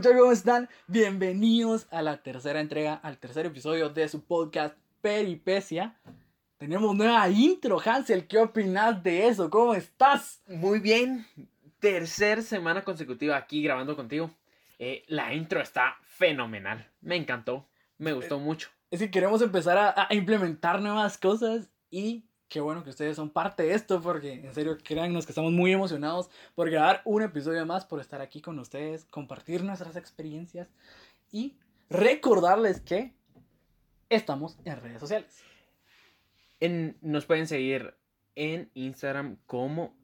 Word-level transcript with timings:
¿Cómo 0.00 0.30
están? 0.30 0.68
Bienvenidos 0.86 1.88
a 1.90 2.02
la 2.02 2.18
tercera 2.22 2.60
entrega, 2.60 2.94
al 2.94 3.18
tercer 3.18 3.46
episodio 3.46 3.88
de 3.88 4.08
su 4.08 4.22
podcast 4.22 4.76
Peripecia. 5.00 5.96
Tenemos 6.56 6.94
nueva 6.94 7.28
intro, 7.28 7.80
Hansel. 7.84 8.28
¿Qué 8.28 8.38
opinas 8.38 9.02
de 9.02 9.26
eso? 9.26 9.50
¿Cómo 9.50 9.74
estás? 9.74 10.40
Muy 10.46 10.78
bien. 10.78 11.26
Tercer 11.80 12.44
semana 12.44 12.84
consecutiva 12.84 13.36
aquí 13.36 13.60
grabando 13.60 13.96
contigo. 13.96 14.30
Eh, 14.78 15.02
la 15.08 15.34
intro 15.34 15.60
está 15.60 15.96
fenomenal. 16.02 16.86
Me 17.00 17.16
encantó. 17.16 17.66
Me 17.96 18.12
gustó 18.12 18.38
mucho. 18.38 18.68
Es 18.92 19.00
que 19.00 19.10
queremos 19.10 19.42
empezar 19.42 19.78
a, 19.78 20.06
a 20.08 20.14
implementar 20.14 20.80
nuevas 20.80 21.18
cosas 21.18 21.70
y 21.90 22.27
qué 22.48 22.60
bueno 22.60 22.82
que 22.84 22.90
ustedes 22.90 23.16
son 23.16 23.30
parte 23.30 23.64
de 23.64 23.74
esto 23.74 24.00
porque 24.00 24.32
en 24.32 24.54
serio 24.54 24.78
créannos 24.82 25.26
que 25.26 25.32
estamos 25.32 25.52
muy 25.52 25.72
emocionados 25.72 26.30
por 26.54 26.70
grabar 26.70 27.02
un 27.04 27.22
episodio 27.22 27.64
más, 27.66 27.84
por 27.84 28.00
estar 28.00 28.20
aquí 28.20 28.40
con 28.40 28.58
ustedes, 28.58 29.04
compartir 29.06 29.62
nuestras 29.64 29.96
experiencias 29.96 30.68
y 31.30 31.56
recordarles 31.90 32.80
que 32.80 33.12
estamos 34.08 34.56
en 34.64 34.80
redes 34.80 35.00
sociales. 35.00 35.42
En- 36.60 36.96
nos 37.02 37.26
pueden 37.26 37.46
seguir 37.46 37.94
en 38.34 38.70
Instagram 38.74 39.36
como 39.46 39.94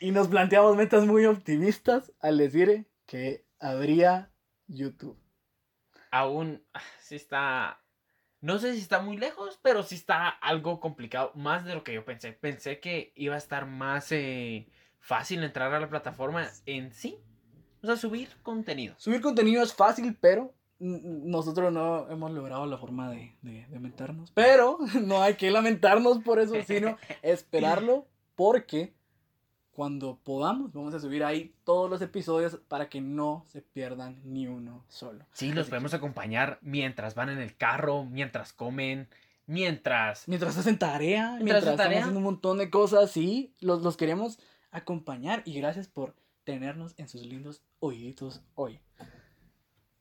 y 0.00 0.12
nos 0.12 0.28
planteamos 0.28 0.76
metas 0.76 1.04
muy 1.04 1.26
optimistas 1.26 2.10
al 2.20 2.38
decir 2.38 2.88
que 3.06 3.44
habría 3.60 4.32
YouTube. 4.66 5.18
Aún 6.10 6.64
ah, 6.72 6.80
sí 7.00 7.14
está. 7.16 7.82
No 8.40 8.58
sé 8.58 8.72
si 8.72 8.80
está 8.80 9.00
muy 9.00 9.18
lejos, 9.18 9.60
pero 9.62 9.82
sí 9.82 9.94
está 9.94 10.28
algo 10.28 10.80
complicado. 10.80 11.32
Más 11.34 11.66
de 11.66 11.74
lo 11.74 11.84
que 11.84 11.92
yo 11.92 12.04
pensé. 12.06 12.32
Pensé 12.32 12.80
que 12.80 13.12
iba 13.14 13.34
a 13.34 13.38
estar 13.38 13.66
más 13.66 14.10
eh, 14.10 14.68
fácil 14.98 15.44
entrar 15.44 15.72
a 15.74 15.78
la 15.80 15.90
plataforma 15.90 16.48
en 16.64 16.92
sí. 16.92 17.18
O 17.82 17.86
sea, 17.86 17.96
subir 17.96 18.30
contenido. 18.42 18.94
Subir 18.98 19.20
contenido 19.20 19.62
es 19.62 19.74
fácil, 19.74 20.16
pero 20.18 20.54
nosotros 20.78 21.70
no 21.70 22.08
hemos 22.08 22.30
logrado 22.30 22.64
la 22.64 22.78
forma 22.78 23.10
de, 23.10 23.36
de, 23.42 23.66
de 23.66 23.78
mentarnos. 23.78 24.30
Pero 24.32 24.78
no 25.02 25.22
hay 25.22 25.34
que 25.34 25.50
lamentarnos 25.50 26.20
por 26.20 26.40
eso, 26.40 26.54
sino 26.66 26.96
esperarlo 27.22 28.08
porque 28.34 28.94
cuando 29.80 30.20
podamos 30.22 30.74
vamos 30.74 30.92
a 30.92 31.00
subir 31.00 31.24
ahí 31.24 31.54
todos 31.64 31.88
los 31.88 32.02
episodios 32.02 32.60
para 32.68 32.90
que 32.90 33.00
no 33.00 33.46
se 33.48 33.62
pierdan 33.62 34.20
ni 34.24 34.46
uno 34.46 34.84
solo. 34.90 35.24
Sí, 35.32 35.52
los 35.52 35.62
Así 35.62 35.70
podemos 35.70 35.94
acompañar 35.94 36.58
mientras 36.60 37.14
van 37.14 37.30
en 37.30 37.38
el 37.38 37.56
carro, 37.56 38.04
mientras 38.04 38.52
comen, 38.52 39.08
mientras. 39.46 40.28
Mientras 40.28 40.58
hacen 40.58 40.78
tarea, 40.78 41.28
Mientras 41.28 41.44
mientras, 41.44 41.64
hacen 41.64 41.76
tarea. 41.78 42.00
haciendo 42.00 42.18
un 42.18 42.24
montón 42.24 42.58
de 42.58 42.68
cosas, 42.68 43.10
sí, 43.10 43.54
los, 43.60 43.80
los 43.80 43.96
queremos 43.96 44.38
acompañar 44.70 45.40
y 45.46 45.54
gracias 45.54 45.88
por 45.88 46.14
tenernos 46.44 46.92
en 46.98 47.08
sus 47.08 47.24
lindos 47.24 47.62
oíditos 47.78 48.42
hoy. 48.56 48.80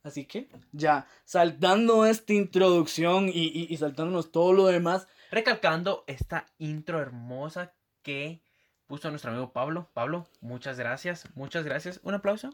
Así 0.03 0.25
que, 0.25 0.50
ya, 0.73 1.07
saltando 1.23 2.06
esta 2.06 2.34
introducción 2.34 3.29
y, 3.29 3.45
y, 3.45 3.68
y 3.69 3.78
saltándonos 3.78 4.34
todo 4.34 4.51
lo 4.51 4.66
demás, 4.66 5.07
Recalcando 5.31 6.03
esta 6.07 6.47
intro 6.57 7.00
hermosa 7.00 7.72
que 8.01 8.41
puso 8.89 9.11
nuestro 9.11 9.29
amigo 9.29 9.53
Pablo. 9.53 9.88
Pablo, 9.94 10.27
muchas 10.41 10.77
gracias, 10.79 11.25
muchas 11.35 11.63
gracias. 11.63 12.00
Un 12.03 12.16
aplauso. 12.16 12.50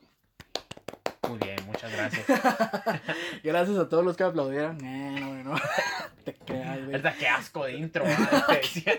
Muy 1.30 1.40
bien, 1.40 1.56
muchas 1.66 1.92
gracias. 1.92 2.26
gracias 3.44 3.78
a 3.78 3.90
todos 3.90 4.04
los 4.04 4.18
que 4.18 4.26
aplaudieron. 4.26 4.84
Eh, 4.86 5.18
no, 5.20 5.52
no, 5.52 5.56
te 6.26 6.36
creas, 6.36 6.78
güey. 6.80 6.92
Verdad, 6.92 7.16
qué 7.18 7.28
asco 7.28 7.64
de 7.64 7.78
intro. 7.78 8.04
decía. 8.50 8.98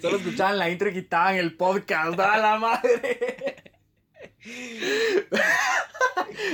Solo 0.00 0.18
escuchaban 0.18 0.58
la 0.58 0.70
intro 0.70 0.88
y 0.88 0.94
quitaban 0.94 1.34
el 1.34 1.56
podcast, 1.56 2.18
¡a 2.20 2.38
la 2.38 2.56
madre! 2.56 3.56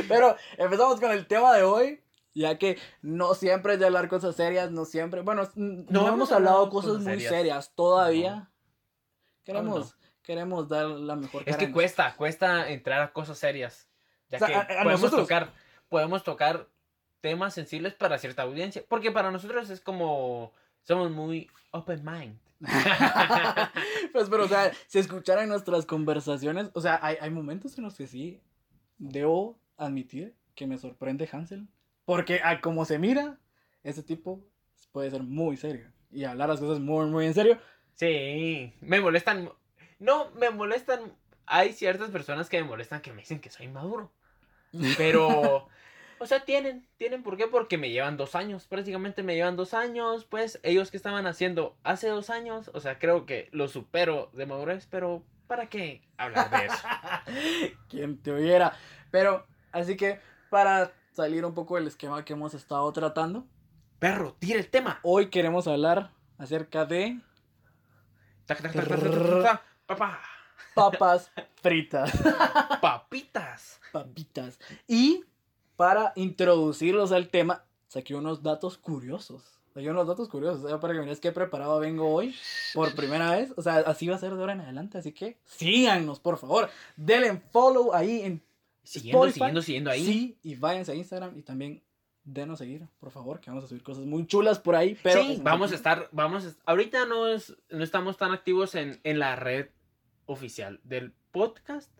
Pero 0.09 0.37
empezamos 0.57 0.99
con 0.99 1.11
el 1.11 1.27
tema 1.27 1.55
de 1.55 1.63
hoy, 1.63 2.01
ya 2.37 2.59
que 2.59 2.79
no 3.03 3.35
siempre 3.35 3.75
es 3.75 3.81
de 3.81 3.87
hablar 3.87 4.09
cosas 4.09 4.37
serias, 4.37 4.71
no 4.71 4.85
siempre, 4.85 5.23
bueno, 5.23 5.49
no, 5.55 5.85
No 5.89 6.09
hemos 6.09 6.31
hablado 6.33 6.69
cosas, 6.71 6.91
cosas 6.93 7.05
muy 7.05 7.13
serias. 7.15 7.33
serias, 7.33 7.73
todavía. 7.75 8.35
No. 8.37 8.49
Queremos, 9.45 9.97
queremos 10.23 10.69
dar 10.69 10.87
la 10.87 11.17
mejor 11.17 11.43
Es 11.47 11.57
cara 11.57 11.59
que 11.59 11.65
a 11.67 11.73
cuesta, 11.73 12.15
cuesta 12.17 12.69
entrar 12.71 13.01
a 13.01 13.13
cosas 13.13 13.39
serias. 13.39 13.89
Ya 14.29 14.37
O 14.37 14.39
sea, 14.41 14.49
que 14.49 14.55
a- 14.55 14.61
a 14.61 14.67
podemos 14.83 15.03
nosotros- 15.03 15.21
tocar, 15.23 15.53
podemos 15.89 16.25
tocar 16.25 16.69
temas 17.21 17.55
sensibles 17.55 17.95
para 17.95 18.19
cierta 18.19 18.43
audiencia. 18.43 18.85
Porque 18.89 19.11
para 19.13 19.31
nosotros 19.31 19.71
es 19.71 19.81
como 19.81 20.53
somos 20.83 21.11
muy 21.11 21.49
open 21.73 22.05
mind. 22.05 22.39
pues, 24.13 24.29
pero, 24.29 24.45
o 24.45 24.49
sea, 24.49 24.73
si 24.89 24.99
escucharan 24.99 25.49
nuestras 25.49 25.87
conversaciones, 25.87 26.71
o 26.75 26.81
sea, 26.81 26.99
hay, 27.03 27.17
hay 27.21 27.31
momentos 27.31 27.77
en 27.79 27.85
los 27.85 27.95
que 27.97 28.07
sí, 28.07 28.41
debo 28.99 29.59
admitir 29.77 30.35
que 30.55 30.67
me 30.67 30.79
sorprende 30.79 31.29
Hansel. 31.31 31.69
Porque 32.07 32.41
a 32.43 32.63
como 32.63 32.87
se 32.87 32.99
mira, 32.99 33.39
ese 33.83 34.03
tipo 34.03 34.43
puede 34.93 35.11
ser 35.11 35.23
muy 35.23 35.59
serio. 35.59 35.93
Y 36.11 36.25
hablar 36.25 36.49
las 36.49 36.61
cosas 36.61 36.81
muy, 36.81 37.07
muy 37.07 37.27
en 37.27 37.35
serio. 37.35 37.59
Sí, 37.95 38.73
me 38.81 39.01
molestan. 39.01 39.51
No, 39.99 40.31
me 40.31 40.49
molestan. 40.51 41.13
Hay 41.45 41.73
ciertas 41.73 42.11
personas 42.11 42.49
que 42.49 42.63
me 42.63 42.69
molestan 42.69 43.03
que 43.03 43.13
me 43.13 43.21
dicen 43.21 43.41
que 43.41 43.51
soy 43.51 43.69
maduro. 43.69 44.13
Pero, 44.97 45.69
o 46.19 46.27
sea, 46.27 46.45
tienen, 46.45 46.87
tienen 46.97 47.23
por 47.23 47.37
qué, 47.37 47.49
porque 47.49 47.77
me 47.77 47.91
llevan 47.91 48.17
dos 48.17 48.35
años, 48.35 48.67
prácticamente 48.67 49.23
me 49.23 49.35
llevan 49.35 49.57
dos 49.57 49.75
años, 49.75 50.25
pues 50.25 50.61
ellos 50.63 50.91
que 50.91 50.97
estaban 50.97 51.27
haciendo 51.27 51.77
hace 51.83 52.09
dos 52.09 52.31
años, 52.31 52.71
o 52.75 52.81
sea, 52.81 52.99
creo 52.99 53.27
que 53.27 53.49
lo 53.53 53.69
supero 53.69 54.31
de 54.33 54.47
madurez, 54.47 54.87
pero 54.91 55.23
¿para 55.47 55.69
qué 55.69 56.03
hablar 56.17 56.51
de 56.51 56.67
eso? 56.67 57.77
Quien 57.89 58.23
te 58.23 58.33
oyera. 58.33 58.77
Pero, 59.11 59.47
así 59.73 59.97
que, 59.97 60.21
para 60.51 60.93
salir 61.17 61.47
un 61.47 61.55
poco 61.55 61.77
del 61.77 61.87
esquema 61.87 62.25
que 62.25 62.35
hemos 62.35 62.53
estado 62.53 62.93
tratando, 62.93 63.47
Perro, 63.99 64.37
tira 64.39 64.59
el 64.59 64.69
tema. 64.69 65.01
hoy 65.03 65.31
queremos 65.31 65.67
hablar 65.67 66.13
acerca 66.37 66.85
de 66.85 67.19
Tac, 68.45 68.61
tac, 68.61 68.73
tac. 68.75 69.63
Papá, 69.87 70.21
papas 70.75 71.31
fritas. 71.63 72.13
papitas. 72.83 73.81
papitas. 73.93 74.59
Y 74.87 75.25
para 75.77 76.13
introducirlos 76.17 77.13
al 77.13 77.29
tema, 77.29 77.65
saqué 77.89 78.15
unos 78.15 78.43
datos 78.43 78.77
curiosos. 78.77 79.43
Saqué 79.73 79.91
unos 79.91 80.07
datos 80.07 80.29
curiosos. 80.29 80.65
O 80.65 80.69
sea, 80.69 80.81
para 80.81 80.93
que 80.93 81.01
veas 81.01 81.19
qué 81.19 81.33
preparado 81.33 81.79
vengo 81.81 82.13
hoy 82.13 82.35
por 82.75 82.95
primera 82.95 83.31
vez. 83.31 83.55
O 83.57 83.63
sea, 83.63 83.77
así 83.79 84.07
va 84.07 84.17
a 84.17 84.19
ser 84.19 84.35
de 84.35 84.41
ahora 84.41 84.53
en 84.53 84.61
adelante. 84.61 84.99
Así 84.99 85.13
que 85.13 85.39
síganos, 85.45 86.21
por 86.21 86.37
favor. 86.37 86.69
Denle 86.97 87.43
follow 87.51 87.95
ahí 87.95 88.21
en 88.23 88.45
Siguiendo, 88.87 89.19
Spotify. 89.19 89.39
siguiendo, 89.39 89.63
siguiendo 89.63 89.91
ahí. 89.91 90.05
Sí, 90.05 90.39
y 90.43 90.55
váyanse 90.55 90.93
a 90.93 90.95
Instagram 90.95 91.39
y 91.39 91.43
también 91.43 91.83
denos 92.25 92.59
seguir, 92.59 92.87
por 92.99 93.11
favor, 93.11 93.41
que 93.41 93.51
vamos 93.51 93.65
a 93.65 93.69
subir 93.69 93.83
cosas 93.83 94.05
muy 94.07 94.27
chulas 94.27 94.59
por 94.59 94.75
ahí. 94.75 94.97
Pero 95.03 95.23
sí, 95.23 95.41
vamos 95.43 95.73
a 95.73 95.75
estar, 95.75 96.09
vamos 96.13 96.47
a, 96.47 96.71
ahorita 96.71 97.07
no 97.07 97.29
es, 97.29 97.57
no 97.71 97.85
estamos 97.85 98.17
tan 98.17 98.33
activos 98.33 98.75
en, 98.75 99.01
en 99.05 99.19
la 99.19 99.37
red 99.37 99.69
oficial 100.27 100.81
del 100.85 101.13
podcast, 101.33 101.91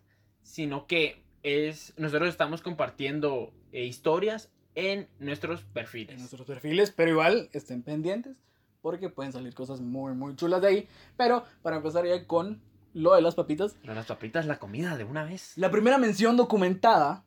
sino 0.43 0.87
que 0.87 1.23
es, 1.43 1.93
nosotros 1.97 2.29
estamos 2.29 2.61
compartiendo 2.61 3.53
eh, 3.71 3.85
historias 3.85 4.51
en 4.75 5.07
nuestros 5.19 5.61
en 5.61 5.67
perfiles. 5.73 6.17
nuestros 6.19 6.45
perfiles, 6.45 6.91
pero 6.91 7.11
igual 7.11 7.49
estén 7.53 7.83
pendientes 7.83 8.37
porque 8.81 9.09
pueden 9.09 9.33
salir 9.33 9.53
cosas 9.53 9.81
muy, 9.81 10.13
muy 10.13 10.35
chulas 10.35 10.61
de 10.61 10.67
ahí. 10.67 10.87
Pero 11.17 11.43
para 11.61 11.77
empezar 11.77 12.05
ya 12.05 12.25
con 12.25 12.61
lo 12.97 13.13
de 13.15 13.21
las 13.21 13.35
papitas, 13.35 13.75
Pero 13.81 13.93
las 13.93 14.05
papitas, 14.07 14.45
la 14.45 14.59
comida 14.59 14.97
de 14.97 15.03
una 15.03 15.23
vez. 15.23 15.57
La 15.57 15.71
primera 15.71 15.97
mención 15.97 16.35
documentada 16.37 17.25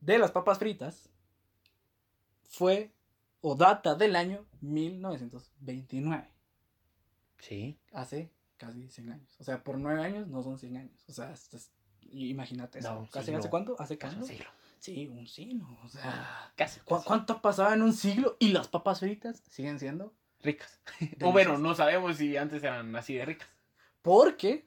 de 0.00 0.18
las 0.18 0.30
papas 0.32 0.58
fritas 0.58 1.08
fue 2.48 2.92
o 3.40 3.54
data 3.54 3.94
del 3.94 4.16
año 4.16 4.44
1929. 4.60 6.30
Sí. 7.38 7.78
Hace 7.92 8.30
casi 8.56 8.88
100 8.88 9.12
años. 9.12 9.36
O 9.38 9.44
sea, 9.44 9.62
por 9.62 9.78
9 9.78 10.02
años 10.02 10.28
no 10.28 10.42
son 10.42 10.58
100 10.58 10.76
años. 10.76 11.04
O 11.08 11.12
sea, 11.12 11.32
esto 11.32 11.56
es- 11.56 11.70
imagínate 12.10 12.78
eso. 12.78 12.94
No, 12.94 13.08
¿Casi 13.10 13.26
siglo. 13.26 13.38
hace 13.40 13.50
cuánto? 13.50 13.76
¿Hace 13.78 13.98
Casi 13.98 14.16
un 14.16 14.24
siglo. 14.26 14.46
Sí, 14.78 15.06
un 15.08 15.26
siglo. 15.26 15.66
O 15.82 15.88
sea, 15.88 16.52
Casi. 16.56 16.80
¿cu- 16.80 16.96
casi. 16.96 17.06
¿cuánto 17.06 17.40
pasaba 17.40 17.74
en 17.74 17.82
un 17.82 17.92
siglo? 17.94 18.36
Y 18.38 18.48
las 18.52 18.68
papas 18.68 19.00
fritas 19.00 19.42
siguen 19.48 19.78
siendo 19.78 20.14
ricas. 20.42 20.80
o 21.22 21.32
bueno, 21.32 21.58
no 21.58 21.74
sabemos 21.74 22.16
si 22.16 22.36
antes 22.36 22.62
eran 22.62 22.94
así 22.96 23.14
de 23.14 23.24
ricas. 23.24 23.48
Porque 24.02 24.66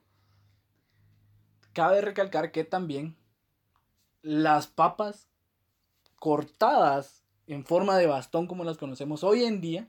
cabe 1.77 2.01
recalcar 2.01 2.51
que 2.51 2.63
también 2.63 3.15
las 4.23 4.65
papas 4.65 5.29
cortadas 6.15 7.23
en 7.45 7.63
forma 7.65 7.99
de 7.99 8.07
bastón 8.07 8.47
como 8.47 8.63
las 8.63 8.79
conocemos 8.79 9.23
hoy 9.23 9.43
en 9.43 9.61
día, 9.61 9.87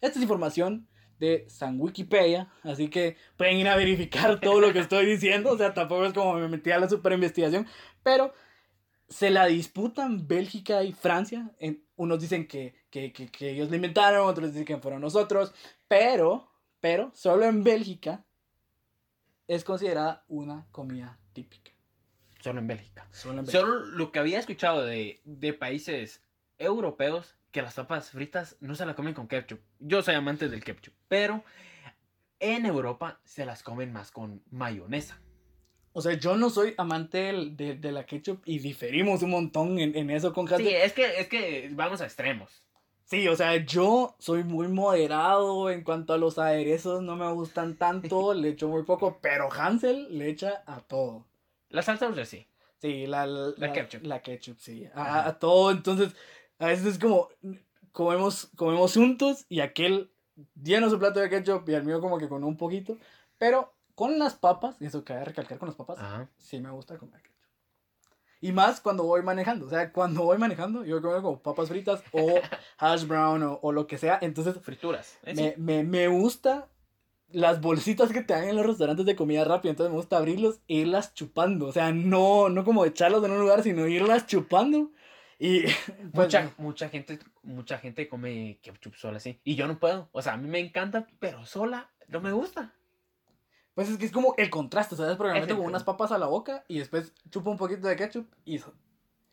esta 0.00 0.18
es 0.18 0.22
información 0.22 0.88
de 1.18 1.44
San 1.50 1.78
Wikipedia, 1.78 2.50
así 2.62 2.88
que 2.88 3.18
pueden 3.36 3.58
ir 3.58 3.68
a 3.68 3.76
verificar 3.76 4.40
todo 4.40 4.60
lo 4.62 4.72
que 4.72 4.78
estoy 4.78 5.04
diciendo, 5.04 5.50
o 5.50 5.58
sea, 5.58 5.74
tampoco 5.74 6.06
es 6.06 6.14
como 6.14 6.32
me 6.36 6.48
metí 6.48 6.70
a 6.70 6.78
la 6.78 6.88
super 6.88 7.12
investigación, 7.12 7.66
pero 8.02 8.32
se 9.10 9.28
la 9.28 9.44
disputan 9.44 10.26
Bélgica 10.26 10.84
y 10.84 10.94
Francia, 10.94 11.50
en, 11.58 11.84
unos 11.96 12.18
dicen 12.18 12.48
que, 12.48 12.76
que, 12.88 13.12
que, 13.12 13.28
que 13.30 13.50
ellos 13.50 13.68
la 13.68 13.76
inventaron, 13.76 14.26
otros 14.26 14.52
dicen 14.52 14.64
que 14.64 14.78
fueron 14.78 15.02
nosotros, 15.02 15.52
pero, 15.86 16.50
pero, 16.80 17.10
solo 17.12 17.44
en 17.44 17.62
Bélgica 17.62 18.24
es 19.48 19.64
considerada 19.64 20.24
una 20.28 20.66
comida 20.72 21.18
típica. 21.32 21.72
Solo 22.40 22.60
en 22.60 22.66
Bélgica. 22.66 23.06
Solo 23.12 23.40
en 23.40 23.46
Bélgica. 23.46 23.60
Solo 23.60 23.78
lo 23.86 24.12
que 24.12 24.18
había 24.18 24.38
escuchado 24.38 24.84
de, 24.84 25.20
de 25.24 25.52
países 25.52 26.22
europeos, 26.58 27.36
que 27.50 27.62
las 27.62 27.74
papas 27.74 28.10
fritas 28.10 28.56
no 28.60 28.74
se 28.74 28.86
las 28.86 28.94
comen 28.94 29.14
con 29.14 29.28
ketchup. 29.28 29.60
Yo 29.78 30.02
soy 30.02 30.14
amante 30.14 30.48
del 30.48 30.62
ketchup, 30.62 30.94
pero 31.08 31.42
en 32.38 32.66
Europa 32.66 33.20
se 33.24 33.46
las 33.46 33.62
comen 33.62 33.92
más 33.92 34.10
con 34.10 34.42
mayonesa. 34.50 35.20
O 35.92 36.02
sea, 36.02 36.12
yo 36.12 36.36
no 36.36 36.50
soy 36.50 36.74
amante 36.76 37.18
del- 37.18 37.56
de, 37.56 37.74
de 37.76 37.92
la 37.92 38.04
ketchup 38.04 38.42
y 38.44 38.58
diferimos 38.58 39.22
un 39.22 39.30
montón 39.30 39.78
en, 39.78 39.96
en 39.96 40.10
eso 40.10 40.34
con 40.34 40.46
Sí, 40.46 40.54
Hansel. 40.54 40.68
es 40.74 40.92
que, 40.92 41.20
es 41.20 41.28
que 41.28 41.70
vamos 41.72 42.02
a 42.02 42.04
extremos. 42.04 42.62
Sí, 43.06 43.28
o 43.28 43.36
sea, 43.36 43.54
yo 43.64 44.16
soy 44.18 44.42
muy 44.42 44.66
moderado 44.66 45.70
en 45.70 45.84
cuanto 45.84 46.12
a 46.12 46.18
los 46.18 46.38
aderezos, 46.38 47.02
no 47.02 47.14
me 47.14 47.32
gustan 47.32 47.76
tanto, 47.76 48.34
le 48.34 48.48
echo 48.48 48.66
muy 48.66 48.82
poco, 48.82 49.18
pero 49.22 49.48
Hansel 49.52 50.18
le 50.18 50.28
echa 50.28 50.64
a 50.66 50.80
todo. 50.80 51.24
La 51.68 51.82
salsa 51.82 52.06
dulce 52.06 52.26
sí. 52.26 52.46
Sí, 52.78 53.06
la, 53.06 53.26
la, 53.26 53.52
La 53.58 53.72
ketchup. 53.72 54.02
La 54.04 54.20
ketchup, 54.22 54.58
sí. 54.58 54.88
A, 54.92 55.28
a 55.28 55.38
todo, 55.38 55.70
entonces, 55.70 56.14
a 56.58 56.66
veces 56.66 56.86
es 56.86 56.98
como, 56.98 57.28
comemos, 57.92 58.50
comemos 58.56 58.94
juntos 58.94 59.46
y 59.48 59.60
aquel 59.60 60.10
llena 60.60 60.90
su 60.90 60.98
plato 60.98 61.20
de 61.20 61.30
ketchup 61.30 61.68
y 61.68 61.74
el 61.74 61.84
mío 61.84 62.00
como 62.00 62.18
que 62.18 62.28
con 62.28 62.42
un 62.42 62.56
poquito, 62.56 62.98
pero 63.38 63.72
con 63.94 64.18
las 64.18 64.34
papas, 64.34 64.76
y 64.80 64.86
eso 64.86 65.04
cabe 65.04 65.26
recalcar 65.26 65.58
con 65.58 65.68
las 65.68 65.76
papas, 65.76 65.98
Ajá. 66.00 66.28
sí 66.38 66.58
me 66.60 66.70
gusta 66.70 66.98
comer 66.98 67.22
ketchup. 67.22 67.35
Y 68.40 68.52
más 68.52 68.80
cuando 68.80 69.04
voy 69.04 69.22
manejando, 69.22 69.66
o 69.66 69.70
sea, 69.70 69.92
cuando 69.92 70.22
voy 70.24 70.38
manejando, 70.38 70.84
yo 70.84 71.00
como 71.00 71.22
como 71.22 71.42
papas 71.42 71.68
fritas 71.68 72.02
o 72.12 72.34
hash 72.78 73.06
brown 73.06 73.42
o, 73.42 73.58
o 73.62 73.72
lo 73.72 73.86
que 73.86 73.98
sea, 73.98 74.18
entonces 74.20 74.56
Frituras. 74.62 75.18
¿eh? 75.24 75.34
me, 75.34 75.54
me, 75.56 75.84
me 75.84 76.08
gusta 76.08 76.68
las 77.28 77.60
bolsitas 77.60 78.12
que 78.12 78.22
te 78.22 78.34
dan 78.34 78.44
en 78.44 78.56
los 78.56 78.66
restaurantes 78.66 79.06
de 79.06 79.16
comida 79.16 79.44
rápida, 79.44 79.70
entonces 79.70 79.90
me 79.90 79.98
gusta 79.98 80.18
abrirlos 80.18 80.60
e 80.68 80.74
irlas 80.74 81.14
chupando, 81.14 81.66
o 81.66 81.72
sea, 81.72 81.92
no, 81.92 82.48
no 82.48 82.64
como 82.64 82.84
echarlos 82.84 83.24
en 83.24 83.32
un 83.32 83.40
lugar, 83.40 83.62
sino 83.62 83.86
irlas 83.86 84.26
chupando 84.26 84.90
y 85.38 85.62
pues, 86.12 86.14
Mucha, 86.14 86.50
mucha 86.58 86.88
gente, 86.88 87.18
mucha 87.42 87.78
gente 87.78 88.08
come 88.08 88.58
ketchup 88.62 88.94
sola 88.94 89.18
así. 89.18 89.40
Y 89.44 89.54
yo 89.54 89.66
no 89.66 89.78
puedo. 89.78 90.08
O 90.12 90.22
sea, 90.22 90.34
a 90.34 90.36
mí 90.36 90.48
me 90.48 90.60
encanta, 90.60 91.06
pero 91.18 91.44
sola 91.44 91.90
no 92.08 92.20
me 92.20 92.32
gusta. 92.32 92.74
Pues 93.76 93.90
es 93.90 93.98
que 93.98 94.06
es 94.06 94.10
como 94.12 94.34
el 94.38 94.48
contraste, 94.48 94.96
¿sabes? 94.96 95.16
Porque 95.18 95.34
me 95.34 95.38
Es 95.40 95.44
meto 95.44 95.58
con 95.58 95.66
unas 95.66 95.84
papas 95.84 96.10
a 96.10 96.16
la 96.16 96.26
boca 96.26 96.64
y 96.66 96.78
después 96.78 97.12
chupo 97.30 97.50
un 97.50 97.58
poquito 97.58 97.86
de 97.86 97.94
ketchup 97.94 98.26
y 98.46 98.58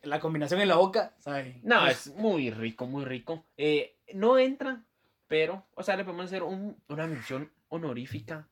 la 0.02 0.20
combinación 0.20 0.60
en 0.60 0.68
la 0.68 0.76
boca, 0.76 1.14
¿sabes? 1.18 1.56
No, 1.64 1.86
es 1.88 2.14
muy 2.14 2.50
rico, 2.50 2.86
muy 2.86 3.06
rico. 3.06 3.46
Eh, 3.56 3.96
no 4.12 4.36
entra, 4.36 4.84
pero, 5.28 5.66
o 5.74 5.82
sea, 5.82 5.96
le 5.96 6.04
podemos 6.04 6.26
hacer 6.26 6.42
un- 6.42 6.76
una 6.88 7.06
mención 7.06 7.50
honorífica 7.68 8.46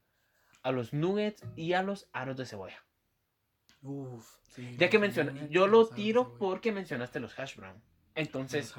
a 0.62 0.72
los 0.72 0.94
nuggets 0.94 1.44
y 1.56 1.74
a 1.74 1.82
los 1.82 2.08
aros 2.14 2.38
de 2.38 2.46
cebolla. 2.46 2.82
Uf, 3.82 4.26
sí, 4.48 4.74
Ya 4.78 4.88
que 4.88 4.96
los 4.96 5.02
menciona, 5.02 5.32
nuggets 5.32 5.50
yo 5.52 5.66
lo 5.66 5.88
tiro 5.88 6.38
porque 6.38 6.72
mencionaste 6.72 7.20
los 7.20 7.38
hash 7.38 7.56
brown. 7.56 7.82
Entonces, 8.14 8.74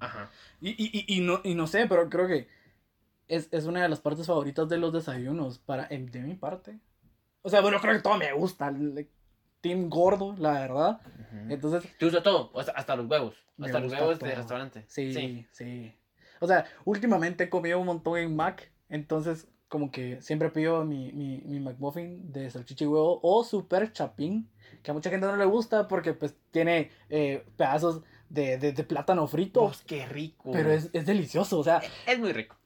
ajá. 0.00 0.30
Y, 0.60 0.70
y, 0.70 0.90
y, 1.06 1.16
y 1.16 1.20
no, 1.20 1.40
y 1.44 1.54
no 1.54 1.66
sé, 1.66 1.86
pero 1.86 2.10
creo 2.10 2.28
que 2.28 2.46
es, 3.28 3.48
es 3.52 3.66
una 3.66 3.82
de 3.82 3.88
las 3.88 4.00
partes 4.00 4.26
favoritas 4.26 4.68
de 4.68 4.78
los 4.78 4.92
desayunos 4.92 5.58
para, 5.58 5.86
en- 5.90 6.10
de 6.10 6.20
mi 6.20 6.34
parte. 6.34 6.78
O 7.42 7.48
sea, 7.50 7.60
bueno, 7.60 7.80
creo 7.80 7.94
que 7.94 8.02
todo 8.02 8.16
me 8.16 8.32
gusta. 8.32 8.68
el 8.68 9.08
Team 9.60 9.88
gordo, 9.88 10.34
la 10.38 10.52
verdad. 10.52 11.00
Entonces, 11.48 11.90
Te 11.98 12.06
usa 12.06 12.22
todo, 12.22 12.50
o 12.52 12.62
sea, 12.62 12.74
hasta 12.74 12.94
los 12.96 13.06
huevos. 13.06 13.34
Hasta 13.60 13.80
los 13.80 13.88
gusta 13.90 13.98
huevos 14.04 14.18
de 14.20 14.26
todo. 14.26 14.36
restaurante. 14.36 14.84
sí, 14.86 15.46
sí, 15.52 15.94
O 16.40 16.46
sea, 16.46 16.64
últimamente 16.84 17.44
he 17.44 17.50
comido 17.50 17.78
un 17.80 17.86
montón 17.86 18.18
en 18.18 18.36
Mac. 18.36 18.70
Entonces, 18.88 19.48
como 19.68 19.90
que 19.90 20.22
siempre 20.22 20.50
pido 20.50 20.84
mi, 20.84 21.12
mi, 21.12 21.42
mi 21.44 21.58
McMuffin 21.60 22.32
de 22.32 22.48
salchicha 22.50 22.84
y 22.84 22.86
huevo 22.86 23.18
o 23.22 23.42
super 23.44 23.92
chapín. 23.92 24.48
Que 24.82 24.92
a 24.92 24.94
mucha 24.94 25.10
gente 25.10 25.26
no 25.26 25.36
le 25.36 25.44
gusta 25.44 25.88
porque 25.88 26.12
pues 26.14 26.36
tiene 26.52 26.90
eh, 27.10 27.44
pedazos 27.56 28.02
de, 28.28 28.58
de, 28.58 28.72
de 28.72 28.84
plátano 28.84 29.26
frito. 29.26 29.64
Pues, 29.66 29.82
qué 29.82 30.06
rico. 30.06 30.50
Pero 30.52 30.70
es, 30.70 30.88
es 30.92 31.04
delicioso. 31.04 31.58
O 31.58 31.64
sea, 31.64 31.82
es 32.06 32.18
muy 32.20 32.32
rico. 32.32 32.56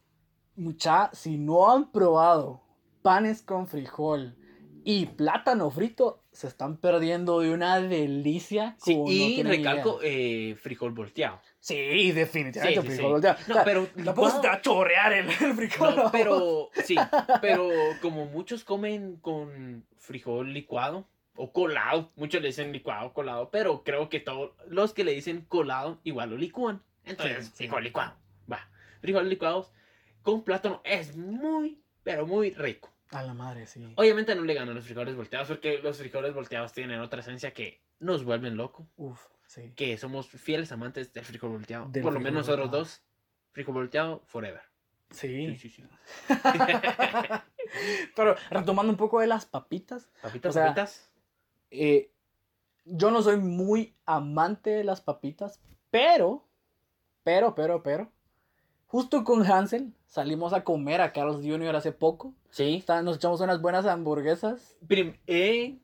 Mucha, 0.57 1.11
si 1.13 1.39
no 1.39 1.71
han 1.71 1.91
probado 1.91 2.63
panes 3.03 3.43
con 3.43 3.67
frijol 3.67 4.37
y 4.85 5.07
plátano 5.07 5.71
frito, 5.71 6.23
se 6.33 6.49
están 6.49 6.77
perdiendo 6.77 7.41
de 7.41 7.53
una 7.53 7.81
delicia. 7.81 8.77
Como 8.81 9.11
y 9.11 9.43
recalco 9.43 10.01
eh, 10.03 10.57
frijol 10.61 10.93
volteado. 10.93 11.41
Sí, 11.61 12.11
definitivamente 12.13 12.81
Sí, 12.81 12.87
sí, 12.87 12.95
frijol 12.95 13.07
sí. 13.07 13.13
volteado. 13.13 13.39
No, 13.47 13.53
O 13.53 13.55
sea, 13.55 13.65
pero 13.65 13.87
tampoco 14.05 14.31
se 14.31 14.41
te 14.41 14.49
va 14.49 14.55
a 14.55 14.61
chorrear 14.61 15.13
el, 15.13 15.27
el 15.29 15.55
frijol. 15.55 15.97
No, 15.97 16.11
pero 16.11 16.71
sí, 16.85 16.97
pero 17.41 17.69
como 18.01 18.27
muchos 18.27 18.65
comen 18.65 19.17
con 19.17 19.85
frijol 19.99 20.53
licuado 20.53 21.07
o 21.37 21.53
colado, 21.53 22.11
muchos 22.17 22.43
le 22.43 22.49
dicen 22.49 22.73
licuado, 22.73 23.13
colado, 23.13 23.51
pero 23.51 23.85
creo 23.85 24.09
que 24.09 24.21
todos 24.21 24.51
los 24.69 24.93
que 24.93 25.05
le 25.05 25.13
dicen 25.13 25.45
colado 25.49 26.01
igual 26.05 26.31
lo 26.31 26.37
licúan. 26.37 26.83
Entonces, 27.05 27.51
frijol 27.55 27.85
licuado. 27.85 28.15
Va. 28.51 28.69
Frijol 29.01 29.29
licuados 29.29 29.73
con 30.23 30.43
plátano 30.43 30.81
es 30.85 31.17
muy, 31.17 31.83
pero 32.03 32.27
muy 32.27 32.51
rico. 32.53 32.91
A 33.11 33.23
la 33.23 33.35
madre, 33.35 33.67
sí. 33.67 33.93
Obviamente 33.97 34.35
no 34.35 34.43
le 34.43 34.55
ganan 34.55 34.75
los 34.75 34.85
frijoles 34.85 35.15
volteados 35.15 35.49
porque 35.49 35.79
los 35.83 35.99
frijoles 35.99 36.33
volteados 36.35 36.73
tienen 36.73 37.01
otra 37.01 37.21
esencia 37.21 37.53
que 37.53 37.83
nos 38.01 38.25
vuelven 38.25 38.57
locos. 38.57 38.87
Uf, 38.97 39.21
sí. 39.47 39.73
Que 39.77 39.97
somos 39.99 40.29
fieles 40.29 40.73
amantes 40.73 41.13
del 41.13 41.25
frijol 41.25 41.51
volteado. 41.51 41.89
Del 41.91 42.03
Por 42.03 42.13
lo 42.15 42.21
menos 42.21 42.47
nosotros 42.47 42.71
dos. 42.71 43.03
Frijol 43.53 43.75
volteado 43.75 44.23
forever. 44.27 44.63
Sí. 45.11 45.57
Sí, 45.59 45.69
sí, 45.69 45.69
sí. 45.69 45.85
Pero 48.17 48.37
retomando 48.51 48.91
un 48.93 48.97
poco 48.97 49.21
de 49.21 49.27
las 49.27 49.47
papitas, 49.47 50.09
Papitas, 50.23 50.51
O 50.51 50.53
sea, 50.53 50.67
papitas. 50.67 51.11
eh, 51.71 52.11
yo 52.85 53.11
no 53.11 53.23
soy 53.23 53.37
muy 53.37 53.95
amante 54.07 54.71
de 54.71 54.85
las 54.85 55.01
papitas, 55.01 55.61
pero, 55.91 56.45
pero, 57.23 57.55
pero, 57.55 57.83
pero, 57.83 58.11
justo 58.87 59.23
con 59.23 59.45
Hansel 59.47 59.93
salimos 60.13 60.53
a 60.53 60.63
comer 60.63 61.01
a 61.01 61.11
Carlos 61.13 61.37
Jr. 61.43 61.75
hace 61.75 61.91
poco. 61.91 62.35
Sí. 62.51 62.77
Está- 62.77 63.01
Nos 63.03 63.17
echamos 63.17 63.41
unas 63.41 63.63
buenas 63.63 63.87
hamburguesas. 63.87 64.77
Prim- 64.87 65.17
eh, 65.27 65.79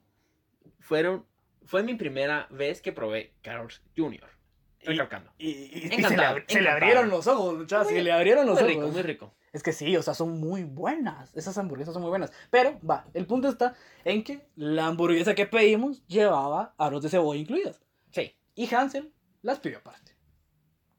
fueron, 0.80 1.24
fue 1.64 1.82
mi 1.82 1.94
primera 1.94 2.46
vez 2.50 2.82
que 2.82 2.92
probé 2.92 3.32
Carl's 3.42 3.80
Jr. 3.96 4.28
Recalcando. 4.84 5.30
Y, 5.38 5.48
y- 5.48 5.88
y 5.98 6.02
se, 6.02 6.16
le, 6.16 6.44
se 6.46 6.60
le 6.60 6.68
abrieron 6.68 7.08
los 7.08 7.26
ojos, 7.26 7.56
muchachos. 7.56 7.88
Se 7.88 8.02
le 8.02 8.12
abrieron 8.12 8.46
los 8.46 8.60
Muy 8.60 8.70
ojos. 8.72 8.84
rico, 8.84 8.92
muy 8.92 9.02
rico. 9.02 9.34
Es 9.54 9.62
que 9.62 9.72
sí, 9.72 9.96
o 9.96 10.02
sea, 10.02 10.12
son 10.12 10.38
muy 10.38 10.64
buenas. 10.64 11.34
Esas 11.34 11.56
hamburguesas 11.56 11.94
son 11.94 12.02
muy 12.02 12.10
buenas. 12.10 12.30
Pero, 12.50 12.78
va, 12.88 13.06
el 13.14 13.24
punto 13.26 13.48
está 13.48 13.74
en 14.04 14.22
que 14.22 14.46
la 14.56 14.86
hamburguesa 14.86 15.34
que 15.34 15.46
pedimos 15.46 16.06
llevaba 16.06 16.74
aros 16.76 17.02
de 17.02 17.08
cebolla 17.08 17.40
incluidas. 17.40 17.80
Sí. 18.10 18.36
Y 18.54 18.72
Hansel 18.74 19.10
las 19.40 19.58
pidió 19.58 19.78
aparte. 19.78 20.07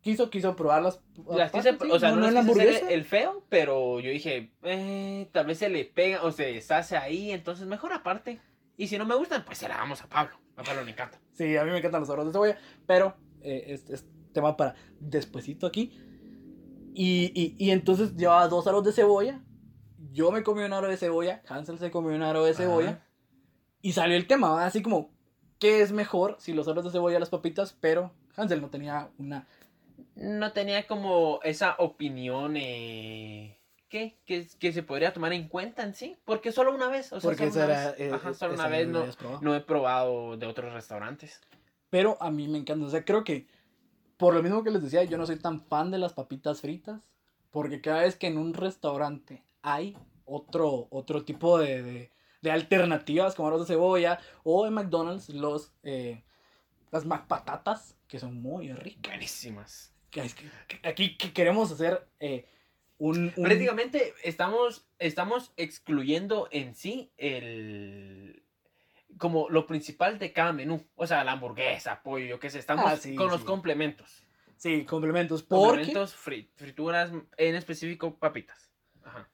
Quiso, 0.01 0.29
quiso 0.29 0.55
probarlas. 0.55 1.01
Las 1.29 1.51
quise, 1.51 1.71
sí, 1.71 1.91
o 1.91 1.99
sea, 1.99 2.11
no, 2.11 2.17
en 2.17 2.23
les 2.23 2.33
la 2.33 2.39
hamburguesa. 2.39 2.89
el 2.89 3.03
feo, 3.03 3.43
pero 3.49 3.99
yo 3.99 4.09
dije, 4.09 4.53
eh, 4.63 5.27
tal 5.33 5.45
vez 5.45 5.57
se 5.57 5.69
le 5.69 5.83
pega 5.85 6.23
o 6.23 6.31
se 6.31 6.45
deshace 6.53 6.95
ahí, 6.95 7.31
entonces 7.31 7.67
mejor 7.67 7.91
aparte. 7.91 8.39
Y 8.77 8.87
si 8.87 8.97
no 8.97 9.05
me 9.05 9.15
gustan, 9.15 9.43
pues 9.43 9.57
se 9.57 9.67
la 9.67 9.75
damos 9.75 10.01
a 10.01 10.07
Pablo. 10.07 10.37
A 10.55 10.63
Pablo 10.63 10.83
le 10.83 10.91
encanta. 10.91 11.19
Sí, 11.33 11.57
a 11.57 11.65
mí 11.65 11.71
me 11.71 11.79
encantan 11.79 11.99
los 12.01 12.09
aros 12.09 12.25
de 12.25 12.31
cebolla, 12.31 12.57
pero 12.85 13.15
eh, 13.41 13.65
es, 13.67 13.89
es 13.89 14.05
tema 14.31 14.55
para 14.55 14.75
despuesito 14.99 15.67
aquí. 15.67 15.91
Y, 16.93 17.31
y, 17.35 17.55
y 17.57 17.71
entonces 17.71 18.15
llevaba 18.15 18.47
dos 18.47 18.67
aros 18.67 18.83
de 18.85 18.93
cebolla. 18.93 19.41
Yo 20.11 20.31
me 20.31 20.43
comí 20.43 20.63
un 20.63 20.73
aro 20.73 20.87
de 20.87 20.97
cebolla, 20.97 21.43
Hansel 21.47 21.77
se 21.77 21.91
comió 21.91 22.15
un 22.15 22.23
aro 22.23 22.45
de 22.45 22.53
cebolla. 22.53 22.89
Ajá. 22.89 23.05
Y 23.81 23.93
salió 23.93 24.17
el 24.17 24.27
tema, 24.27 24.65
así 24.65 24.81
como, 24.81 25.11
¿qué 25.59 25.81
es 25.81 25.91
mejor 25.91 26.37
si 26.39 26.53
los 26.53 26.67
aros 26.67 26.83
de 26.85 26.91
cebolla 26.91 27.17
o 27.17 27.19
las 27.19 27.29
papitas? 27.29 27.77
Pero 27.79 28.13
Hansel 28.35 28.61
no 28.61 28.69
tenía 28.69 29.09
una... 29.17 29.47
No 30.19 30.51
tenía 30.51 30.85
como 30.85 31.39
esa 31.43 31.75
opinión, 31.77 32.57
eh, 32.57 33.57
¿qué? 33.87 34.19
Que, 34.25 34.45
que 34.59 34.73
se 34.73 34.83
podría 34.83 35.13
tomar 35.13 35.31
en 35.31 35.47
cuenta 35.47 35.83
en 35.83 35.93
sí. 35.93 36.17
Porque 36.25 36.51
solo 36.51 36.75
una 36.75 36.89
vez, 36.89 37.13
o 37.13 37.21
sea, 37.21 37.29
Porque 37.29 37.49
solo 37.49 37.63
esa 37.63 37.65
una 37.65 37.73
era... 37.73 37.91
vez, 37.91 37.99
eh, 38.01 38.11
Ajá, 38.13 38.29
eh, 38.31 38.33
solo 38.33 38.53
una 38.55 38.67
vez 38.67 38.87
no, 39.41 39.55
he 39.55 39.61
probado 39.61 40.35
de 40.35 40.45
otros 40.45 40.73
restaurantes. 40.73 41.39
Pero 41.89 42.17
a 42.21 42.31
mí 42.31 42.49
me 42.49 42.57
encanta, 42.57 42.85
o 42.85 42.89
sea, 42.89 43.05
creo 43.05 43.23
que 43.23 43.47
por 44.17 44.33
lo 44.33 44.43
mismo 44.43 44.61
que 44.61 44.71
les 44.71 44.83
decía, 44.83 45.05
yo 45.05 45.17
no 45.17 45.25
soy 45.25 45.37
tan 45.37 45.61
fan 45.61 45.89
de 45.89 45.99
las 45.99 46.11
papitas 46.11 46.59
fritas, 46.59 46.99
porque 47.49 47.79
cada 47.79 48.01
vez 48.01 48.17
que 48.17 48.27
en 48.27 48.37
un 48.37 48.53
restaurante 48.53 49.41
hay 49.61 49.97
otro, 50.25 50.87
otro 50.91 51.23
tipo 51.23 51.57
de, 51.57 51.81
de, 51.81 52.11
de 52.41 52.51
alternativas 52.51 53.35
como 53.35 53.47
arroz 53.47 53.61
de 53.61 53.73
cebolla 53.73 54.19
o 54.43 54.67
en 54.67 54.73
McDonald's 54.73 55.29
los, 55.29 55.71
eh, 55.83 56.25
las 56.91 57.05
McPatatas, 57.05 57.95
que 58.09 58.19
son 58.19 58.41
muy 58.41 58.73
ricas. 58.73 59.13
Buenísimas. 59.13 59.93
Es 60.13 60.33
que- 60.35 60.49
Aquí 60.87 61.17
que 61.17 61.31
queremos 61.33 61.71
hacer 61.71 62.07
eh, 62.19 62.45
un, 62.97 63.31
un- 63.37 63.43
Prácticamente 63.43 64.13
estamos, 64.23 64.87
estamos 64.97 65.53
excluyendo 65.57 66.47
en 66.51 66.75
sí 66.75 67.11
el 67.17 68.43
como 69.17 69.49
lo 69.49 69.67
principal 69.67 70.17
de 70.19 70.31
cada 70.33 70.53
menú. 70.53 70.85
O 70.95 71.05
sea, 71.07 71.23
la 71.23 71.33
hamburguesa, 71.33 72.01
pollo, 72.03 72.39
qué 72.39 72.49
sé. 72.49 72.59
Estamos 72.59 72.85
Ah, 72.87 72.95
sí, 72.97 73.15
con 73.15 73.27
los 73.29 73.43
complementos. 73.43 74.23
Sí, 74.55 74.85
complementos. 74.85 75.43
Porque, 75.43 75.67
Complementos, 75.83 76.15
fri- 76.15 76.49
frituras, 76.55 77.11
en 77.37 77.55
específico 77.55 78.17
papitas. 78.17 78.69
Ajá. 79.03 79.29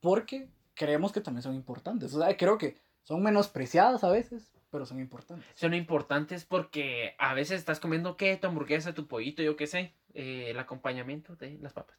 porque 0.00 0.48
creemos 0.74 1.10
que 1.12 1.20
también 1.20 1.42
son 1.42 1.54
importantes. 1.54 2.14
O 2.14 2.20
sea, 2.20 2.36
creo 2.36 2.58
que 2.58 2.76
son 3.02 3.22
menospreciadas 3.22 4.04
a 4.04 4.10
veces, 4.10 4.52
pero 4.76 4.84
son 4.84 5.00
importantes. 5.00 5.46
Son 5.54 5.72
importantes 5.72 6.44
porque 6.44 7.14
a 7.18 7.32
veces 7.32 7.58
estás 7.58 7.80
comiendo 7.80 8.18
que 8.18 8.36
tu 8.36 8.46
hamburguesa, 8.46 8.92
tu 8.92 9.06
pollito, 9.06 9.42
yo 9.42 9.56
qué 9.56 9.66
sé, 9.66 9.94
eh, 10.12 10.50
el 10.50 10.58
acompañamiento 10.58 11.34
de 11.34 11.58
las 11.62 11.72
papas. 11.72 11.96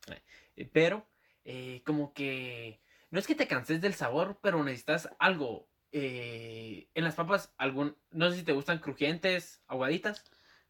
Eh, 0.55 0.69
Pero, 0.71 1.07
eh, 1.43 1.81
como 1.87 2.13
que 2.13 2.79
no 3.09 3.17
es 3.17 3.25
que 3.25 3.33
te 3.33 3.47
canses 3.47 3.81
del 3.81 3.95
sabor, 3.95 4.37
pero 4.43 4.63
necesitas 4.63 5.09
algo. 5.17 5.67
en 5.91 7.03
las 7.03 7.15
papas, 7.15 7.51
algún, 7.57 7.97
no 8.11 8.29
sé 8.29 8.37
si 8.37 8.43
te 8.43 8.51
gustan 8.51 8.77
crujientes, 8.77 9.63
aguaditas. 9.65 10.23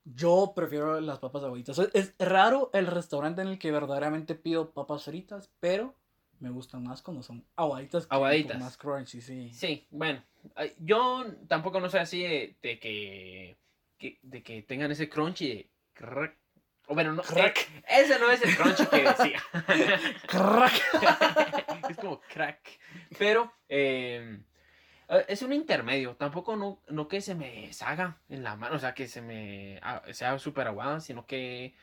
Yo 0.06 0.54
prefiero 0.56 1.02
las 1.02 1.20
papas 1.20 1.44
aguaditas. 1.44 1.78
Es, 1.80 1.90
es 1.94 2.16
raro 2.20 2.70
el 2.72 2.88
restaurante 2.88 3.42
en 3.42 3.50
el 3.50 3.60
que 3.60 3.72
verdaderamente 3.72 4.36
pido 4.36 4.72
papas 4.72 5.04
fritas, 5.04 5.52
pero 5.60 5.96
me 6.40 6.50
gustan 6.50 6.84
más 6.84 7.02
cuando 7.02 7.24
son 7.24 7.46
aguaditas. 7.56 8.06
que 8.08 8.16
Aguaditas. 8.16 8.60
Más 8.60 8.78
crunchy, 8.78 9.22
sí. 9.22 9.50
Sí, 9.54 9.88
bueno, 9.92 10.24
yo 10.80 11.26
tampoco 11.48 11.80
no 11.80 11.90
soy 11.90 12.00
así 12.02 12.22
de, 12.24 12.56
de 12.62 12.80
que, 12.80 13.58
que- 13.98 14.20
de 14.22 14.44
que 14.44 14.62
tengan 14.64 14.92
ese 14.92 15.10
crunchy 15.10 15.48
de 15.50 15.70
crack. 15.94 16.36
O 16.90 16.94
bueno, 16.94 17.12
no, 17.12 17.22
Crack. 17.22 17.58
eh, 17.58 17.84
ese 18.00 18.18
no 18.18 18.32
es 18.32 18.42
el 18.42 18.56
crunchy 18.56 18.86
que 18.86 19.04
decía. 19.04 19.42
Crack. 20.28 20.74
es 21.90 21.98
como 21.98 22.22
crack. 22.22 22.60
Pero 23.18 23.52
eh, 23.68 24.40
eh, 25.10 25.26
es 25.28 25.42
un 25.42 25.52
intermedio. 25.54 26.16
Tampoco 26.16 26.56
no, 26.56 26.82
no 26.88 27.08
que 27.10 27.20
se 27.20 27.36
me 27.36 27.74
saga 27.74 28.22
en 28.30 28.44
la 28.44 28.56
mano, 28.56 28.76
o 28.76 28.80
sea, 28.80 28.94
que 28.94 29.08
se 29.10 29.22
me 29.22 29.80
ah, 29.82 30.02
sea 30.12 30.40
súper 30.40 30.68
aguada, 30.68 31.02
sino 31.02 31.26
que, 31.26 31.74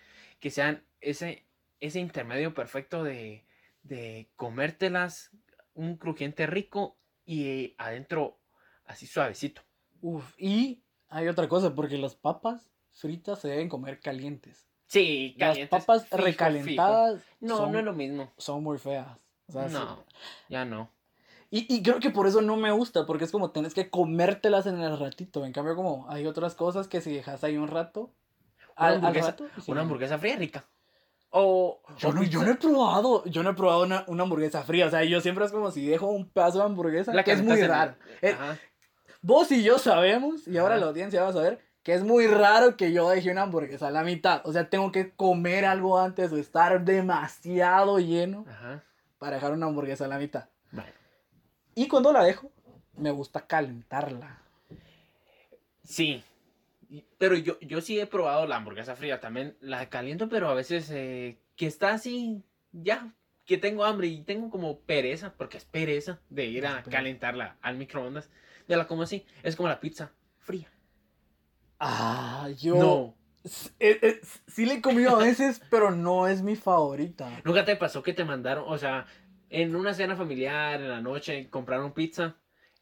que 0.40 0.48
sean 0.50 0.82
ese, 1.02 1.44
ese 1.80 2.00
intermedio 2.00 2.54
perfecto 2.54 3.04
de, 3.04 3.44
de 3.84 4.28
comértelas, 4.36 5.30
un 5.74 5.96
crujiente 5.96 6.46
rico 6.46 6.96
y 7.24 7.46
eh, 7.48 7.74
adentro 7.78 8.40
así 8.84 9.06
suavecito. 9.06 9.62
Uf, 10.02 10.34
y 10.38 10.82
hay 11.08 11.28
otra 11.28 11.48
cosa, 11.48 11.74
porque 11.74 11.96
las 11.96 12.14
papas 12.16 12.68
fritas 12.90 13.38
se 13.40 13.48
deben 13.48 13.68
comer 13.68 14.00
calientes. 14.00 14.68
Sí, 14.86 15.34
Las 15.38 15.50
calientes, 15.50 15.70
papas 15.84 16.04
fijo, 16.08 16.16
recalentadas 16.22 17.22
fijo. 17.22 17.36
No, 17.40 17.56
son, 17.56 17.72
no 17.72 17.78
es 17.78 17.84
lo 17.84 17.92
mismo. 17.92 18.32
son 18.36 18.62
muy 18.62 18.78
feas. 18.78 19.08
O 19.48 19.52
sea, 19.52 19.68
sí. 19.68 19.74
No, 19.74 20.04
ya 20.48 20.64
no. 20.64 20.90
Y, 21.50 21.72
y 21.72 21.82
creo 21.82 22.00
que 22.00 22.10
por 22.10 22.26
eso 22.26 22.42
no 22.42 22.56
me 22.56 22.70
gusta, 22.72 23.06
porque 23.06 23.24
es 23.24 23.30
como 23.32 23.50
tenés 23.50 23.74
que 23.74 23.88
comértelas 23.90 24.66
en 24.66 24.80
el 24.80 24.98
ratito. 24.98 25.44
En 25.44 25.52
cambio, 25.52 25.76
como 25.76 26.08
hay 26.10 26.26
otras 26.26 26.54
cosas 26.54 26.88
que 26.88 27.00
si 27.00 27.12
dejas 27.14 27.44
ahí 27.44 27.56
un 27.56 27.68
rato, 27.68 28.12
Una 28.76 28.86
al, 28.88 28.94
al 28.94 29.04
hamburguesa- 29.04 29.26
rato, 29.30 29.48
sí. 29.62 29.70
Una 29.70 29.82
hamburguesa 29.82 30.18
fría 30.18 30.36
rica. 30.36 30.64
O, 31.36 31.80
Yo 31.98 32.10
o 32.10 32.12
no, 32.12 32.22
yo 32.22 32.44
no 32.44 32.52
he 32.52 32.54
probado, 32.54 33.24
yo 33.24 33.42
no 33.42 33.50
he 33.50 33.54
probado 33.54 33.82
una, 33.82 34.04
una 34.06 34.22
hamburguesa 34.22 34.62
fría. 34.62 34.86
O 34.86 34.90
sea, 34.90 35.02
yo 35.02 35.20
siempre 35.20 35.44
es 35.44 35.50
como 35.50 35.72
si 35.72 35.84
dejo 35.84 36.06
un 36.06 36.28
pedazo 36.28 36.58
de 36.58 36.64
hamburguesa, 36.64 37.24
que 37.24 37.32
es 37.32 37.42
muy 37.42 37.58
el- 37.60 37.68
raro. 37.68 37.96
Eh. 38.22 38.36
Vos 39.20 39.50
y 39.50 39.62
yo 39.64 39.78
sabemos, 39.78 40.46
y 40.46 40.58
ahora 40.58 40.74
Ajá. 40.76 40.84
la 40.84 40.90
audiencia 40.90 41.22
va 41.24 41.30
a 41.30 41.32
saber, 41.32 41.60
que 41.82 41.94
es 41.94 42.04
muy 42.04 42.28
raro 42.28 42.76
que 42.76 42.92
yo 42.92 43.08
deje 43.10 43.32
una 43.32 43.42
hamburguesa 43.42 43.88
a 43.88 43.90
la 43.90 44.04
mitad. 44.04 44.42
O 44.44 44.52
sea, 44.52 44.70
tengo 44.70 44.92
que 44.92 45.10
comer 45.10 45.64
algo 45.64 45.98
antes 45.98 46.30
o 46.30 46.36
estar 46.36 46.84
demasiado 46.84 47.98
lleno 47.98 48.44
Ajá. 48.48 48.84
para 49.18 49.34
dejar 49.36 49.52
una 49.54 49.66
hamburguesa 49.66 50.04
a 50.04 50.08
la 50.08 50.18
mitad. 50.18 50.48
Y 51.74 51.88
cuando 51.88 52.12
la 52.12 52.22
dejo, 52.22 52.52
me 52.96 53.10
gusta 53.10 53.44
calentarla. 53.44 54.38
Sí. 55.82 56.22
Pero 57.18 57.36
yo, 57.36 57.58
yo 57.60 57.80
sí 57.80 57.98
he 57.98 58.06
probado 58.06 58.46
la 58.46 58.56
hamburguesa 58.56 58.96
fría. 58.96 59.20
También 59.20 59.56
la 59.60 59.88
caliento, 59.88 60.28
pero 60.28 60.48
a 60.48 60.54
veces 60.54 60.90
eh, 60.90 61.38
que 61.56 61.66
está 61.66 61.92
así, 61.92 62.42
ya, 62.72 63.14
que 63.44 63.58
tengo 63.58 63.84
hambre 63.84 64.08
y 64.08 64.22
tengo 64.22 64.50
como 64.50 64.80
pereza, 64.80 65.34
porque 65.36 65.58
es 65.58 65.64
pereza 65.64 66.20
de 66.30 66.46
ir 66.46 66.66
a 66.66 66.82
calentarla 66.82 67.58
al 67.60 67.76
microondas. 67.76 68.30
De 68.68 68.76
la 68.76 68.86
como 68.86 69.02
así. 69.02 69.26
Es 69.42 69.56
como 69.56 69.68
la 69.68 69.80
pizza 69.80 70.12
fría. 70.38 70.70
Ah, 71.78 72.48
yo... 72.58 72.76
No. 72.76 73.24
Eh, 73.78 73.98
eh, 74.00 74.20
sí 74.46 74.64
le 74.64 74.74
he 74.74 74.80
comido 74.80 75.16
a 75.16 75.18
veces, 75.18 75.60
pero 75.70 75.90
no 75.90 76.26
es 76.26 76.40
mi 76.40 76.56
favorita. 76.56 77.42
¿Nunca 77.44 77.64
te 77.64 77.76
pasó 77.76 78.02
que 78.02 78.14
te 78.14 78.24
mandaron, 78.24 78.64
o 78.66 78.78
sea, 78.78 79.06
en 79.50 79.76
una 79.76 79.92
cena 79.92 80.16
familiar, 80.16 80.80
en 80.80 80.88
la 80.88 81.02
noche, 81.02 81.50
compraron 81.50 81.92
pizza? 81.92 82.36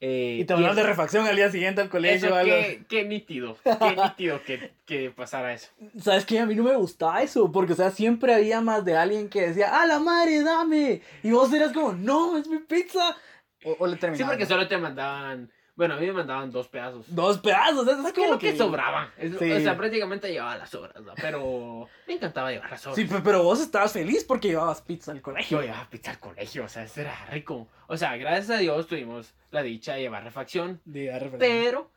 Eh, 0.05 0.39
Y 0.41 0.45
te 0.45 0.55
mandas 0.55 0.75
de 0.75 0.83
refacción 0.83 1.27
al 1.29 1.37
día 1.37 1.49
siguiente 1.49 1.81
al 1.81 1.89
colegio. 1.89 2.37
Eso, 2.37 2.45
qué, 2.45 2.83
qué 2.89 3.05
nítido, 3.05 3.57
qué 3.63 3.97
nítido 4.05 4.43
que, 4.45 4.73
que 4.85 5.11
pasara 5.13 5.53
eso. 5.55 5.69
¿Sabes 6.01 6.27
qué? 6.27 6.41
A 6.41 6.47
mí 6.47 6.57
no 6.57 6.65
me 6.65 6.75
gustaba 6.75 7.23
eso, 7.23 7.53
porque, 7.53 7.75
o 7.75 7.77
sea, 7.77 7.91
siempre 7.91 8.35
había 8.35 8.61
más 8.61 8.85
de 8.85 8.97
alguien 8.97 9.29
que 9.29 9.43
decía, 9.49 9.69
¡ah, 9.81 9.87
la 9.87 10.01
madre, 10.01 10.43
dame! 10.43 11.03
Y 11.23 11.31
vos 11.31 11.53
eras 11.53 11.73
como, 11.73 11.93
¡no, 11.93 12.37
es 12.37 12.49
mi 12.49 12.59
pizza! 12.59 13.17
O, 13.65 13.77
o 13.79 13.87
le 13.87 13.95
Sí, 13.95 14.01
terminaba. 14.01 14.31
porque 14.33 14.45
solo 14.47 14.67
te 14.67 14.77
mandaban, 14.77 15.49
bueno, 15.75 15.95
a 15.95 15.97
mí 15.99 16.07
me 16.07 16.13
mandaban 16.13 16.51
dos 16.51 16.69
pedazos. 16.69 17.07
Dos 17.15 17.39
pedazos, 17.39 17.87
eso 17.89 18.07
es 18.07 18.13
como 18.13 18.39
que 18.39 18.53
que... 18.53 18.57
sobraba. 18.59 19.11
Es- 19.17 19.37
Sí. 19.39 19.51
O 19.53 19.61
sea, 19.61 19.77
prácticamente 19.77 20.31
llevaba 20.31 20.57
las 20.59 20.69
sobras, 20.71 21.03
¿no? 21.03 21.15
Pero 21.17 21.89
me 22.07 22.15
encantaba 22.15 22.51
llevar 22.51 22.71
las 22.71 22.81
sobras. 22.83 22.97
Sí, 22.97 23.05
pe- 23.05 23.21
pero 23.23 23.43
vos 23.43 23.61
estabas 23.61 23.93
feliz 23.93 24.25
porque 24.25 24.49
llevabas 24.49 24.83
pizza 24.83 25.13
al 25.13 25.23
colegio. 25.23 25.59
Yo 25.61 25.63
llevaba 25.67 25.89
pizza 25.89 26.11
al 26.11 26.19
colegio, 26.19 26.65
o 26.65 26.69
sea, 26.69 26.83
eso 26.85 27.01
era 27.01 27.15
rico. 27.31 27.69
O 27.89 27.97
sea, 27.97 28.17
gracias 28.17 28.51
a 28.51 28.59
Dios 28.59 28.87
tuvimos 28.87 29.35
la 29.51 29.63
dicha 29.63 29.95
de 29.95 30.01
llevar 30.03 30.25
refacción, 30.25 30.81
Diga, 30.85 31.15
refresco. 31.19 31.39
pero 31.39 31.91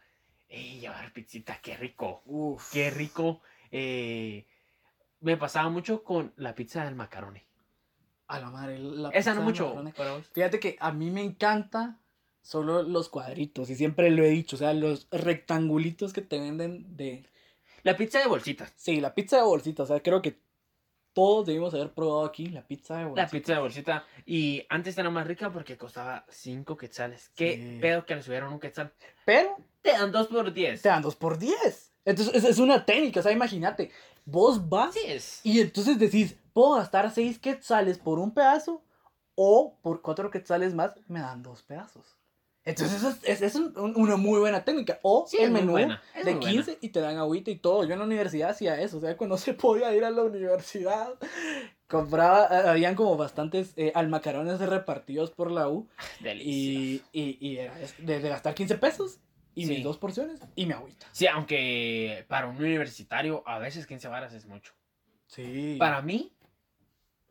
eh, 0.49 0.79
llevar 0.79 1.11
pizzita, 1.11 1.59
qué 1.61 1.75
rico. 1.75 2.21
Uf. 2.25 2.71
Qué 2.71 2.89
rico. 2.91 3.41
eh, 3.71 4.45
me 5.21 5.37
pasaba 5.37 5.69
mucho 5.69 6.03
con 6.03 6.33
la 6.37 6.53
pizza 6.55 6.85
del 6.85 6.95
macaroni. 6.95 7.41
A 8.27 8.39
la 8.39 8.49
madre, 8.49 8.77
la 8.79 9.09
Esa 9.09 9.17
pizza 9.17 9.33
no 9.33 9.39
de 9.41 9.45
mucho. 9.45 9.93
para 9.97 10.11
vos. 10.13 10.27
Fíjate 10.33 10.59
que 10.59 10.77
a 10.79 10.91
mí 10.91 11.09
me 11.11 11.21
encanta 11.23 11.97
solo 12.45 12.83
los 12.83 13.09
cuadritos, 13.09 13.69
y 13.71 13.75
siempre 13.75 14.11
lo 14.11 14.23
he 14.23 14.29
dicho, 14.29 14.55
o 14.55 14.59
sea, 14.59 14.73
los 14.73 15.07
rectangulitos 15.09 16.13
que 16.13 16.21
te 16.21 16.39
venden 16.39 16.95
de... 16.95 17.25
La 17.81 17.97
pizza 17.97 18.19
de 18.19 18.27
bolsitas. 18.27 18.71
Sí, 18.75 19.01
la 19.01 19.13
pizza 19.15 19.37
de 19.37 19.43
bolsita, 19.43 19.83
o 19.83 19.85
sea, 19.87 19.99
creo 19.99 20.21
que 20.21 20.39
todos 21.13 21.45
debimos 21.47 21.73
haber 21.73 21.91
probado 21.93 22.25
aquí 22.25 22.47
la 22.47 22.61
pizza 22.67 22.97
de 22.97 23.05
bolsita. 23.05 23.21
La 23.23 23.29
pizza 23.29 23.53
de 23.53 23.59
bolsita. 23.59 24.05
Y 24.25 24.63
antes 24.69 24.97
era 24.97 25.09
más 25.09 25.25
rica 25.25 25.51
porque 25.51 25.77
costaba 25.77 26.25
5 26.29 26.77
quetzales. 26.77 27.31
Qué 27.35 27.55
Sí. 27.55 27.77
pedo 27.81 28.05
que 28.05 28.15
le 28.15 28.21
subieron 28.21 28.53
un 28.53 28.59
quetzal. 28.59 28.91
Pero 29.25 29.55
Te 29.81 29.91
dan 29.93 30.11
2 30.11 30.27
por 30.27 30.53
10. 30.53 30.81
te 30.81 30.89
dan 30.89 31.01
dos 31.01 31.15
por 31.15 31.37
10. 31.39 31.93
Entonces, 32.05 32.35
es, 32.35 32.43
es 32.43 32.59
una 32.59 32.85
técnica, 32.85 33.21
o 33.21 33.23
sea, 33.23 33.31
imagínate, 33.31 33.91
vos 34.25 34.67
vas 34.69 34.95
y 35.43 35.59
entonces 35.61 35.97
decís, 35.97 36.35
puedo 36.53 36.75
gastar 36.75 37.09
6 37.11 37.39
quetzales 37.39 37.97
por 37.97 38.19
un 38.19 38.31
pedazo 38.33 38.83
o 39.35 39.77
por 39.81 40.01
4 40.01 40.29
quetzales 40.29 40.73
más 40.75 40.91
me 41.07 41.19
dan 41.21 41.41
dos 41.41 41.63
pedazos. 41.63 42.15
Entonces, 42.65 42.97
eso 42.97 43.09
es, 43.09 43.19
es- 43.23 43.41
es 43.43 43.55
un- 43.55 43.77
un- 43.77 43.93
una 43.95 44.15
muy 44.17 44.39
buena 44.39 44.65
técnica. 44.65 44.99
O 45.03 45.25
Sí, 45.27 45.37
el 45.37 45.51
menú 45.51 45.75
de 45.77 45.85
muy 45.85 45.95
buena. 46.23 46.39
15 46.39 46.77
y 46.81 46.89
te 46.89 46.99
dan 46.99 47.17
agüita 47.17 47.51
y 47.51 47.57
todo. 47.57 47.83
Yo 47.83 47.93
en 47.93 47.99
la 47.99 48.05
universidad 48.05 48.49
hacía 48.49 48.81
eso, 48.81 48.97
o 48.97 49.01
sea, 49.01 49.15
cuando 49.15 49.37
se 49.37 49.53
podía 49.53 49.93
ir 49.95 50.03
a 50.03 50.09
la 50.09 50.23
universidad, 50.23 51.13
compraba, 51.87 52.47
eh, 52.51 52.67
habían 52.69 52.95
como 52.95 53.15
bastantes 53.17 53.73
eh, 53.77 53.91
almacarones 53.93 54.59
repartidos 54.59 55.29
por 55.31 55.51
la 55.51 55.69
U. 55.69 55.87
Delicioso. 56.19 57.07
Y, 57.13 57.19
y, 57.21 57.37
y 57.47 57.57
era 57.57 57.73
de 57.99 58.19
gastar 58.21 58.55
15 58.55 58.77
pesos 58.79 59.19
y 59.53 59.65
Sí. 59.67 59.71
mis 59.75 59.83
dos 59.83 59.97
porciones 59.97 60.41
y 60.55 60.65
mi 60.65 60.73
agüita. 60.73 61.05
Sí, 61.11 61.27
aunque 61.27 62.25
para 62.27 62.47
un 62.47 62.57
universitario 62.57 63.43
a 63.45 63.59
veces 63.59 63.85
15 63.85 64.07
varas 64.07 64.33
es 64.33 64.45
mucho. 64.47 64.73
Sí. 65.27 65.75
Para 65.79 66.01
mí 66.01 66.33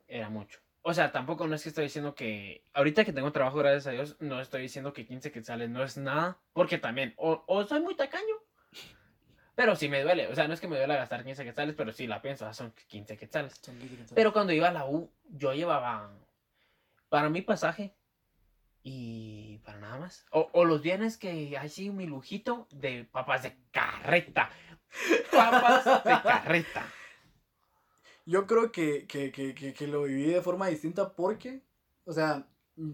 era 0.07 0.29
mucho. 0.31 0.61
O 0.87 0.93
sea, 0.93 1.13
tampoco 1.13 1.47
no 1.47 1.55
es 1.55 1.63
que 1.63 1.71
estoy 1.71 1.85
diciendo 1.85 2.15
que 2.15 2.63
ahorita 2.75 3.07
que 3.07 3.15
tengo 3.15 3.33
trabajo, 3.33 3.57
gracias 3.57 3.87
a 3.87 3.93
Dios, 3.93 4.17
no 4.21 4.39
estoy 4.39 4.61
diciendo 4.61 4.93
que 4.93 5.07
15 5.07 5.33
quetzales 5.33 5.71
no 5.71 5.83
es 5.83 5.97
nada, 5.97 6.37
porque 6.53 6.77
también 6.77 7.15
o, 7.17 7.43
o 7.47 7.65
soy 7.65 7.81
muy 7.81 7.95
tacaño, 7.95 8.35
pero 9.55 9.77
sí 9.77 9.89
me 9.89 10.03
duele. 10.03 10.29
O 10.29 10.35
sea, 10.35 10.47
no 10.47 10.53
es 10.53 10.61
que 10.61 10.69
me 10.69 10.77
duele 10.77 10.95
gastar 10.95 11.25
15 11.25 11.43
quetzales, 11.43 11.75
pero 11.75 11.91
sí 11.91 12.07
la 12.07 12.21
pienso, 12.21 12.45
ah, 12.45 12.53
son 12.53 12.75
15 12.89 13.17
quetzales. 13.17 13.59
Son 13.63 13.79
15 13.79 13.97
quetzales. 13.97 14.15
Pero 14.15 14.35
cuando 14.35 14.53
iba 14.53 14.69
a 14.69 14.73
la 14.73 14.85
U, 14.85 15.11
yo 15.31 15.55
llevaba 15.55 16.13
para 17.09 17.31
mi 17.31 17.41
pasaje 17.41 17.95
y 18.83 19.61
para 19.65 19.79
nada 19.79 19.99
más. 19.99 20.27
O, 20.33 20.51
o 20.53 20.67
los 20.67 20.83
viernes 20.83 21.17
que 21.17 21.57
así 21.57 21.89
mi 21.89 22.05
lujito 22.05 22.69
de 22.71 23.05
papas 23.05 23.43
de 23.45 23.57
carreta. 23.71 24.51
Papas 25.33 26.05
de 26.05 26.11
carreta. 26.23 26.87
Yo 28.27 28.47
creo 28.47 28.73
que, 28.73 29.07
que, 29.07 29.31
que, 29.33 29.55
que, 29.55 29.73
que 29.75 29.87
lo 29.87 30.05
viví 30.05 30.25
de 30.27 30.41
forma 30.43 30.69
distinta 30.69 31.15
porque, 31.15 31.63
o 32.05 32.13
sea, 32.13 32.47
mm, 32.77 32.93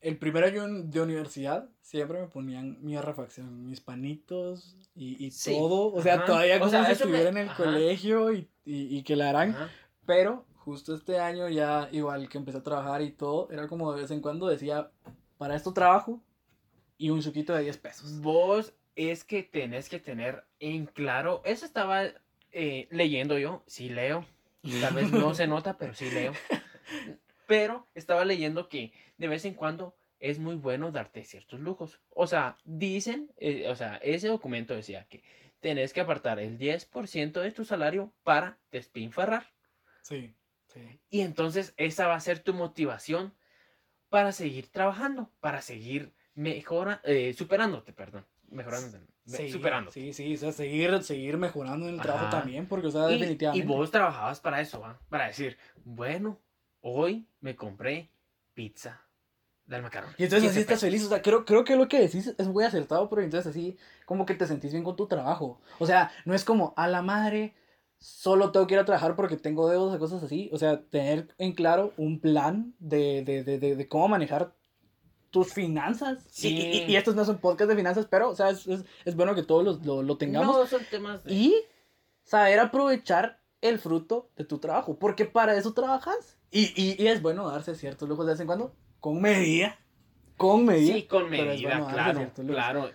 el 0.00 0.16
primer 0.18 0.44
año 0.44 0.66
de 0.66 1.00
universidad 1.02 1.68
siempre 1.82 2.20
me 2.20 2.28
ponían 2.28 2.78
mi 2.82 2.96
refacción, 2.98 3.66
mis 3.66 3.80
panitos 3.80 4.76
y, 4.94 5.24
y 5.24 5.30
Sí, 5.30 5.54
todo. 5.54 5.92
O 5.92 6.02
sea, 6.02 6.14
ajá. 6.14 6.26
todavía 6.26 6.56
O 6.56 6.58
como 6.60 6.70
sea, 6.70 6.84
si 6.84 6.86
me- 6.88 6.92
estuviera 6.92 7.28
en 7.30 7.36
el 7.36 7.48
ajá. 7.48 7.64
colegio 7.64 8.32
y, 8.32 8.48
y, 8.64 8.96
y 8.98 9.02
que 9.02 9.16
la 9.16 9.28
harán. 9.30 9.50
Ajá. 9.50 9.68
Pero 10.06 10.46
justo 10.54 10.94
este 10.94 11.18
año 11.18 11.48
ya, 11.48 11.88
igual 11.92 12.28
que 12.28 12.38
empecé 12.38 12.58
a 12.58 12.62
trabajar 12.62 13.02
y 13.02 13.12
todo, 13.12 13.50
era 13.50 13.68
como 13.68 13.92
de 13.92 14.02
vez 14.02 14.10
en 14.10 14.20
cuando 14.22 14.46
decía, 14.46 14.90
para 15.36 15.54
esto 15.54 15.72
trabajo 15.74 16.22
y 16.96 17.10
un 17.10 17.22
suquito 17.22 17.54
de 17.54 17.62
10 17.62 17.76
pesos. 17.78 18.20
Vos 18.20 18.72
es 18.96 19.24
que 19.24 19.42
tenés 19.42 19.88
que 19.88 19.98
tener 19.98 20.44
en 20.60 20.86
claro, 20.86 21.42
eso 21.44 21.64
estaba 21.66 22.04
eh, 22.52 22.88
leyendo 22.90 23.38
yo, 23.38 23.62
sí 23.66 23.88
leo, 23.88 24.26
tal 24.80 24.94
vez 24.94 25.10
no 25.10 25.34
se 25.34 25.46
nota, 25.46 25.76
pero 25.78 25.94
sí 25.94 26.10
leo. 26.10 26.32
Pero 27.46 27.86
estaba 27.94 28.24
leyendo 28.24 28.68
que 28.68 28.92
de 29.18 29.28
vez 29.28 29.44
en 29.44 29.54
cuando 29.54 29.96
es 30.20 30.38
muy 30.38 30.56
bueno 30.56 30.92
darte 30.92 31.24
ciertos 31.24 31.60
lujos. 31.60 32.00
O 32.10 32.26
sea, 32.26 32.56
dicen, 32.64 33.32
eh, 33.38 33.68
o 33.68 33.74
sea, 33.74 33.96
ese 33.96 34.28
documento 34.28 34.74
decía 34.74 35.06
que 35.08 35.22
tenés 35.60 35.92
que 35.92 36.00
apartar 36.00 36.38
el 36.38 36.58
10% 36.58 37.40
de 37.40 37.52
tu 37.52 37.64
salario 37.64 38.12
para 38.22 38.58
despinfarrar. 38.70 39.50
Sí, 40.02 40.34
sí. 40.68 41.00
Y 41.08 41.20
entonces 41.22 41.74
esa 41.76 42.06
va 42.06 42.14
a 42.14 42.20
ser 42.20 42.40
tu 42.40 42.54
motivación 42.54 43.34
para 44.08 44.32
seguir 44.32 44.68
trabajando, 44.68 45.30
para 45.40 45.62
seguir 45.62 46.12
mejora, 46.34 47.00
eh, 47.04 47.32
superándote, 47.34 47.92
perdón. 47.92 48.26
Mejorándote, 48.48 49.06
me- 49.30 49.36
Sí. 49.36 49.52
Sí, 49.90 50.12
sí, 50.12 50.34
o 50.34 50.38
sea, 50.38 50.52
seguir, 50.52 51.02
seguir 51.02 51.36
mejorando 51.38 51.88
en 51.88 51.94
el 51.94 52.00
trabajo 52.00 52.30
también, 52.30 52.66
porque, 52.66 52.88
o 52.88 52.90
sea, 52.90 53.08
Y- 53.10 53.18
definitivamente. 53.18 53.64
Y, 53.64 53.68
vos 53.68 53.90
trabajabas 53.90 54.40
para 54.40 54.60
eso, 54.60 54.80
¿va? 54.80 54.98
Para 55.08 55.26
decir, 55.26 55.56
bueno, 55.84 56.38
hoy 56.80 57.26
me 57.40 57.56
compré 57.56 58.10
pizza 58.54 59.00
del 59.66 59.82
macarón. 59.82 60.10
Y 60.18 60.24
entonces 60.24 60.42
15 60.48 60.50
así 60.50 60.60
estás 60.60 60.80
feliz, 60.80 61.04
o 61.04 61.08
sea, 61.08 61.22
creo, 61.22 61.44
creo 61.44 61.64
que 61.64 61.76
lo 61.76 61.86
que 61.88 62.00
decís 62.00 62.34
es 62.36 62.46
muy 62.48 62.64
acertado, 62.64 63.08
pero 63.08 63.22
entonces 63.22 63.48
así 63.50 63.76
como 64.04 64.26
que 64.26 64.34
te 64.34 64.46
sentís 64.46 64.72
bien 64.72 64.82
con 64.84 64.96
tu 64.96 65.06
trabajo. 65.06 65.60
O 65.78 65.86
sea, 65.86 66.10
no 66.24 66.34
es 66.34 66.44
como, 66.44 66.74
a 66.76 66.88
la 66.88 67.02
madre, 67.02 67.54
solo 67.98 68.50
tengo 68.50 68.66
que 68.66 68.74
ir 68.74 68.80
a 68.80 68.84
trabajar 68.84 69.14
porque 69.14 69.36
tengo 69.36 69.68
deudas 69.68 69.94
o 69.94 69.98
cosas 69.98 70.22
así. 70.24 70.50
O 70.52 70.58
sea, 70.58 70.82
tener 70.82 71.28
en 71.38 71.52
claro 71.52 71.92
un 71.96 72.18
plan 72.20 72.74
de, 72.80 73.22
de, 73.22 73.44
de, 73.44 73.76
de 73.76 73.88
cómo 73.88 74.08
manejar 74.08 74.54
tus 75.30 75.52
finanzas. 75.52 76.24
Sí. 76.30 76.48
Y, 76.86 76.92
y, 76.92 76.96
estos 76.96 77.14
no 77.14 77.24
son 77.24 77.38
podcast 77.38 77.70
de 77.70 77.76
finanzas, 77.76 78.06
pero, 78.10 78.30
o 78.30 78.34
sea, 78.36 78.50
es, 78.50 78.66
es, 78.66 78.84
es 79.04 79.16
bueno 79.16 79.34
que 79.34 79.42
todos 79.42 79.64
los- 79.64 79.86
lo, 79.86 80.02
lo 80.02 80.16
tengamos. 80.16 80.56
No, 80.56 80.66
son 80.66 80.82
temas 80.90 81.24
de... 81.24 81.32
Y 81.32 81.54
saber 82.22 82.58
aprovechar 82.60 83.40
el 83.60 83.78
fruto 83.78 84.30
de 84.36 84.44
tu 84.44 84.58
trabajo, 84.58 84.98
porque 84.98 85.24
para 85.26 85.54
eso 85.56 85.72
trabajas. 85.72 86.38
Y, 86.50 86.72
y, 86.80 87.00
y 87.02 87.06
es 87.08 87.22
bueno 87.22 87.48
darse 87.48 87.74
ciertos 87.74 88.08
lujos 88.08 88.26
de 88.26 88.32
vez 88.32 88.40
en 88.40 88.46
cuando, 88.46 88.74
con 88.98 89.20
medida. 89.20 89.78
Con 90.36 90.64
medida. 90.64 90.94
Sí, 90.94 91.02
con 91.04 91.28
medida, 91.30 91.78
bueno 91.78 91.92
claro, 91.92 92.30
claro. 92.46 92.90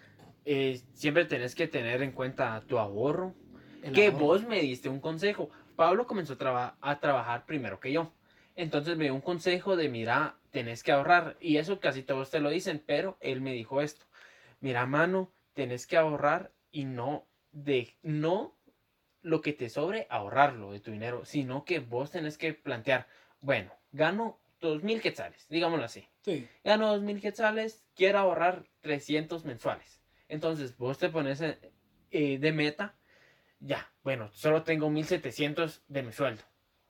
Eh, 0.46 0.82
siempre 0.94 1.26
tenés 1.26 1.56
que 1.56 1.68
tener 1.68 2.02
en 2.02 2.12
cuenta 2.12 2.62
tu 2.68 2.78
ahorro, 2.80 3.34
El 3.82 3.94
que 3.94 4.08
ahorro. 4.08 4.20
vos 4.20 4.44
me 4.48 4.60
diste 4.62 4.90
un 4.90 5.00
consejo. 5.00 5.50
Pablo 5.76 6.06
comenzó 6.08 6.34
a, 6.34 6.38
traba- 6.38 6.78
a 6.82 7.00
trabajar 7.00 7.46
primero 7.46 7.80
que 7.80 7.92
yo. 7.92 8.12
Entonces 8.56 8.98
me 8.98 9.06
dio 9.06 9.14
un 9.16 9.22
consejo 9.22 9.76
de, 9.76 9.90
mira, 9.90 10.38
tenés 10.56 10.84
que 10.84 10.94
ahorrar. 10.94 11.36
Y 11.42 11.58
eso 11.58 11.82
casi 11.82 12.02
todos 12.02 12.32
te 12.32 12.40
lo 12.40 12.50
dicen, 12.50 12.82
pero 12.88 13.18
él 13.20 13.42
me 13.42 13.52
dijo 13.52 13.82
esto. 13.82 14.06
Mira, 14.62 14.86
mano, 14.86 15.34
tenés 15.54 15.86
que 15.86 15.98
ahorrar 15.98 16.54
y 16.72 16.86
no 16.86 17.28
de 17.52 17.98
no 18.04 18.58
lo 19.22 19.42
que 19.42 19.52
te 19.52 19.68
sobre 19.68 20.08
ahorrarlo 20.10 20.72
de 20.72 20.80
tu 20.80 20.92
dinero, 20.92 21.26
sino 21.26 21.66
que 21.66 21.80
vos 21.80 22.10
tenés 22.12 22.38
que 22.38 22.54
plantear, 22.54 23.06
bueno, 23.42 23.74
gano 23.92 24.40
dos 24.62 24.82
mil 24.82 25.02
quetzales, 25.02 25.46
digámoslo 25.50 25.84
así. 25.84 26.08
Sí. 26.22 26.48
Gano 26.64 26.88
dos 26.88 27.02
mil 27.02 27.20
quetzales, 27.20 27.84
quiero 27.94 28.20
ahorrar 28.20 28.66
300 28.80 29.44
mensuales. 29.44 30.02
Entonces 30.30 30.78
vos 30.78 30.98
te 30.98 31.10
pones 31.10 31.42
eh, 31.42 31.60
eh, 32.12 32.38
de 32.40 32.52
meta, 32.54 32.96
ya, 33.60 33.92
bueno, 34.04 34.32
solo 34.32 34.64
tengo 34.64 34.90
1700 34.90 35.84
de 35.90 36.04
mi 36.04 36.14
sueldo. 36.14 36.44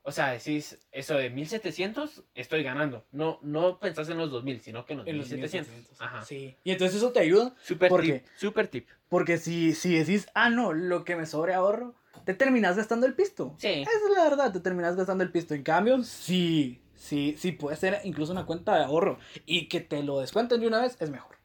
O 0.08 0.12
sea, 0.12 0.30
decís, 0.32 0.78
eso 0.92 1.16
de 1.16 1.32
1700 1.32 2.24
estoy 2.36 2.62
ganando. 2.62 3.04
No, 3.12 3.40
no 3.42 3.80
pensás 3.80 4.08
en 4.10 4.18
los 4.18 4.30
2000, 4.30 4.62
sino 4.62 4.86
que 4.86 4.94
en 4.94 5.00
los 5.00 5.08
En 5.08 5.18
los 5.18 5.28
1700. 5.30 5.68
1700. 5.74 6.02
Ajá. 6.02 6.24
Sí. 6.26 6.56
Y 6.64 6.72
entonces 6.72 6.98
eso 6.98 7.12
te 7.12 7.22
ayuda, 7.22 7.56
Super 7.64 7.90
¿Por 7.90 8.02
tip, 8.02 8.24
super 8.38 8.68
tip. 8.68 8.88
porque 9.10 9.38
si, 9.38 9.74
si 9.74 9.98
decís, 9.98 10.28
ah, 10.36 10.50
no, 10.52 10.74
lo 10.74 11.04
que 11.04 11.16
me 11.16 11.26
sobre 11.26 11.56
ahorro, 11.56 11.96
te 12.24 12.36
terminas 12.36 12.78
gastando 12.78 13.08
el 13.08 13.16
pisto. 13.16 13.56
Sí. 13.58 13.68
Esa 13.68 13.90
es 13.92 14.16
la 14.16 14.24
verdad, 14.30 14.54
te 14.54 14.60
terminas 14.60 14.96
gastando 14.96 15.24
el 15.24 15.32
pisto. 15.32 15.56
En 15.56 15.64
cambio, 15.64 16.04
sí, 16.04 16.84
sí, 16.96 17.36
sí 17.38 17.52
puede 17.52 17.76
ser 17.76 18.00
incluso 18.04 18.32
una 18.32 18.46
cuenta 18.46 18.78
de 18.78 18.84
ahorro 18.84 19.18
y 19.48 19.68
que 19.68 19.82
te 19.82 20.04
lo 20.04 20.20
descuenten 20.20 20.60
de 20.62 20.68
una 20.68 20.82
vez 20.82 20.98
es 21.00 21.10
mejor. 21.10 21.36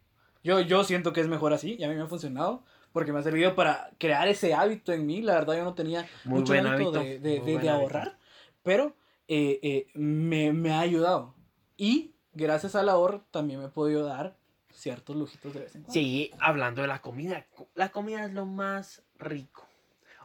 Yo, 0.45 0.61
yo 0.61 0.85
siento 0.85 1.13
que 1.15 1.21
es 1.23 1.29
mejor 1.29 1.53
así 1.55 1.77
y 1.79 1.85
a 1.85 1.89
mí 1.89 1.95
me 1.95 2.03
ha 2.03 2.07
funcionado 2.07 2.63
porque 2.93 3.13
me 3.13 3.21
ha 3.21 3.23
servido 3.23 3.55
para 3.55 3.91
crear 3.99 4.27
ese 4.29 4.53
hábito 4.53 4.93
en 4.93 5.07
mí. 5.07 5.23
La 5.23 5.35
verdad, 5.35 5.57
yo 5.57 5.65
no 5.65 5.75
tenía 5.75 6.07
Muy 6.25 6.41
mucho 6.41 6.53
hábito, 6.55 6.69
hábito, 6.71 6.93
de, 6.93 7.19
de- 7.19 7.69
ahorrar, 7.71 8.19
pero 8.63 8.97
eh, 9.29 9.59
eh, 9.63 9.87
me, 9.95 10.53
me 10.53 10.73
ha 10.73 10.81
ayudado. 10.81 11.35
Y 11.77 12.15
gracias 12.33 12.75
al 12.75 12.89
ahorro 12.89 13.25
también 13.31 13.61
me 13.61 13.67
he 13.67 13.71
podido 13.71 14.05
dar 14.05 14.37
ciertos 14.73 15.17
lujitos 15.17 15.53
de 15.55 15.61
vez 15.61 15.75
en 15.75 15.83
cuando. 15.83 15.93
Sí, 15.93 16.31
hablando 16.39 16.83
de 16.83 16.89
la 16.89 17.01
comida. 17.03 17.47
co- 17.55 17.69
La 17.75 17.91
comida 17.91 18.25
es 18.25 18.33
lo 18.33 18.47
más 18.47 19.03
rico. 19.19 19.67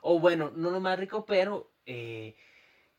O 0.02 0.20
bueno, 0.20 0.52
no 0.56 0.70
lo 0.72 0.80
más 0.80 1.00
rico, 1.00 1.26
pero 1.26 1.72
eh, 1.86 2.36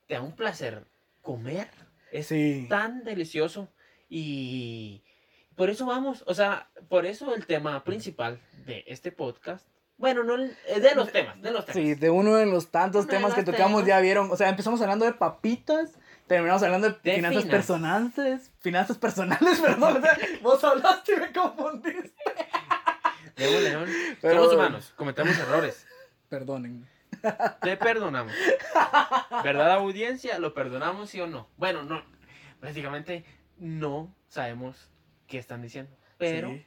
te 0.06 0.14
da 0.14 0.22
un 0.22 0.34
placer 0.36 0.86
comer. 1.22 1.68
Es 2.12 2.26
Sí. 2.28 2.66
tan 2.68 3.04
delicioso 3.04 3.68
y 4.08 5.02
por 5.56 5.70
eso 5.70 5.86
vamos, 5.86 6.22
o 6.26 6.34
sea, 6.34 6.70
por 6.88 7.06
eso 7.06 7.34
el 7.34 7.46
tema 7.46 7.82
principal 7.84 8.40
de 8.66 8.84
este 8.86 9.10
podcast, 9.12 9.66
bueno, 9.98 10.22
no 10.24 10.36
eh, 10.42 10.80
de 10.80 10.94
los 10.94 11.10
temas, 11.12 11.40
de 11.40 11.50
los 11.50 11.64
temas. 11.66 11.74
Sí, 11.82 11.94
de 11.94 12.10
uno 12.10 12.34
de 12.36 12.46
los 12.46 12.70
tantos 12.70 13.04
Uno 13.04 13.10
temas 13.10 13.34
que 13.34 13.42
tocamos 13.42 13.82
temas. 13.82 13.86
ya 13.86 14.00
vieron. 14.00 14.30
O 14.30 14.36
sea, 14.36 14.48
empezamos 14.48 14.80
hablando 14.82 15.04
de 15.04 15.12
papitas, 15.12 15.98
terminamos 16.26 16.62
hablando 16.62 16.90
de, 16.90 16.96
De 17.02 17.14
finanzas 17.16 17.42
finas. 17.44 17.56
personales. 17.56 18.50
Finanzas 18.60 18.98
personales, 18.98 19.58
perdón. 19.64 19.96
o 19.96 20.00
sea, 20.00 20.18
vos 20.42 20.64
hablaste 20.64 21.14
y 21.14 21.20
me 21.20 21.32
confundiste. 21.32 22.12
León, 23.36 23.64
León, 23.64 23.88
Pero- 24.20 24.34
somos 24.40 24.54
humanos, 24.54 24.92
cometemos 24.96 25.38
errores, 25.38 25.86
Perdonen. 26.28 26.86
te 27.62 27.76
perdonamos. 27.76 28.32
¿Verdad, 29.44 29.72
audiencia? 29.72 30.38
¿Lo 30.38 30.54
perdonamos 30.54 31.10
sí 31.10 31.20
o 31.20 31.26
no? 31.26 31.48
Bueno, 31.56 31.82
no, 31.82 32.02
prácticamente 32.60 33.24
no 33.58 34.14
sabemos 34.28 34.90
qué 35.26 35.38
están 35.38 35.62
diciendo, 35.62 35.90
pero 36.18 36.48
Sí. 36.50 36.66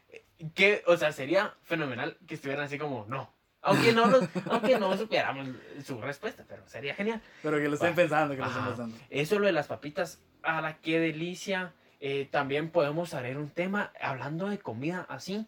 Que, 0.56 0.84
o 0.88 0.98
sea, 0.98 1.12
sería 1.12 1.54
fenomenal 1.64 2.18
que 2.28 2.36
estuvieran 2.36 2.66
así 2.66 2.78
como 2.78 3.06
no. 3.08 3.34
Aunque 3.62 3.92
no, 3.92 4.08
los, 4.08 4.24
aunque 4.50 4.80
no 4.80 4.96
supiéramos 4.98 5.48
su 5.84 6.00
respuesta, 6.00 6.46
pero 6.48 6.68
sería 6.68 6.96
genial. 6.96 7.22
Pero 7.44 7.58
que 7.58 7.68
lo 7.68 7.74
estén 7.76 7.94
pensando, 7.96 8.34
que 8.36 8.42
lo 8.42 8.48
estén 8.48 8.66
pensando. 8.66 8.98
Eso 9.10 9.38
lo 9.40 9.46
de 9.48 9.52
las 9.52 9.68
papitas, 9.68 10.22
a 10.44 10.62
la 10.62 10.78
qué 10.78 11.00
delicia. 11.00 11.74
Eh, 12.00 12.30
también 12.32 12.70
podemos 12.72 13.14
hacer 13.14 13.38
un 13.38 13.50
tema 13.50 13.92
hablando 14.02 14.48
de 14.48 14.60
comida 14.60 15.06
así. 15.10 15.46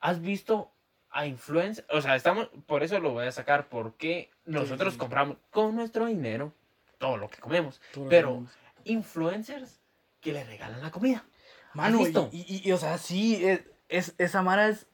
¿Has 0.00 0.20
visto 0.20 0.72
a 1.10 1.26
influencers? 1.26 1.86
O 1.90 2.00
sea, 2.00 2.16
estamos, 2.16 2.48
por 2.66 2.82
eso 2.82 2.98
lo 2.98 3.10
voy 3.12 3.26
a 3.26 3.32
sacar, 3.32 3.68
porque 3.68 4.30
nosotros 4.44 4.94
sí. 4.94 4.98
compramos 4.98 5.36
con 5.50 5.76
nuestro 5.76 6.06
dinero 6.06 6.52
todo 6.98 7.16
lo 7.16 7.28
que 7.30 7.38
comemos. 7.38 7.80
Pero-. 8.08 8.44
Influencers 8.84 9.80
que 10.20 10.32
le 10.32 10.42
regalan 10.42 10.82
la 10.82 10.90
comida. 10.90 11.24
Mano, 11.74 11.98
¿Has 11.98 12.02
y, 12.02 12.04
visto? 12.06 12.28
y- 12.32 12.68
y, 12.68 12.72
o 12.72 12.76
sea, 12.78 12.98
sí, 12.98 13.44
es, 13.44 13.60
es- 13.92 14.14
esa 14.18 14.42
Mara 14.42 14.68
es. 14.68 14.86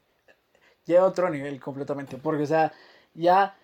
Lleva 0.85 1.03
a 1.03 1.07
otro 1.07 1.29
nivel 1.29 1.59
completamente. 1.59 2.17
Porque, 2.17 2.43
o 2.43 2.47
sea, 2.47 2.71
ya. 3.13 3.55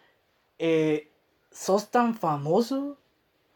eh, 0.59 1.11
sos 1.51 1.89
tan 1.91 2.15
famoso 2.15 2.97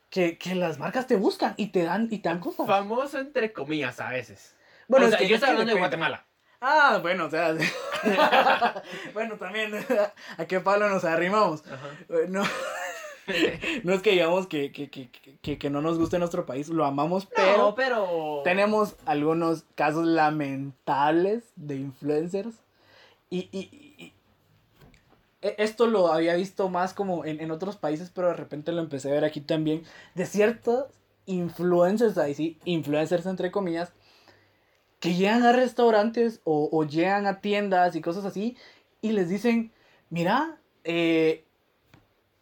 que, 0.10 0.38
que 0.38 0.56
las 0.56 0.80
marcas 0.80 1.06
te 1.08 1.16
buscan 1.18 1.54
y 1.58 1.68
te 1.68 1.84
dan, 1.84 2.08
y 2.12 2.20
te 2.20 2.30
dan 2.30 2.40
cosas. 2.40 2.66
Famoso 2.68 3.20
entre 3.20 3.52
comillas 3.54 4.00
a 4.00 4.10
veces. 4.10 4.56
Bueno, 4.88 5.06
o 5.06 5.10
es 5.10 5.12
sea, 5.12 5.20
que- 5.20 5.28
yo 5.28 5.36
es 5.36 5.42
estoy 5.42 5.52
hablando 5.52 5.74
de. 5.74 5.80
Guatemala. 5.80 6.26
Ah, 6.62 7.00
bueno, 7.02 7.26
o 7.26 7.30
sea. 7.30 7.56
bueno, 9.14 9.36
también. 9.38 9.74
¿A 10.38 10.46
qué 10.46 10.60
palo 10.60 10.90
nos 10.90 11.04
arrimamos? 11.06 11.64
Eh, 12.10 12.26
No, 12.28 12.44
no 13.84 13.94
es 13.94 14.02
que 14.02 14.12
digamos 14.12 14.48
que, 14.48 14.72
que, 14.72 14.90
que, 14.90 15.10
que, 15.42 15.58
que 15.58 15.70
no 15.70 15.82
nos 15.82 15.98
guste 15.98 16.20
nuestro 16.20 16.46
país, 16.46 16.70
lo 16.70 16.86
amamos, 16.86 17.28
pero 17.36 17.74
pero. 17.76 18.42
tenemos 18.44 18.96
algunos 19.06 19.64
casos 19.76 20.06
lamentables 20.06 21.44
de 21.56 21.76
influencers. 21.76 22.56
Y, 23.30 23.48
y- 23.52 23.70
y- 23.98 24.14
e- 25.42 25.56
esto 25.60 25.88
lo 25.88 26.12
había 26.12 26.36
visto 26.36 26.70
más 26.70 26.94
como 26.94 27.26
en, 27.26 27.40
en 27.42 27.52
otros 27.52 27.78
países, 27.78 28.12
pero 28.14 28.28
de 28.30 28.34
repente 28.36 28.72
lo 28.72 28.82
empecé 28.82 29.10
a 29.10 29.14
ver 29.14 29.26
aquí 29.26 29.42
también. 29.42 29.84
De 30.16 30.26
ciertos 30.26 30.88
influencers, 31.26 32.18
ahí 32.18 32.34
sí, 32.34 32.58
influencers 32.66 33.26
entre 33.26 33.52
comillas, 33.52 33.94
que 35.00 35.14
llegan 35.14 35.44
a 35.44 35.54
restaurantes 35.54 36.42
o, 36.44 36.68
o 36.72 36.84
llegan 36.84 37.26
a 37.26 37.40
tiendas 37.40 37.96
y 37.96 38.02
cosas 38.02 38.26
así 38.26 38.58
y 39.02 39.12
les 39.14 39.30
dicen, 39.30 39.72
mira, 40.10 40.58
eh, 40.84 41.46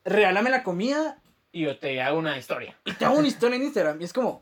regálame 0.08 0.50
la 0.50 0.64
comida 0.64 1.22
Y 1.52 1.62
yo 1.62 1.78
te 1.78 2.02
hago 2.02 2.18
una 2.18 2.38
historia. 2.38 2.76
y 2.86 2.94
te 2.94 3.06
hago 3.06 3.18
una 3.18 3.28
historia 3.28 3.58
en 3.58 3.64
Instagram. 3.64 4.02
Y 4.02 4.06
es 4.06 4.14
como, 4.14 4.42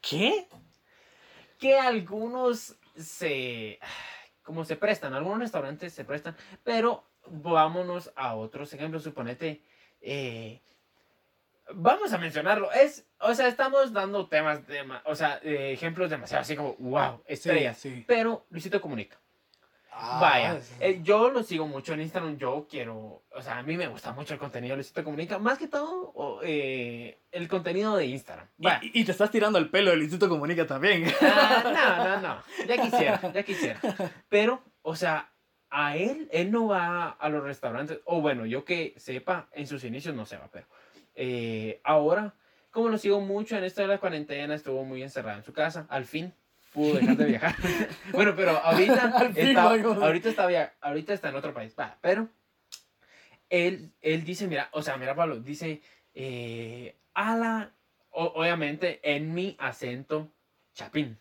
¿qué? 0.00 0.46
Que 1.58 1.78
algunos 1.78 2.76
se. 2.96 3.78
Como 4.42 4.64
se 4.64 4.76
prestan, 4.76 5.14
algunos 5.14 5.38
restaurantes 5.38 5.92
se 5.92 6.04
prestan, 6.04 6.36
pero 6.64 7.04
vámonos 7.28 8.12
a 8.16 8.34
otros 8.34 8.72
ejemplos. 8.72 9.04
Suponete. 9.04 9.62
eh, 10.00 10.60
vamos 11.74 12.12
a 12.12 12.18
mencionarlo. 12.18 12.72
Es. 12.72 13.06
O 13.20 13.34
sea, 13.34 13.46
estamos 13.46 13.92
dando 13.92 14.26
temas, 14.26 14.66
de, 14.66 14.82
o 15.04 15.14
sea, 15.14 15.38
eh, 15.44 15.72
ejemplos 15.72 16.10
demasiado 16.10 16.42
así 16.42 16.56
como, 16.56 16.74
wow, 16.78 17.22
estrellas. 17.26 17.78
Sí, 17.78 17.94
sí. 17.94 18.04
Pero 18.06 18.46
Luisito 18.50 18.80
Comunica. 18.80 19.20
Ah, 19.94 20.18
Vaya, 20.22 20.60
sí. 20.62 20.74
eh, 20.80 21.00
yo 21.02 21.28
lo 21.30 21.42
sigo 21.42 21.66
mucho 21.68 21.92
en 21.92 22.00
Instagram, 22.00 22.38
yo 22.38 22.66
quiero, 22.68 23.22
o 23.30 23.42
sea, 23.42 23.58
a 23.58 23.62
mí 23.62 23.76
me 23.76 23.88
gusta 23.88 24.12
mucho 24.12 24.32
el 24.32 24.40
contenido 24.40 24.72
de 24.72 24.76
Luisito 24.76 25.04
Comunica, 25.04 25.38
más 25.38 25.58
que 25.58 25.68
todo 25.68 26.10
o, 26.14 26.40
eh, 26.42 27.18
el 27.30 27.46
contenido 27.46 27.94
de 27.96 28.06
Instagram. 28.06 28.46
Y- 28.58 28.64
Vaya. 28.64 28.80
Y, 28.82 29.00
y 29.00 29.04
te 29.04 29.12
estás 29.12 29.30
tirando 29.30 29.58
el 29.58 29.68
pelo 29.68 29.90
del 29.90 30.00
Instituto 30.00 30.30
Comunica 30.30 30.66
también. 30.66 31.04
Ah, 31.20 31.62
no, 31.64 32.08
no, 32.08 32.20
no, 32.20 32.42
ya 32.66 32.80
quisiera, 32.82 33.32
ya 33.32 33.42
quisiera. 33.42 33.80
Pero, 34.30 34.62
o 34.80 34.96
sea, 34.96 35.30
a 35.68 35.96
él, 35.96 36.26
él 36.32 36.50
no 36.50 36.68
va 36.68 37.10
a 37.10 37.28
los 37.28 37.44
restaurantes, 37.44 38.00
o 38.06 38.20
bueno, 38.22 38.46
yo 38.46 38.64
que 38.64 38.94
sepa, 38.96 39.48
en 39.52 39.66
sus 39.66 39.84
inicios 39.84 40.14
no 40.14 40.24
se 40.24 40.38
va, 40.38 40.48
pero 40.50 40.66
eh, 41.14 41.80
ahora, 41.84 42.34
como 42.70 42.88
lo 42.88 42.96
sigo 42.96 43.20
mucho 43.20 43.56
en 43.58 43.64
esto 43.64 43.82
de 43.82 43.88
la 43.88 43.98
cuarentena, 43.98 44.54
estuvo 44.54 44.84
muy 44.84 45.02
encerrado 45.02 45.36
en 45.38 45.44
su 45.44 45.52
casa, 45.52 45.86
al 45.90 46.06
fin 46.06 46.32
pudo 46.72 46.94
dejar 46.96 47.16
de 47.16 47.24
viajar. 47.26 47.54
bueno, 48.12 48.34
pero 48.36 48.52
ahorita, 48.58 48.94
está, 49.36 49.62
ahorita, 49.70 50.28
está, 50.28 50.46
via- 50.46 50.74
ahorita 50.80 51.12
está 51.14 51.28
en 51.28 51.36
otro 51.36 51.52
país, 51.54 51.74
va, 51.78 51.98
pero 52.00 52.28
él, 53.50 53.92
él 54.00 54.24
dice, 54.24 54.46
mira, 54.46 54.68
o 54.72 54.82
sea, 54.82 54.96
mira, 54.96 55.14
Pablo, 55.14 55.38
dice, 55.40 55.82
eh, 56.14 56.96
a 57.14 57.36
la, 57.36 57.72
o- 58.10 58.32
obviamente 58.36 59.00
en 59.02 59.34
mi 59.34 59.56
acento 59.58 60.32
chapín. 60.74 61.18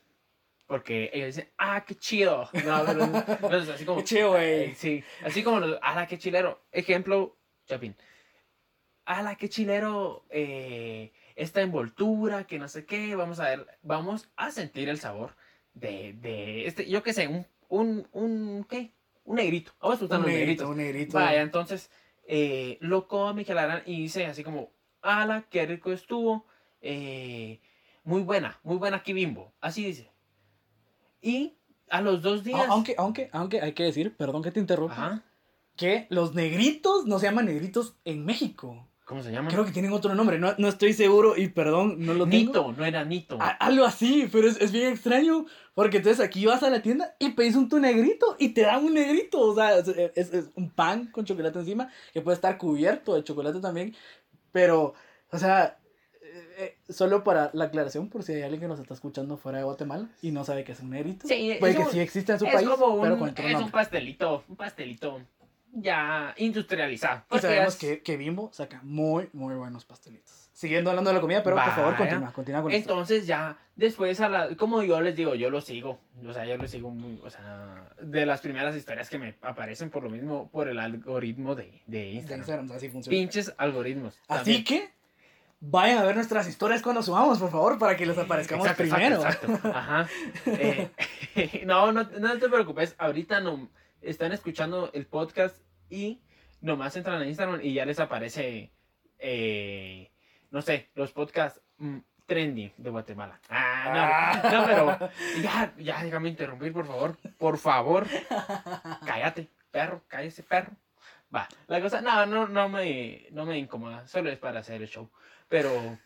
Porque 0.68 1.10
ellos 1.14 1.36
dicen, 1.36 1.52
ah, 1.58 1.84
qué 1.86 1.96
chido. 1.96 2.50
No, 2.66 2.84
pero, 2.86 3.06
no, 3.08 3.58
es 3.58 3.68
así 3.68 3.84
como, 3.84 3.98
Qué 4.00 4.06
chido, 4.06 4.30
güey. 4.30 4.44
eh, 4.72 4.74
Sí, 4.78 5.04
así 5.22 5.44
como, 5.44 5.58
ala, 5.82 6.08
qué 6.08 6.18
chilero. 6.18 6.62
Ejemplo, 6.72 7.36
chapín. 7.66 7.94
Ala, 9.04 9.36
qué 9.36 9.50
chilero 9.50 10.24
eh, 10.30 11.12
esta 11.36 11.62
envoltura, 11.62 12.46
que 12.46 12.60
no 12.60 12.68
sé 12.68 12.86
qué. 12.86 13.16
Vamos 13.16 13.40
a 13.40 13.50
ver, 13.50 13.68
vamos 13.82 14.30
a 14.36 14.52
sentir 14.52 14.90
el 14.90 15.00
sabor 15.00 15.36
de, 15.74 16.14
de 16.14 16.68
este, 16.68 16.90
yo 16.90 17.04
qué 17.04 17.14
sé, 17.14 17.28
un, 17.28 17.46
un, 17.70 18.08
un, 18.12 18.66
¿qué? 18.70 18.92
Un 19.24 19.36
negrito. 19.36 19.72
Vamos 19.80 19.94
a 19.94 19.96
disfrutar 19.96 20.20
un 20.20 20.26
los 20.26 20.34
negrito, 20.34 20.64
negritos. 20.64 20.70
un 20.70 20.78
negrito. 20.78 21.18
Vaya, 21.18 21.42
entonces 21.42 21.90
eh, 22.28 22.78
lo 22.82 23.08
come 23.08 23.46
que 23.46 23.54
la 23.54 23.84
y 23.86 24.02
dice 24.02 24.26
así 24.26 24.44
como, 24.44 24.72
ala, 25.02 25.46
qué 25.50 25.66
rico 25.66 25.92
estuvo, 25.92 26.46
eh, 26.82 27.60
muy 28.04 28.22
buena, 28.22 28.60
muy 28.64 28.78
buena 28.78 28.98
aquí 28.98 29.14
bimbo, 29.14 29.54
así 29.62 29.86
dice. 29.86 30.12
Y 31.22 31.58
a 31.90 32.02
los 32.02 32.22
dos 32.22 32.44
días... 32.44 32.66
Aunque, 32.68 32.96
aunque, 32.98 33.30
aunque 33.32 33.62
hay 33.62 33.74
que 33.74 33.84
decir, 33.84 34.16
perdón 34.16 34.42
que 34.42 34.52
te 34.52 34.60
interrumpa, 34.60 34.94
Ajá, 34.94 35.24
que 35.76 36.08
los 36.10 36.34
negritos 36.34 37.06
no 37.06 37.20
se 37.20 37.28
llaman 37.28 37.46
negritos 37.46 37.96
en 38.06 38.26
México. 38.26 38.88
¿Cómo 39.12 39.22
se 39.24 39.32
llama? 39.32 39.50
Creo 39.52 39.66
que 39.66 39.72
tienen 39.72 39.92
otro 39.92 40.16
nombre, 40.16 40.40
no, 40.40 40.54
no 40.58 40.70
estoy 40.70 40.94
seguro 40.94 41.36
y 41.36 41.50
perdón, 41.50 41.98
no 42.06 42.14
lo 42.14 42.26
tengo. 42.26 42.46
Nito, 42.48 42.74
no 42.78 42.86
era 42.86 43.04
Nito. 43.04 43.38
A- 43.42 43.50
algo 43.50 43.84
así, 43.84 44.30
pero 44.32 44.48
es, 44.48 44.60
es 44.62 44.72
bien 44.72 44.88
extraño. 44.94 45.46
Porque 45.74 45.98
entonces 45.98 46.26
aquí 46.26 46.46
vas 46.46 46.64
a 46.64 46.70
la 46.70 46.82
tienda 46.82 47.16
y 47.20 47.30
pedís 47.32 47.56
un 47.56 47.68
tu 47.68 47.80
negrito 47.80 48.38
y 48.40 48.50
te 48.50 48.62
dan 48.62 48.86
un 48.86 48.94
negrito. 48.94 49.40
O 49.42 49.54
sea, 49.54 49.78
es, 49.80 49.88
es- 50.16 50.34
es 50.34 50.50
un 50.56 50.70
pan 50.70 51.08
con 51.12 51.26
chocolate 51.26 51.60
encima 51.60 51.90
que 52.14 52.22
puede 52.22 52.36
estar 52.36 52.58
cubierto 52.58 53.14
de 53.16 53.24
chocolate 53.26 53.60
también. 53.60 53.94
Pero, 54.54 54.94
o 55.32 55.38
sea, 55.38 55.78
eh, 56.22 56.56
eh, 56.58 56.78
solo 56.92 57.24
para 57.26 57.52
la 57.54 57.66
aclaración, 57.66 58.08
por 58.10 58.24
si 58.24 58.32
hay 58.34 58.44
alguien 58.44 58.62
que 58.62 58.68
nos 58.70 58.80
está 58.80 58.94
escuchando 58.94 59.38
fuera 59.38 59.58
de 59.58 59.66
Guatemala 59.66 60.08
y 60.22 60.32
no 60.32 60.46
sabe 60.46 60.64
que 60.64 60.72
es 60.72 60.80
un 60.80 60.90
negrito. 60.92 61.28
Sí, 61.28 61.58
puede 61.60 61.74
es 61.74 61.78
que 61.80 61.84
un- 61.84 61.92
sí 61.92 62.00
existe 62.00 62.32
en 62.32 62.40
su 62.40 62.46
es 62.46 62.54
país, 62.54 62.68
como 62.70 63.02
pero 63.02 63.14
un, 63.16 63.20
con 63.20 63.30
otro 63.30 63.46
es 63.48 63.56
un 63.56 63.72
pastelito, 63.72 64.44
un 64.48 64.56
pastelito 64.56 65.20
ya 65.74 66.34
industrializado. 66.38 67.24
Y 67.32 67.40
sabemos 67.40 67.74
es- 67.74 67.80
que, 67.80 68.02
que 68.02 68.18
Bimbo 68.18 68.52
saca 68.54 68.80
muy, 68.84 69.30
muy 69.34 69.56
buenos 69.56 69.86
pastelitos. 69.86 70.50
Siguiendo 70.54 70.92
hablando 70.92 71.10
de 71.10 71.16
la 71.16 71.22
comida, 71.22 71.42
pero 71.42 71.56
por 71.56 71.72
favor, 71.72 71.96
continúa, 71.96 72.32
continúa 72.34 72.62
con 72.62 72.72
esto. 72.72 72.92
Entonces 72.92 73.26
ya, 73.26 73.58
después, 73.76 74.20
a 74.22 74.30
la, 74.30 74.56
como 74.56 74.84
yo 74.84 75.02
les 75.02 75.16
digo, 75.16 75.34
yo 75.34 75.50
lo 75.50 75.60
sigo. 75.60 76.00
O 76.28 76.34
sea, 76.34 76.46
yo 76.46 76.56
lo 76.58 76.68
sigo 76.68 76.92
muy, 76.92 77.20
o 77.24 77.30
sea, 77.32 77.90
de 78.00 78.26
las 78.28 78.42
primeras 78.42 78.76
historias 78.76 79.10
que 79.10 79.18
me 79.18 79.36
aparecen 79.42 79.90
por 79.90 80.04
lo 80.04 80.10
mismo, 80.12 80.50
por 80.52 80.68
el 80.68 80.78
algoritmo 80.78 81.56
de, 81.56 81.82
de 81.88 81.98
De 81.98 82.10
Instagram. 82.12 82.40
Instagram, 82.42 82.72
así 82.74 82.90
funciona. 82.90 83.18
Pinches 83.18 83.54
algoritmos. 83.58 84.20
Así 84.28 84.38
también. 84.38 84.64
que 84.66 84.90
vayan 85.62 85.98
a 86.00 86.04
ver 86.04 86.16
nuestras 86.16 86.48
historias 86.48 86.82
cuando 86.84 87.02
subamos, 87.02 87.40
por 87.40 87.50
favor, 87.50 87.80
para 87.80 87.96
que 87.96 88.06
les 88.06 88.18
aparezcamos 88.18 88.68
Exacto, 88.68 88.84
primero. 88.84 89.16
exacto, 89.16 89.48
exacto. 89.48 89.78
Ajá. 89.78 90.08
Eh, 91.34 91.64
no, 91.66 91.92
no, 91.92 92.04
no 92.04 92.38
te 92.38 92.50
preocupes. 92.50 92.94
Ahorita 93.00 93.40
no 93.40 93.70
están 94.02 94.32
escuchando 94.32 94.90
el 94.94 95.06
podcast 95.06 95.58
y 95.90 96.22
nomás 96.62 96.96
entran 96.96 97.22
a 97.22 97.26
Instagram 97.28 97.60
y 97.64 97.74
ya 97.74 97.86
les 97.86 98.00
aparece, 98.00 98.72
eh, 99.20 100.12
no 100.52 100.62
sé, 100.62 100.90
los 100.96 101.12
podcasts 101.12 101.62
mm, 101.78 101.98
trendy 102.26 102.72
de 102.78 102.90
Guatemala. 102.90 103.40
Ah, 103.50 104.42
no, 104.44 104.52
no, 104.62 104.66
pero 104.66 105.10
ya, 105.42 105.74
ya 105.78 106.04
déjame 106.04 106.30
interrumpir, 106.30 106.72
por 106.74 106.86
favor. 106.88 107.18
Por 107.38 107.58
favor. 107.58 108.08
Cállate, 109.06 109.50
perro, 109.72 110.04
cállese, 110.08 110.44
perro. 110.44 110.72
Va, 111.34 111.48
la 111.68 111.82
cosa, 111.82 112.02
no, 112.02 112.26
no, 112.26 112.48
no 112.48 112.68
me, 112.70 113.28
no 113.32 113.46
me 113.46 113.58
incomoda, 113.58 114.06
solo 114.08 114.30
es 114.30 114.38
para 114.38 114.60
hacer 114.60 114.82
el 114.82 114.88
show. 114.90 115.10
Pero, 115.48 115.98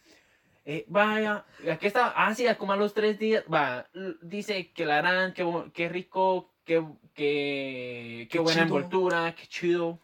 eh, 0.65 0.85
vaya, 0.87 1.45
aquí 1.71 1.87
está, 1.87 2.13
ah, 2.15 2.33
sí, 2.35 2.45
como 2.57 2.73
a 2.73 2.77
los 2.77 2.93
tres 2.93 3.17
días, 3.17 3.43
va, 3.51 3.87
dice 4.21 4.71
que 4.71 4.85
la 4.85 4.99
harán, 4.99 5.33
qué, 5.33 5.43
bu- 5.43 5.71
qué 5.71 5.89
rico, 5.89 6.53
qué, 6.65 6.83
qué, 7.13 8.27
qué 8.27 8.27
Qué 8.29 8.39
buena 8.39 8.63
chido. 8.63 8.77
envoltura, 8.77 9.35
qué 9.35 9.47
chido. 9.47 9.99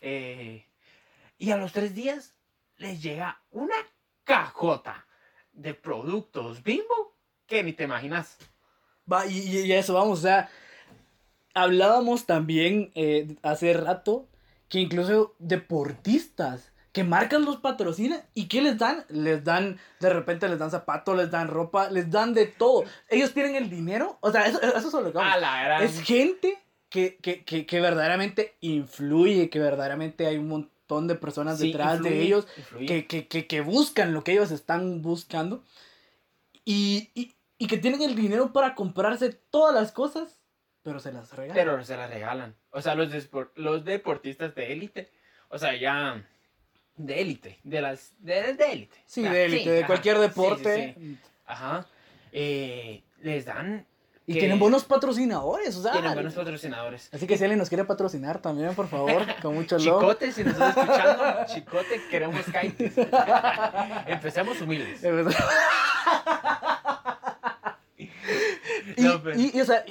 eh, 0.00 0.66
y 1.38 1.50
a 1.50 1.56
los 1.56 1.72
tres 1.72 1.94
días 1.94 2.34
les 2.76 3.02
llega 3.02 3.42
una 3.50 3.74
cajota 4.24 5.06
de 5.52 5.74
productos 5.74 6.62
bimbo 6.62 7.16
que 7.46 7.62
ni 7.62 7.72
te 7.72 7.84
imaginas. 7.84 8.38
Va, 9.10 9.26
y, 9.26 9.38
y- 9.38 9.72
eso 9.72 9.94
vamos, 9.94 10.20
o 10.20 10.22
sea, 10.22 10.48
hablábamos 11.54 12.26
también 12.26 12.90
eh, 12.94 13.36
hace 13.42 13.72
rato 13.74 14.28
que 14.68 14.80
incluso 14.80 15.34
deportistas 15.38 16.72
que 16.94 17.02
marcas 17.02 17.40
los 17.40 17.56
patrocina 17.56 18.22
y 18.34 18.46
¿qué 18.46 18.62
les 18.62 18.78
dan? 18.78 19.04
Les 19.08 19.42
dan, 19.42 19.80
de 19.98 20.10
repente 20.10 20.48
les 20.48 20.60
dan 20.60 20.70
zapatos, 20.70 21.16
les 21.16 21.28
dan 21.28 21.48
ropa, 21.48 21.90
les 21.90 22.08
dan 22.08 22.32
de 22.34 22.46
todo. 22.46 22.84
Ellos 23.08 23.34
tienen 23.34 23.56
el 23.56 23.68
dinero, 23.68 24.16
o 24.20 24.30
sea, 24.30 24.46
eso, 24.46 24.62
eso 24.62 24.78
es 24.78 24.94
lo 24.94 25.02
que 25.10 25.18
vamos. 25.18 25.34
A 25.34 25.38
la 25.38 25.64
gran... 25.64 25.82
Es 25.82 26.00
gente 26.00 26.56
que, 26.88 27.16
que, 27.16 27.44
que, 27.44 27.66
que 27.66 27.80
verdaderamente 27.80 28.54
influye, 28.60 29.50
que 29.50 29.58
verdaderamente 29.58 30.28
hay 30.28 30.38
un 30.38 30.46
montón 30.46 31.08
de 31.08 31.16
personas 31.16 31.58
Sí, 31.58 31.72
detrás 31.72 32.00
de 32.00 32.22
ellos 32.22 32.46
que, 32.78 33.08
que, 33.08 33.26
que, 33.26 33.48
que 33.48 33.60
buscan 33.60 34.14
lo 34.14 34.22
que 34.22 34.30
ellos 34.30 34.52
están 34.52 35.02
buscando 35.02 35.64
y, 36.64 37.10
y, 37.14 37.34
y 37.58 37.66
que 37.66 37.78
tienen 37.78 38.02
el 38.02 38.14
dinero 38.14 38.52
para 38.52 38.76
comprarse 38.76 39.32
todas 39.50 39.74
las 39.74 39.90
cosas, 39.90 40.38
pero 40.84 41.00
se 41.00 41.10
las 41.10 41.32
regalan. 41.32 41.56
Pero 41.56 41.84
se 41.84 41.96
la 41.96 42.06
regalan. 42.06 42.54
O 42.70 42.80
sea, 42.80 42.94
los, 42.94 43.10
los 43.56 43.84
deportistas 43.84 44.54
de 44.54 44.72
élite. 44.72 45.10
O 45.48 45.58
sea, 45.58 45.74
ya. 45.74 46.24
De 46.96 47.20
élite. 47.20 47.58
De 47.64 47.80
las. 47.80 48.12
De 48.20 48.54
de 48.54 48.72
élite. 48.72 48.96
sí, 49.06 49.26
Ah, 49.26 49.32
de 49.32 49.44
élite, 49.46 49.70
de 49.70 49.78
ajá. 49.78 49.86
cualquier 49.88 50.16
sí, 50.16 50.22
deporte. 50.22 50.94
sí. 50.98 51.18
Ajá. 51.46 51.86
Eh, 52.32 53.02
les 53.20 53.44
dan. 53.44 53.86
Y 54.26 54.32
que 54.34 54.38
tienen 54.40 54.58
buenos 54.58 54.84
patrocinadores, 54.84 55.76
o 55.76 55.82
sea. 55.82 55.92
Tienen 55.92 56.14
buenos 56.14 56.32
patrocinadores. 56.34 57.10
Así 57.12 57.26
que 57.26 57.36
si 57.36 57.44
alguien 57.44 57.58
nos 57.58 57.68
quiere 57.68 57.84
patrocinar 57.84 58.40
también, 58.40 58.74
por 58.74 58.88
favor, 58.88 59.22
con 59.42 59.54
mucho 59.54 59.76
love. 59.78 60.00
Chicote, 60.00 60.32
si 60.32 60.44
nos 60.44 60.54
estás 60.54 60.76
escuchando, 60.76 61.24
Chicote, 61.54 62.00
queremos 62.10 62.40
kites. 62.46 62.94
Empecemos 64.06 64.60
humildes. 64.62 65.02
Y, 68.96 69.02
No, 69.02 69.22
pero- 69.22 69.38
y- 69.38 69.50
y, 69.54 69.60
o 69.60 69.64
sea, 69.64 69.84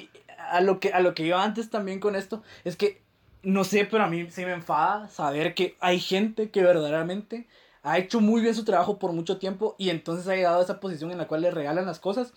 a 0.51 0.61
lo 0.61 0.79
que 0.79 0.91
a 0.93 0.99
lo 0.99 1.13
que 1.13 1.23
iba 1.23 1.43
antes 1.43 1.69
también 1.69 1.99
con 1.99 2.15
esto 2.15 2.43
es 2.63 2.75
que 2.75 3.01
no 3.43 3.63
sé, 3.63 3.85
pero 3.85 4.03
a 4.03 4.07
mí 4.07 4.27
sí 4.31 4.45
me 4.45 4.53
enfada 4.53 5.07
saber 5.09 5.53
que 5.53 5.75
hay 5.79 5.99
gente 5.99 6.49
que 6.49 6.63
verdaderamente 6.63 7.47
ha 7.83 7.97
hecho 7.97 8.21
muy 8.21 8.41
bien 8.41 8.55
su 8.55 8.63
trabajo 8.63 8.97
por 8.97 9.11
mucho 9.11 9.37
tiempo 9.37 9.75
y 9.77 9.89
entonces 9.89 10.27
ha 10.27 10.35
llegado 10.35 10.59
a 10.59 10.63
esa 10.63 10.79
posición 10.79 11.11
en 11.11 11.17
la 11.17 11.27
cual 11.27 11.41
le 11.41 11.51
regalan 11.51 11.85
las 11.85 11.99
cosas 11.99 12.33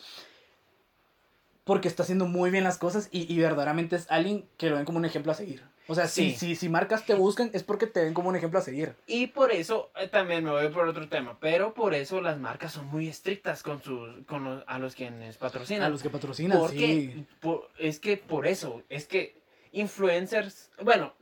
porque 1.64 1.88
está 1.88 2.02
haciendo 2.04 2.26
muy 2.26 2.50
bien 2.50 2.64
las 2.64 2.78
cosas 2.78 3.08
y, 3.10 3.32
y 3.32 3.38
verdaderamente 3.38 3.96
es 3.96 4.06
alguien 4.10 4.44
que 4.56 4.68
lo 4.70 4.76
ven 4.76 4.84
como 4.84 4.98
un 4.98 5.04
ejemplo 5.04 5.32
a 5.32 5.34
seguir. 5.34 5.62
O 5.88 5.94
sea, 5.94 6.08
si, 6.08 6.32
si, 6.32 6.56
si 6.56 6.68
marcas 6.68 7.06
te 7.06 7.14
buscan 7.14 7.50
es 7.52 7.62
porque 7.62 7.86
te 7.86 8.02
ven 8.02 8.12
como 8.14 8.28
un 8.28 8.36
ejemplo 8.36 8.58
a 8.58 8.62
seguir. 8.62 8.94
Y 9.06 9.28
por 9.28 9.52
eso, 9.52 9.90
eh, 9.96 10.08
también 10.08 10.42
me 10.44 10.50
voy 10.50 10.68
por 10.68 10.88
otro 10.88 11.08
tema, 11.08 11.38
pero 11.40 11.74
por 11.74 11.94
eso 11.94 12.20
las 12.20 12.38
marcas 12.38 12.72
son 12.72 12.86
muy 12.86 13.08
estrictas 13.08 13.62
con 13.62 13.80
sus, 13.82 14.24
con 14.26 14.42
los, 14.44 14.64
a 14.66 14.80
los 14.80 14.96
quienes 14.96 15.36
patrocinan. 15.36 15.84
A 15.84 15.88
los 15.88 16.02
que 16.02 16.10
patrocinan, 16.10 16.58
Porque 16.58 17.12
sí. 17.14 17.26
por- 17.40 17.68
es 17.78 18.00
que 18.00 18.16
por 18.16 18.48
eso, 18.48 18.82
es 18.88 19.06
que 19.06 19.36
influencers, 19.80 20.70
bueno, 20.82 21.14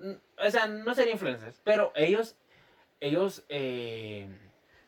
o 0.45 0.51
sea, 0.51 0.67
no 0.67 0.95
serían 0.95 1.15
influencers, 1.15 1.61
pero 1.65 1.93
ellos 1.95 2.37
ellos 3.01 3.45
eh, 3.49 4.29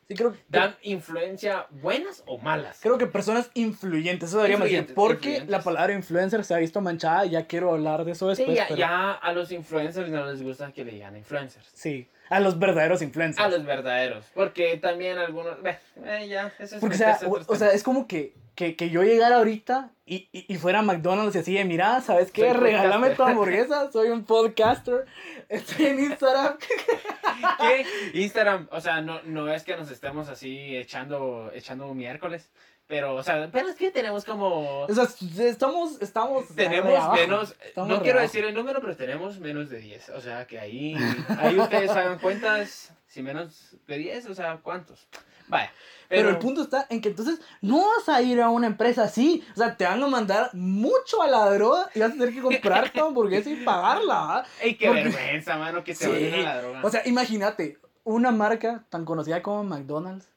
Sí, 0.07 0.15
creo, 0.15 0.33
dan 0.47 0.73
influencia 0.83 1.67
buenas 1.69 2.23
o 2.25 2.37
malas. 2.37 2.79
creo 2.81 2.97
que 2.97 3.07
personas 3.07 3.51
influyentes, 3.53 4.29
eso 4.29 4.37
deberíamos 4.37 4.69
decir. 4.69 4.93
Porque 4.95 5.15
influyentes. 5.15 5.49
la 5.49 5.61
palabra 5.61 5.93
influencer 5.93 6.45
se 6.45 6.53
ha 6.55 6.57
visto 6.59 6.79
manchada. 6.79 7.25
Ya 7.25 7.45
quiero 7.45 7.71
hablar 7.73 8.05
de 8.05 8.13
eso 8.13 8.33
Sí, 8.33 8.43
después. 8.43 8.57
ya, 8.57 8.65
pero- 8.69 8.79
ya 8.79 9.11
a 9.11 9.33
los 9.33 9.51
influencers 9.51 10.09
no 10.09 10.25
les 10.31 10.41
gusta 10.41 10.71
que 10.71 10.85
le 10.85 10.93
digan 10.93 11.17
influencers. 11.17 11.67
Sí, 11.73 12.07
a 12.29 12.39
los 12.39 12.57
verdaderos 12.57 13.01
influencers. 13.01 13.45
A 13.45 13.49
los 13.49 13.65
verdaderos. 13.65 14.25
Porque 14.33 14.77
también 14.77 15.17
algunos. 15.17 15.57
eh, 16.05 16.27
ya, 16.29 16.53
eso 16.57 16.75
es 16.75 16.79
Porque, 16.81 16.95
o 16.95 16.97
sea, 16.97 17.19
o, 17.25 17.41
o 17.45 17.53
es 17.65 17.83
como 17.83 18.07
que, 18.07 18.33
que, 18.57 18.75
que 18.75 18.89
yo 18.89 19.03
llegara 19.03 19.35
ahorita 19.37 19.91
y, 20.07 20.27
y, 20.31 20.51
y 20.51 20.57
fuera 20.57 20.79
a 20.79 20.81
McDonald's 20.81 21.35
y 21.35 21.39
así 21.39 21.53
de, 21.53 21.63
mira, 21.63 22.01
¿sabes 22.01 22.31
qué? 22.31 22.49
Soy 22.51 22.59
Regálame 22.59 23.11
tu 23.11 23.17
podcaster". 23.17 23.31
hamburguesa, 23.31 23.91
soy 23.91 24.09
un 24.09 24.23
podcaster, 24.23 25.05
estoy 25.47 25.85
en 25.85 25.99
Instagram. 25.99 26.57
¿Qué? 27.59 27.85
Instagram, 28.19 28.67
o 28.71 28.81
sea, 28.81 28.99
no, 29.01 29.21
no 29.23 29.47
es 29.53 29.63
que 29.63 29.77
nos 29.77 29.91
estemos 29.91 30.27
así 30.27 30.75
echando, 30.75 31.51
echando 31.53 31.93
miércoles. 31.93 32.49
Pero, 32.87 33.15
o 33.15 33.21
sea, 33.23 33.49
pero 33.51 33.67
es 33.67 33.75
que 33.75 33.91
tenemos 33.91 34.23
como. 34.23 34.83
O 34.85 34.93
sea, 34.93 35.07
estamos, 35.45 36.01
estamos... 36.01 36.47
Tenemos 36.55 36.93
abajo. 36.93 37.15
menos, 37.15 37.55
Estamos 37.65 37.89
no 37.89 38.01
quiero 38.01 38.19
abajo. 38.19 38.31
decir 38.31 38.45
el 38.45 38.55
número, 38.55 38.79
pero 38.79 38.95
tenemos 38.95 39.39
menos 39.39 39.69
de 39.69 39.79
10. 39.79 40.09
O 40.09 40.21
sea, 40.21 40.47
que 40.47 40.57
ahí, 40.57 40.95
ahí 41.37 41.59
ustedes 41.59 41.89
hagan 41.91 42.17
cuentas, 42.19 42.93
si 43.07 43.21
menos 43.21 43.75
de 43.87 43.97
10, 43.97 44.27
o 44.27 44.35
sea, 44.35 44.57
¿cuántos? 44.63 45.05
Vaya. 45.49 45.71
Pero, 46.09 46.29
el 46.29 46.37
punto 46.39 46.61
está 46.61 46.87
en 46.89 47.01
que 47.01 47.09
entonces 47.09 47.41
no 47.61 47.85
vas 47.85 48.07
a 48.07 48.21
ir 48.21 48.39
a 48.41 48.49
una 48.49 48.67
empresa 48.67 49.03
así. 49.03 49.43
O 49.53 49.57
sea, 49.57 49.75
te 49.75 49.83
van 49.83 50.01
a 50.01 50.07
mandar 50.07 50.49
mucho 50.53 51.21
a 51.21 51.27
la 51.27 51.49
droga 51.51 51.89
y 51.93 51.99
vas 51.99 52.11
a 52.11 52.13
tener 52.13 52.33
que 52.33 52.41
comprar 52.41 52.89
tu 52.93 53.03
hamburguesa 53.03 53.49
y 53.49 53.57
pagarla. 53.65 54.45
¡Ey, 54.61 54.75
qué 54.75 54.87
porque- 54.87 55.03
vergüenza, 55.03 55.57
mano, 55.57 55.83
que 55.83 55.93
te 55.93 56.05
Sí. 56.05 56.09
vayan 56.11 56.33
a 56.39 56.43
la 56.55 56.61
droga! 56.61 56.81
O 56.83 56.89
sea, 56.89 57.01
imagínate, 57.05 57.79
una 58.05 58.31
marca 58.31 58.85
tan 58.89 59.03
conocida 59.03 59.41
como 59.43 59.65
McDonald's, 59.65 60.29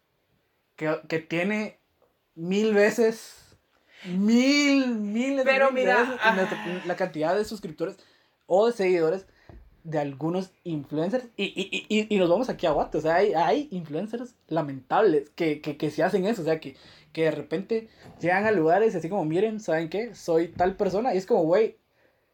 que, 0.75 1.01
que 1.09 1.19
tiene 1.21 1.80
mil 2.35 2.73
veces, 2.75 3.35
mil, 4.05 4.89
miles 4.89 5.45
Pero 5.45 5.67
de 5.69 5.73
mira, 5.73 6.03
veces 6.03 6.17
ah. 6.23 6.83
la, 6.87 6.97
cantidad 6.97 7.37
de 7.37 7.45
suscriptores 7.45 7.97
o 8.47 8.67
de 8.67 8.73
seguidores 8.73 9.27
de 9.85 9.99
algunos 9.99 10.51
influencers. 10.65 11.25
Y, 11.37 11.45
y, 11.45 11.87
y, 11.89 12.01
y- 12.01 12.15
y 12.15 12.19
nos 12.19 12.29
vamos 12.29 12.49
aquí 12.49 12.67
a 12.67 12.71
Guate. 12.73 12.99
O 12.99 13.01
sea, 13.01 13.17
hay, 13.17 13.33
hay 13.35 13.69
influencers 13.71 14.35
lamentables 14.49 15.31
que, 15.31 15.61
que, 15.61 15.77
que 15.77 15.91
se 15.91 16.03
hacen 16.03 16.27
eso. 16.27 16.43
O 16.43 16.45
sea, 16.45 16.61
que, 16.61 16.77
que 17.13 17.25
de 17.25 17.31
repente 17.31 17.89
llegan 18.21 18.47
a 18.47 18.51
lugares 18.53 18.95
así 18.95 19.09
como, 19.09 19.25
miren, 19.25 19.59
¿saben 19.61 19.89
qué? 19.89 20.15
Soy 20.15 20.49
tal 20.49 20.77
persona. 20.77 21.15
Y 21.15 21.19
es 21.19 21.27
como, 21.27 21.45
güey, 21.45 21.77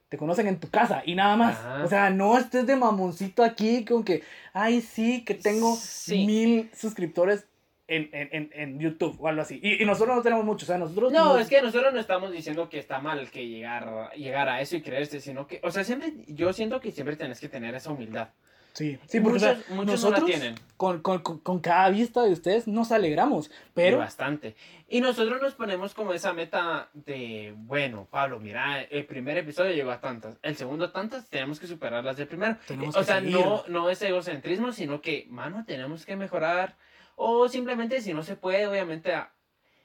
te 0.09 0.19
conocen 0.19 0.47
en 0.49 0.59
tu 0.61 0.71
casa 0.71 1.03
y 1.07 1.15
nada 1.15 1.37
más. 1.37 1.57
Ajá. 1.57 1.85
O 1.85 1.89
sea, 1.89 2.11
no 2.11 2.37
estés 2.39 2.67
de 2.67 2.77
mamoncito 2.77 3.43
aquí 3.45 3.85
con 3.85 4.03
que, 4.05 4.23
ay, 4.53 4.81
sí, 4.81 5.25
que 5.25 5.35
tengo 5.35 5.77
Sí. 5.77 6.27
mil 6.27 6.71
suscriptores 6.77 7.45
en, 7.89 8.09
en, 8.13 8.51
en, 8.53 8.81
YouTube 8.81 9.17
o 9.21 9.29
algo 9.29 9.43
así. 9.43 9.61
Y, 9.63 9.83
y 9.83 9.87
nosotros 9.87 10.17
no 10.17 10.23
tenemos 10.23 10.45
mucho, 10.45 10.65
o 10.65 10.67
sea, 10.67 10.79
nosotros... 10.79 11.13
No, 11.13 11.39
es 11.39 11.49
que 11.49 11.63
nosotros 11.63 11.93
no 11.93 12.01
estamos 12.01 12.33
diciendo 12.33 12.69
que 12.69 12.79
está 12.79 13.01
mal 13.01 13.31
que 13.31 13.47
llegar, 13.47 14.11
llegar 14.17 14.49
a 14.49 14.61
eso 14.61 14.77
y 14.77 14.83
creerse, 14.83 15.21
sino 15.21 15.47
que, 15.47 15.61
o 15.63 15.71
sea, 15.71 15.85
siempre, 15.85 16.13
yo 16.27 16.53
siento 16.53 16.81
que 16.81 16.91
siempre 16.91 17.17
tienes 17.17 17.41
que 17.41 17.49
tener 17.49 17.75
esa 17.75 17.91
humildad. 17.91 18.29
Sí, 18.73 18.99
sí, 19.07 19.21
porque 19.21 19.39
o 19.39 19.41
sea, 19.41 19.55
muchos, 19.55 19.71
muchos 19.71 19.87
nosotros 19.87 20.21
no 20.21 20.27
la 20.27 20.33
tienen. 20.33 20.55
con, 20.77 21.01
con, 21.01 21.21
con, 21.21 21.39
con 21.39 21.61
cada 21.61 21.89
vista 21.89 22.23
de 22.23 22.33
ustedes 22.33 22.69
nos 22.69 22.93
alegramos, 22.93 23.47
y 23.47 23.51
pero... 23.73 23.99
bastante. 23.99 24.55
Y 24.87 25.01
nosotros 25.01 25.41
nos 25.41 25.55
ponemos 25.55 25.95
como 25.95 26.13
esa 26.13 26.35
meta 26.35 26.91
de, 26.93 27.55
bueno, 27.57 28.07
Pablo, 28.11 28.39
mira, 28.39 28.83
el 28.83 29.07
primer 29.07 29.39
episodio 29.39 29.73
llegó 29.73 29.93
a 29.93 30.01
tantas, 30.03 30.37
el 30.43 30.57
segundo 30.57 30.85
a 30.85 30.93
tantas, 30.93 31.27
tenemos 31.31 31.59
que 31.59 31.67
superar 31.67 32.05
las 32.05 32.19
del 32.19 32.29
primero. 32.29 32.59
Tenemos 32.67 32.95
o 32.95 33.03
sea, 33.03 33.21
seguir. 33.21 33.35
no, 33.35 33.65
no 33.69 33.89
es 33.89 34.03
egocentrismo, 34.03 34.71
sino 34.73 35.01
que, 35.01 35.27
mano, 35.31 35.65
tenemos 35.67 36.05
que 36.05 36.17
mejorar. 36.17 36.77
O 37.17 37.49
simplemente 37.49 38.01
si 38.01 38.15
no 38.15 38.23
se 38.23 38.37
puede, 38.37 38.67
obviamente, 38.67 39.13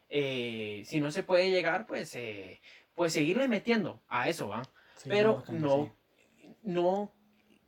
eh, 0.10 0.84
si 0.86 1.00
no 1.00 1.12
se 1.12 1.24
puede 1.24 1.50
llegar, 1.50 1.88
pues, 1.88 2.14
eh, 2.16 2.62
pues 2.94 3.14
seguirle 3.14 3.48
metiendo 3.48 4.02
a 4.08 4.30
eso, 4.30 4.50
¿va? 4.50 4.64
Sí, 4.98 5.10
Pero 5.10 5.44
no, 5.50 5.96
no 6.64 7.12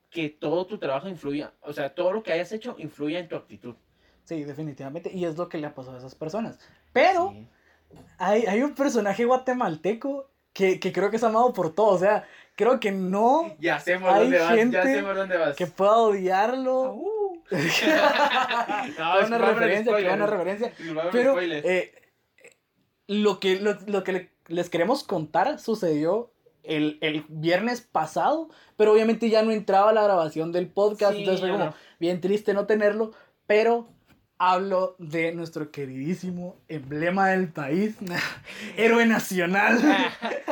que 0.10 0.30
todo 0.30 0.68
tu 0.68 0.78
trabajo 0.78 1.08
influya, 1.10 1.54
o 1.62 1.74
sea, 1.74 1.96
todo 1.96 2.12
lo 2.14 2.22
que 2.22 2.32
hayas 2.34 2.52
hecho 2.52 2.76
influya 2.78 3.18
en 3.20 3.28
tu 3.28 3.36
actitud. 3.36 3.76
Sí. 4.26 4.44
Definitivamente, 4.44 5.12
y 5.12 5.26
es 5.26 5.38
lo 5.38 5.50
que 5.50 5.58
le 5.58 5.66
ha 5.68 5.74
pasado 5.74 5.96
a 5.96 6.00
esas 6.00 6.14
personas. 6.16 6.60
Pero 6.94 7.32
Sí. 7.32 7.48
hay, 8.20 8.46
hay 8.46 8.62
un 8.62 8.76
personaje 8.76 9.26
guatemalteco 9.26 10.30
que, 10.54 10.80
que 10.80 10.94
creo 10.94 11.10
que 11.10 11.16
es 11.18 11.24
amado 11.24 11.52
por 11.54 11.74
todos, 11.74 11.96
o 11.96 12.00
sea, 12.00 12.28
creo 12.56 12.80
que 12.80 12.92
no 12.92 13.56
Ya 13.60 13.80
sé 13.80 13.98
por 13.98 14.10
Hay 14.12 14.20
dónde 14.22 14.40
vas, 14.40 14.56
gente 14.56 14.78
ya 14.78 14.84
sé 14.84 15.02
por 15.02 15.16
dónde 15.16 15.38
vas. 15.38 15.56
que 15.56 15.66
pueda 15.68 15.98
odiarlo. 15.98 16.94
no, 19.00 19.14
Qué 19.16 19.20
buena 19.22 19.38
referencia, 19.38 19.92
qué 19.98 20.08
buena 20.10 20.26
referencia. 20.28 20.74
Pero 21.12 21.34
eh, 21.66 21.94
lo 23.08 23.40
que, 23.40 23.60
lo, 23.60 23.78
lo 23.88 24.04
que 24.04 24.12
le- 24.14 24.30
les 24.48 24.70
queremos 24.70 25.04
contar 25.04 25.60
sucedió 25.60 26.32
el, 26.64 26.98
el 27.02 27.26
viernes 27.28 27.82
pasado, 27.82 28.50
pero 28.78 28.94
obviamente 28.94 29.30
ya 29.30 29.42
no 29.44 29.52
entraba 29.52 29.92
la 29.94 30.04
grabación 30.04 30.52
del 30.52 30.68
podcast, 30.68 31.14
entonces 31.20 31.42
fue 31.42 31.50
como 31.52 31.76
bien 32.00 32.22
triste 32.22 32.54
no 32.54 32.66
tenerlo, 32.66 33.12
pero 33.48 33.90
hablo 34.52 34.96
de 35.00 35.34
nuestro 35.34 35.72
queridísimo 35.72 36.58
emblema 36.68 37.30
del 37.30 37.48
país, 37.50 37.96
héroe 38.78 39.06
nacional. 39.06 39.80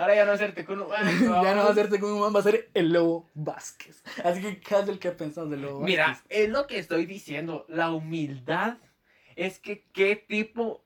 Ahora 0.00 0.14
ya 0.14 0.24
no 0.24 0.32
hacerte 0.32 0.64
con 0.64 0.80
un... 0.82 0.88
ya 0.88 1.54
no 1.54 1.64
va 1.64 1.70
a 1.70 1.74
ser 1.74 1.88
va 2.34 2.40
a 2.40 2.42
ser 2.42 2.70
el 2.74 2.92
Lobo 2.92 3.28
Vázquez. 3.34 4.02
Así 4.24 4.40
que, 4.40 4.60
¿qué 4.60 4.74
es 4.80 4.88
el 4.88 4.98
que 4.98 5.10
pensás 5.12 5.48
del 5.50 5.62
Lobo 5.62 5.80
Mira, 5.80 6.08
Vázquez? 6.08 6.26
es 6.30 6.48
lo 6.48 6.66
que 6.66 6.78
estoy 6.78 7.06
diciendo. 7.06 7.64
La 7.68 7.90
humildad 7.90 8.78
es 9.36 9.58
que 9.58 9.84
qué 9.92 10.16
tipo, 10.16 10.84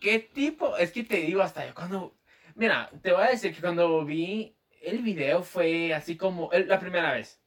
qué 0.00 0.18
tipo, 0.18 0.76
es 0.76 0.92
que 0.92 1.04
te 1.04 1.16
digo 1.18 1.42
hasta 1.42 1.66
yo 1.66 1.74
cuando, 1.74 2.14
mira, 2.54 2.90
te 3.02 3.12
voy 3.12 3.22
a 3.24 3.30
decir 3.30 3.54
que 3.54 3.60
cuando 3.60 4.04
vi 4.04 4.56
el 4.82 4.98
video 5.02 5.42
fue 5.42 5.94
así 5.94 6.16
como, 6.16 6.50
el- 6.52 6.68
la 6.68 6.80
primera 6.80 7.12
vez. 7.12 7.40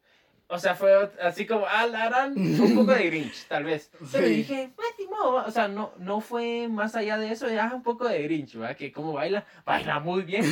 O 0.47 0.59
sea, 0.59 0.75
fue 0.75 1.11
así 1.23 1.47
como, 1.47 1.65
ah, 1.67 1.87
la 1.87 2.05
gran, 2.07 2.37
un 2.37 2.75
poco 2.75 2.91
de 2.93 3.07
Grinch, 3.09 3.47
tal 3.47 3.63
vez. 3.63 3.89
Pero 4.11 4.27
Sí. 4.27 4.33
dije, 4.35 4.69
pues, 4.75 4.87
ni 4.99 5.07
modo, 5.07 5.43
o 5.45 5.49
sea, 5.51 5.67
no, 5.67 5.91
no 5.97 6.21
fue 6.21 6.67
más 6.67 6.95
allá 6.95 7.17
de 7.17 7.31
eso, 7.31 7.47
ya 7.49 7.71
un 7.73 7.81
poco 7.81 8.07
de 8.07 8.21
Grinch, 8.21 8.55
¿verdad? 8.55 8.75
Que 8.77 8.91
como 8.91 9.13
baila, 9.13 9.43
baila 9.65 9.99
muy 9.99 10.21
bien. 10.21 10.45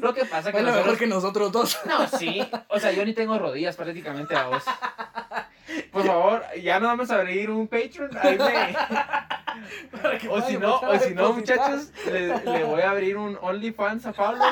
Lo 0.00 0.14
que 0.14 0.24
pasa 0.26 0.52
que 0.52 0.58
Bueno, 0.58 0.68
nosotros- 0.68 0.84
mejor 0.86 0.98
que 0.98 1.06
nosotros 1.08 1.50
dos. 1.52 1.78
no, 1.86 2.06
sí. 2.06 2.40
O 2.68 2.78
sea, 2.78 2.92
yo 2.92 3.04
ni 3.04 3.14
tengo 3.14 3.36
rodillas 3.38 3.74
prácticamente 3.76 4.36
a 4.36 4.46
vos. 4.46 4.62
Por 5.90 6.06
favor, 6.06 6.44
ya 6.62 6.78
no 6.78 6.86
vamos 6.86 7.10
a 7.10 7.16
abrir 7.16 7.50
un 7.50 7.66
Patreon. 7.66 8.10
Ahí 8.20 8.38
me- 8.38 8.76
O 10.30 10.40
si 10.40 10.56
no, 10.56 10.76
o 10.80 10.98
si 10.98 11.14
no, 11.14 11.32
muchachos, 11.34 11.90
le, 12.06 12.28
le 12.38 12.64
voy 12.64 12.80
a 12.80 12.90
abrir 12.90 13.16
un 13.16 13.36
OnlyFans 13.42 14.06
a 14.06 14.12
Pablo. 14.12 14.44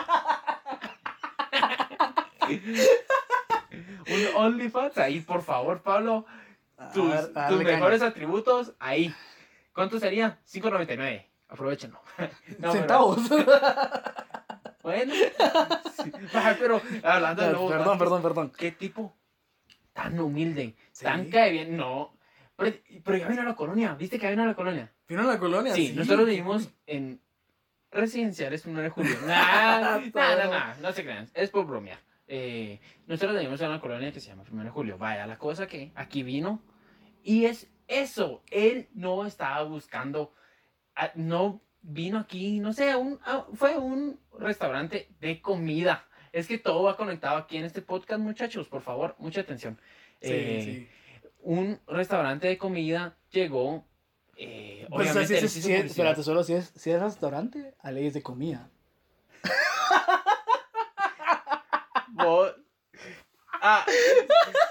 un 4.10 4.26
OnlyFans, 4.36 4.98
ahí, 4.98 5.20
por 5.20 5.42
favor, 5.42 5.82
Pablo. 5.82 6.26
Tus, 6.94 7.12
tus 7.12 7.32
caña. 7.32 7.56
mejores 7.62 8.02
atributos, 8.02 8.72
ahí. 8.78 9.14
¿Cuánto 9.74 9.98
sería? 10.00 10.38
5.99. 10.50 11.26
Aprovechenlo. 11.48 12.00
No, 12.18 12.26
pero- 12.58 12.72
Centavos. 12.72 13.18
Bueno. 14.82 15.12
sí. 15.14 16.10
Pero 16.58 16.80
hablando 17.02 17.42
de 17.42 17.52
lobos 17.52 17.70
perdón, 17.72 17.98
perdón, 17.98 18.22
perdón. 18.22 18.52
qué 18.56 18.72
tipo 18.72 19.14
tan 19.92 20.18
humilde, 20.18 20.74
Sí. 20.92 21.04
tan 21.04 21.28
cae 21.30 21.52
bien. 21.52 21.76
No. 21.76 22.16
Pero, 22.56 22.76
pero 23.04 23.18
ya 23.18 23.28
vino 23.28 23.42
a 23.42 23.44
la 23.44 23.54
colonia. 23.54 23.94
¿Viste 23.94 24.18
que 24.18 24.24
ya 24.24 24.30
vino 24.30 24.42
a 24.44 24.46
la 24.46 24.54
colonia? 24.54 24.90
¿Vino 25.06 25.20
a 25.22 25.26
la 25.26 25.38
colonia? 25.38 25.74
Sí, 25.74 25.92
nosotros 25.94 26.26
vivimos 26.26 26.70
en 26.86 27.20
residenciales 27.90 28.64
1 28.64 28.80
de 28.80 28.88
julio. 28.88 29.16
Nah, 29.26 29.80
nah, 29.80 30.00
nah, 30.14 30.46
nah, 30.48 30.74
no 30.80 30.92
se 30.92 31.02
crean. 31.04 31.28
Es 31.34 31.50
por 31.50 31.66
bromear. 31.66 31.98
Eh, 32.32 32.78
nosotros 33.08 33.36
vivimos 33.36 33.60
en 33.60 33.68
una 33.70 33.80
colonia 33.80 34.12
que 34.12 34.20
se 34.20 34.28
llama 34.28 34.44
1 34.48 34.62
de 34.64 34.70
julio. 34.70 34.96
Vaya, 34.98 35.26
la 35.26 35.36
cosa 35.36 35.66
que 35.66 35.90
aquí 35.96 36.22
vino. 36.22 36.62
Y 37.24 37.46
es 37.46 37.68
eso. 37.88 38.42
Él 38.50 38.88
no 38.94 39.26
estaba 39.26 39.64
buscando. 39.64 40.32
ah, 40.94 41.10
No 41.16 41.60
vino 41.82 42.18
aquí, 42.18 42.60
no 42.60 42.72
sé, 42.72 42.94
un, 42.94 43.18
ah, 43.24 43.46
fue 43.54 43.76
un 43.76 44.20
restaurante 44.38 45.08
de 45.18 45.40
comida. 45.40 46.06
Es 46.32 46.46
que 46.46 46.58
todo 46.58 46.84
va 46.84 46.96
conectado 46.96 47.36
aquí 47.36 47.56
en 47.56 47.64
este 47.64 47.82
podcast, 47.82 48.20
muchachos. 48.20 48.68
Por 48.68 48.82
favor, 48.82 49.16
mucha 49.18 49.40
atención. 49.40 49.78
Sí, 50.20 50.28
Eh, 50.32 50.62
sí. 50.64 50.88
Un 51.42 51.80
restaurante 51.88 52.46
de 52.46 52.58
comida 52.58 53.16
llegó. 53.30 53.84
eh, 54.36 54.86
Pues, 54.88 55.10
o 55.10 55.12
sea, 55.12 55.22
obviamente, 55.22 55.26
si 55.26 55.34
él 55.36 55.44
es, 55.44 55.52
si 55.52 55.72
espérate, 55.72 56.22
solo 56.22 56.44
si 56.44 56.52
es, 56.54 56.72
si 56.76 56.90
es 56.90 57.00
restaurante, 57.00 57.74
a 57.80 57.90
leyes 57.90 58.14
de 58.14 58.22
comida. 58.22 58.70
Ah, 63.62 63.84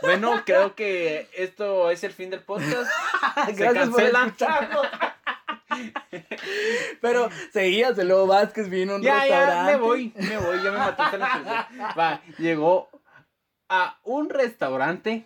bueno, 0.02 0.42
creo 0.46 0.74
que 0.76 1.30
esto 1.36 1.92
es 1.92 2.04
el 2.04 2.12
fin 2.12 2.30
del 2.30 2.42
podcast. 2.42 2.90
Se 3.46 3.54
Gracias 3.54 3.90
por 3.90 3.98
cancela. 4.02 4.26
escucharnos. 4.26 4.88
Pero 7.02 7.30
seguías, 7.52 7.98
Lobo 7.98 8.28
Vázquez 8.28 8.70
vino 8.70 8.94
a 8.94 8.96
un 8.96 9.02
Ya, 9.02 9.20
restaurante. 9.22 9.56
ya, 9.56 9.64
me 9.66 9.76
voy, 9.78 10.14
me 10.16 10.38
voy, 10.38 10.64
ya 10.64 10.72
me 10.72 10.78
mataste 10.80 11.18
la. 11.18 11.94
Va, 11.98 12.22
llegó 12.38 12.90
a 13.70 14.00
un 14.04 14.30
restaurante 14.30 15.26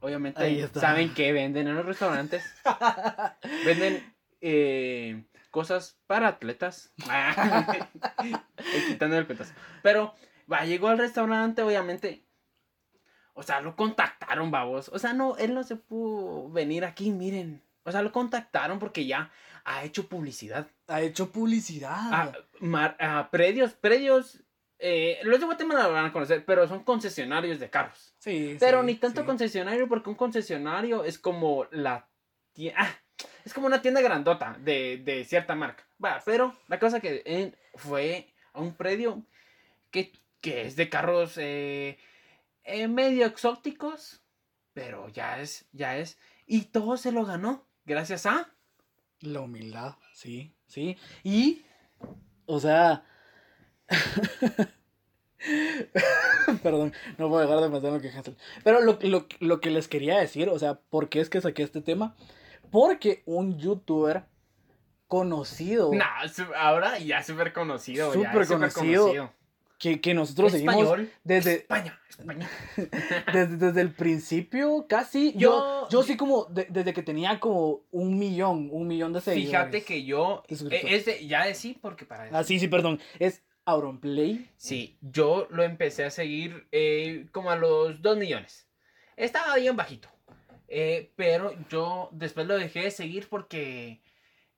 obviamente 0.00 0.42
Ahí 0.42 0.60
está. 0.60 0.80
saben 0.80 1.14
qué 1.14 1.32
venden 1.32 1.68
en 1.68 1.76
los 1.76 1.86
restaurantes. 1.86 2.42
Venden 3.64 4.14
eh, 4.40 5.22
cosas 5.50 5.96
para 6.08 6.26
atletas. 6.28 6.92
Quitando 8.88 9.16
el 9.18 9.26
petazo. 9.26 9.52
Pero, 9.82 10.14
va, 10.50 10.64
llegó 10.64 10.88
al 10.88 10.98
restaurante, 10.98 11.62
obviamente. 11.62 12.24
O 13.34 13.42
sea, 13.42 13.60
lo 13.60 13.76
contactaron, 13.76 14.50
babos. 14.50 14.88
O 14.90 14.98
sea, 14.98 15.12
no, 15.14 15.36
él 15.38 15.54
no 15.54 15.62
se 15.64 15.76
pudo 15.76 16.50
venir 16.50 16.84
aquí, 16.84 17.10
miren. 17.10 17.62
O 17.84 17.90
sea, 17.90 18.02
lo 18.02 18.12
contactaron 18.12 18.78
porque 18.78 19.06
ya 19.06 19.30
ha 19.64 19.84
hecho 19.84 20.06
publicidad. 20.06 20.68
Ha 20.86 21.00
hecho 21.00 21.30
publicidad. 21.32 22.12
a, 22.12 22.32
mar- 22.60 22.96
a 23.00 23.30
predios, 23.30 23.72
predios. 23.72 24.40
eh, 24.78 25.18
los 25.24 25.40
de 25.40 25.46
Guatemala 25.46 25.84
lo 25.84 25.92
van 25.94 26.04
a 26.06 26.12
conocer, 26.12 26.44
pero 26.44 26.68
son 26.68 26.84
concesionarios 26.84 27.58
de 27.58 27.70
carros. 27.70 28.14
sí, 28.18 28.56
Pero 28.60 28.80
sí, 28.80 28.86
ni 28.86 28.94
tanto 28.96 29.22
sí. 29.22 29.26
concesionario, 29.26 29.88
porque 29.88 30.10
un 30.10 30.16
concesionario 30.16 31.02
es 31.04 31.18
como 31.18 31.66
la 31.70 32.06
tienda. 32.52 32.86
es 33.44 33.54
como 33.54 33.66
una 33.66 33.80
tienda 33.80 34.00
grandota 34.02 34.56
de, 34.60 34.98
de 34.98 35.24
cierta 35.24 35.54
marca. 35.54 35.84
Va, 36.04 36.20
pero 36.24 36.54
la 36.68 36.78
cosa 36.78 37.00
que 37.00 37.22
eh, 37.24 37.52
fue 37.76 38.28
a 38.52 38.60
un 38.60 38.74
predio 38.74 39.22
que, 39.90 40.12
que 40.42 40.66
es 40.66 40.76
de 40.76 40.90
carros 40.90 41.38
eh, 41.38 41.96
eh, 42.64 42.88
medio 42.88 43.24
exóticos, 43.24 44.20
pero 44.74 45.08
ya 45.08 45.40
es, 45.40 45.64
ya 45.72 45.96
es. 45.96 46.18
Y 46.46 46.66
todo 46.66 46.98
se 46.98 47.12
lo 47.12 47.24
ganó 47.24 47.64
gracias 47.86 48.26
a. 48.26 48.52
La 49.20 49.40
humildad, 49.40 49.94
sí, 50.12 50.54
sí. 50.66 50.98
Y, 51.22 51.64
o 52.44 52.60
sea... 52.60 53.06
Perdón, 56.62 56.92
no 57.18 57.28
puedo 57.28 57.40
dejar 57.40 57.60
de 57.60 57.70
pensar 57.70 57.88
en 57.88 57.94
lo 57.94 58.00
que 58.00 58.10
Hansel. 58.10 58.36
Pero 58.62 58.80
lo, 58.80 58.98
lo, 59.02 59.26
lo 59.40 59.60
que 59.60 59.70
les 59.70 59.88
quería 59.88 60.18
decir, 60.18 60.48
o 60.48 60.58
sea, 60.58 60.74
¿por 60.74 61.08
qué 61.08 61.20
es 61.20 61.30
que 61.30 61.40
saqué 61.40 61.62
este 61.62 61.80
tema? 61.80 62.16
Porque 62.70 63.22
un 63.26 63.58
youtuber 63.58 64.24
conocido 65.06 65.92
Nah, 65.92 66.24
ahora 66.56 66.98
ya 66.98 67.22
súper 67.22 67.52
conocido. 67.52 68.12
súper 68.12 68.46
conocido. 68.46 69.32
Que, 69.82 70.00
que 70.00 70.14
nosotros 70.14 70.52
seguimos 70.52 70.76
Español. 70.76 71.10
desde, 71.24 71.54
España, 71.54 72.00
España. 72.08 72.48
desde, 73.32 73.56
desde 73.56 73.80
el 73.80 73.90
principio, 73.90 74.86
casi. 74.88 75.32
Yo, 75.32 75.40
Yo- 75.40 75.88
yo 75.90 76.02
sí 76.04 76.16
como, 76.16 76.44
de- 76.44 76.68
desde 76.70 76.92
que 76.94 77.02
tenía 77.02 77.40
como 77.40 77.80
un 77.90 78.16
millón, 78.16 78.68
un 78.70 78.86
millón 78.86 79.12
de 79.12 79.20
seguidores. 79.20 79.50
Fíjate 79.50 79.82
que 79.82 80.04
yo. 80.04 80.44
Es 80.48 81.04
de, 81.04 81.26
ya 81.26 81.44
de 81.46 81.54
sí, 81.56 81.76
porque 81.82 82.04
para 82.06 82.28
eso. 82.28 82.36
Ah, 82.36 82.44
sí, 82.44 82.60
sí, 82.60 82.68
perdón. 82.68 83.00
Es 83.18 83.42
Auronplay. 83.64 84.48
Sí, 84.56 84.98
yo 85.00 85.48
lo 85.50 85.64
empecé 85.64 86.04
a 86.04 86.10
seguir 86.10 86.68
eh, 86.70 87.26
como 87.32 87.50
a 87.50 87.56
los 87.56 88.00
2 88.00 88.16
millones. 88.18 88.68
Estaba 89.16 89.56
bien 89.56 89.76
bajito. 89.76 90.08
Eh, 90.68 91.12
pero 91.16 91.54
yo 91.68 92.08
después 92.12 92.46
lo 92.46 92.56
dejé 92.56 92.82
de 92.84 92.90
seguir 92.92 93.28
porque 93.28 94.00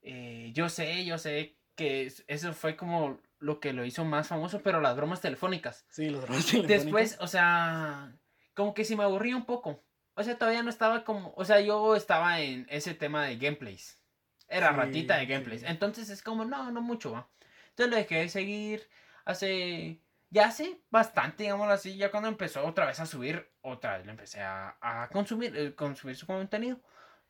eh, 0.03 0.51
yo 0.55 0.69
sé, 0.69 1.05
yo 1.07 1.17
sé 1.17 1.57
que 1.77 2.03
es- 2.05 2.25
eso 2.29 2.53
fue 2.53 2.77
como 2.77 3.19
lo 3.45 3.61
que 3.61 3.73
lo 3.73 3.85
hizo 3.85 4.05
más 4.05 4.29
famoso, 4.29 4.63
pero 4.63 4.81
las 4.81 4.97
bromas 4.97 5.21
telefónicas. 5.21 5.85
Sí, 5.91 6.09
los 6.11 6.23
drones 6.23 6.47
telefónicos. 6.47 6.85
Después, 6.85 7.17
o 7.21 7.27
sea, 7.27 8.17
como 8.55 8.75
que 8.75 8.85
sí 8.85 8.97
me 8.97 9.05
aburría 9.05 9.37
un 9.37 9.45
poco. 9.45 9.85
O 10.15 10.23
sea, 10.23 10.39
todavía 10.39 10.63
no 10.63 10.71
estaba 10.71 11.05
como, 11.05 11.35
o 11.37 11.45
sea, 11.45 11.61
yo 11.61 11.95
estaba 11.97 12.41
en 12.41 12.67
ese 12.71 12.95
tema 12.95 13.25
de 13.25 13.37
gameplays. 13.37 14.01
Era 14.49 14.71
Sí, 14.71 14.77
ratita 14.77 15.17
de 15.17 15.27
sí. 15.27 15.33
gameplays. 15.33 15.63
Entonces 15.65 16.09
es 16.11 16.23
como, 16.23 16.45
no, 16.45 16.71
no 16.71 16.81
mucho, 16.81 17.13
va. 17.13 17.29
Entonces 17.71 17.91
lo 17.91 17.97
dejé 17.97 18.17
de 18.21 18.29
seguir 18.29 18.89
hace, 19.25 20.01
ya 20.31 20.47
hace 20.47 20.81
bastante, 20.91 21.43
digámoslo 21.45 21.73
así, 21.75 21.97
ya 21.97 22.11
cuando 22.11 22.29
empezó 22.29 22.65
otra 22.65 22.87
vez 22.87 23.01
a 23.01 23.07
subir, 23.07 23.51
otra 23.63 23.97
vez 23.97 24.07
le 24.07 24.13
empecé 24.13 24.41
a, 24.41 24.77
a 24.81 25.09
consumir, 25.09 25.57
eh, 25.57 25.75
consumir 25.75 26.17
su 26.17 26.27
contenido. 26.27 26.81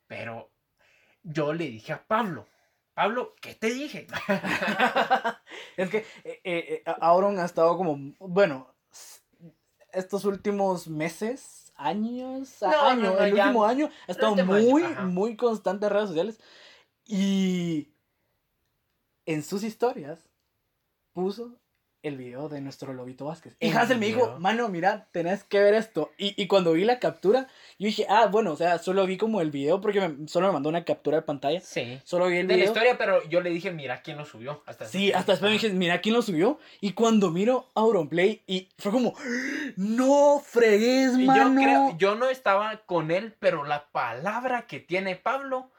Pero 0.07 0.51
yo 1.23 1.53
le 1.53 1.65
dije 1.65 1.93
a 1.93 2.05
Pablo, 2.05 2.47
Pablo, 2.95 3.35
¿qué 3.41 3.53
te 3.53 3.71
dije? 3.73 4.07
es 5.77 5.89
que 5.89 5.97
eh, 6.23 6.41
eh, 6.43 6.43
eh, 6.45 6.83
Auron 7.01 7.37
ha 7.39 7.45
estado 7.45 7.75
como, 7.75 8.15
bueno, 8.19 8.73
estos 9.91 10.23
últimos 10.23 10.87
meses, 10.87 11.73
años, 11.75 12.55
No, 12.61 12.81
año, 12.81 13.01
no, 13.13 13.19
el 13.19 13.35
ya. 13.35 13.43
último 13.47 13.65
año, 13.65 13.91
ha 14.07 14.11
estado 14.11 14.33
año, 14.35 14.45
muy, 14.45 14.83
muy 14.83 15.35
constante 15.35 15.87
en 15.87 15.91
redes 15.91 16.07
sociales. 16.07 16.39
Y 17.05 17.89
en 19.25 19.43
sus 19.43 19.63
historias 19.63 20.29
puso 21.11 21.59
el 22.07 22.17
video 22.17 22.49
de 22.49 22.61
nuestro 22.61 22.93
Lobito 22.93 23.25
Vázquez. 23.25 23.55
Y 23.59 23.69
¿El 23.69 23.77
Hansel 23.77 23.97
me 23.97 24.05
dijo, 24.07 24.25
video? 24.25 24.39
mano, 24.39 24.69
mira, 24.69 25.07
tenés 25.11 25.43
que 25.43 25.59
ver 25.59 25.73
esto. 25.73 26.11
Y, 26.17 26.39
y 26.41 26.47
cuando 26.47 26.73
vi 26.73 26.83
la 26.85 26.99
captura, 26.99 27.47
yo 27.79 27.87
dije, 27.87 28.05
ah, 28.09 28.27
bueno, 28.27 28.51
o 28.51 28.55
sea, 28.55 28.77
solo 28.79 29.05
vi 29.05 29.17
como 29.17 29.41
el 29.41 29.51
video 29.51 29.81
porque 29.81 30.07
me- 30.07 30.27
solo 30.27 30.47
me 30.47 30.53
mandó 30.53 30.69
una 30.69 30.83
captura 30.85 31.17
de 31.17 31.23
pantalla. 31.23 31.59
Sí. 31.61 31.99
Solo 32.03 32.27
vi 32.27 32.37
el 32.37 32.47
De 32.47 32.53
la 32.53 32.57
video. 32.57 32.71
historia, 32.73 32.97
pero 32.97 33.23
yo 33.29 33.41
le 33.41 33.49
dije, 33.49 33.71
mira 33.71 34.01
quién 34.01 34.17
lo 34.17 34.25
subió. 34.25 34.63
Hasta 34.65 34.85
Sí, 34.85 35.11
hasta 35.13 35.33
después 35.33 35.49
me 35.49 35.53
dije, 35.57 35.69
mira 35.71 36.01
quién 36.01 36.15
lo 36.15 36.21
subió. 36.21 36.59
Y 36.81 36.93
cuando 36.93 37.31
miro 37.31 37.71
Auronplay, 37.75 38.43
y 38.47 38.69
fue 38.77 38.91
como, 38.91 39.13
no 39.75 40.39
fregues, 40.45 41.17
Y 41.17 41.21
yo 41.25 41.33
mano. 41.33 41.61
creo, 41.61 41.97
yo 41.97 42.15
no 42.15 42.29
estaba 42.29 42.77
con 42.85 43.11
él, 43.11 43.35
pero 43.39 43.63
la 43.65 43.87
palabra 43.91 44.67
que 44.67 44.79
tiene 44.79 45.15
Pablo 45.15 45.71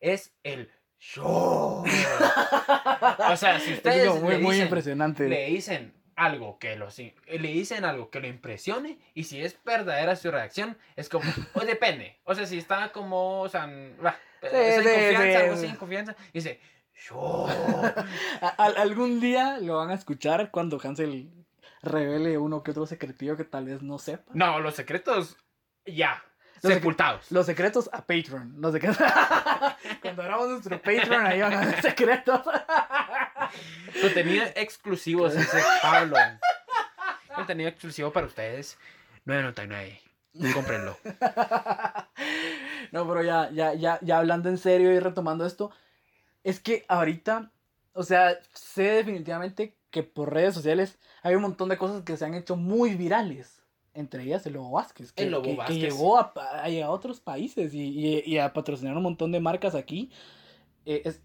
es 0.00 0.32
el 0.42 0.70
show. 1.04 1.82
o 1.82 3.36
sea, 3.36 3.58
si 3.58 3.72
Es 3.72 3.76
ustedes 3.78 4.20
muy, 4.20 4.34
le, 4.34 4.38
muy 4.38 4.50
dicen, 4.52 4.62
impresionante. 4.68 5.28
le 5.28 5.46
dicen 5.46 5.92
algo 6.14 6.58
que 6.60 6.76
lo 6.76 6.88
le 7.26 7.48
dicen 7.48 7.84
algo 7.84 8.08
que 8.10 8.20
lo 8.20 8.28
impresione 8.28 8.98
y 9.14 9.24
si 9.24 9.40
es 9.42 9.58
verdadera 9.64 10.14
su 10.14 10.30
reacción 10.30 10.78
es 10.94 11.08
como 11.08 11.24
o 11.54 11.60
depende 11.60 12.20
o 12.24 12.34
sea 12.34 12.46
si 12.46 12.58
está 12.58 12.92
como 12.92 13.40
o 13.40 13.48
sea 13.48 13.66
sí, 13.66 13.72
sin 14.42 14.84
confianza 14.84 15.22
sí, 15.22 15.34
algo 15.34 15.56
sí. 15.56 15.66
sin 15.66 15.76
confianza 15.76 16.16
dice 16.34 16.60
show 16.94 17.46
A- 18.42 18.48
al- 18.58 18.76
algún 18.76 19.20
día 19.20 19.58
lo 19.58 19.78
van 19.78 19.90
a 19.90 19.94
escuchar 19.94 20.50
cuando 20.50 20.78
Hansel 20.84 21.32
revele 21.82 22.36
uno 22.38 22.62
que 22.62 22.70
otro 22.72 22.86
secretillo 22.86 23.36
que 23.36 23.44
tal 23.44 23.64
vez 23.64 23.82
no 23.82 23.98
sepa. 23.98 24.30
no 24.34 24.60
los 24.60 24.74
secretos 24.76 25.36
ya 25.86 26.22
Los 26.62 26.74
sepultados 26.74 27.30
Los 27.30 27.46
secretos 27.46 27.90
a 27.92 27.98
Patreon. 27.98 28.54
Los 28.58 28.72
secretos... 28.72 28.98
cuando 30.00 30.22
abramos 30.22 30.48
nuestro 30.48 30.80
Patreon, 30.80 31.26
ahí 31.26 31.40
van 31.40 31.54
a 31.54 31.66
ver 31.66 31.82
secretos. 31.82 32.40
Contenido 34.00 34.44
exclusivo, 34.54 35.28
dice 35.28 35.62
Pablo. 35.82 36.16
Contenido 37.34 37.68
exclusivo 37.68 38.12
para 38.12 38.26
ustedes. 38.26 38.78
9.99. 39.26 40.54
Cómprenlo. 40.54 40.96
No, 42.92 43.08
pero 43.08 43.22
ya, 43.22 43.50
ya, 43.52 43.72
ya, 43.72 43.98
ya 44.02 44.18
hablando 44.18 44.50
en 44.50 44.58
serio 44.58 44.92
y 44.92 45.00
retomando 45.00 45.46
esto, 45.46 45.70
es 46.44 46.60
que 46.60 46.84
ahorita, 46.88 47.50
o 47.94 48.02
sea, 48.02 48.38
sé 48.52 48.82
definitivamente 48.82 49.74
que 49.90 50.02
por 50.02 50.32
redes 50.32 50.54
sociales 50.54 50.98
hay 51.22 51.34
un 51.34 51.42
montón 51.42 51.70
de 51.70 51.78
cosas 51.78 52.02
que 52.02 52.18
se 52.18 52.26
han 52.26 52.34
hecho 52.34 52.54
muy 52.54 52.94
virales. 52.94 53.61
Entre 53.94 54.22
ellas 54.22 54.46
el 54.46 54.54
Lobo 54.54 54.70
Vázquez, 54.72 55.12
que, 55.12 55.24
El 55.24 55.30
Lobo 55.32 55.42
que- 55.44 55.50
que 55.50 55.56
Vázquez. 55.56 55.78
llegó 55.78 56.18
a, 56.18 56.32
a 56.34 56.90
otros 56.90 57.20
países 57.20 57.74
y, 57.74 57.80
y- 57.82 58.22
y 58.24 58.38
a 58.38 58.52
patrocinar 58.52 58.96
un 58.96 59.02
montón 59.02 59.32
de 59.32 59.40
marcas 59.40 59.74
aquí. 59.74 60.10
Eh, 60.86 61.02
es- 61.04 61.20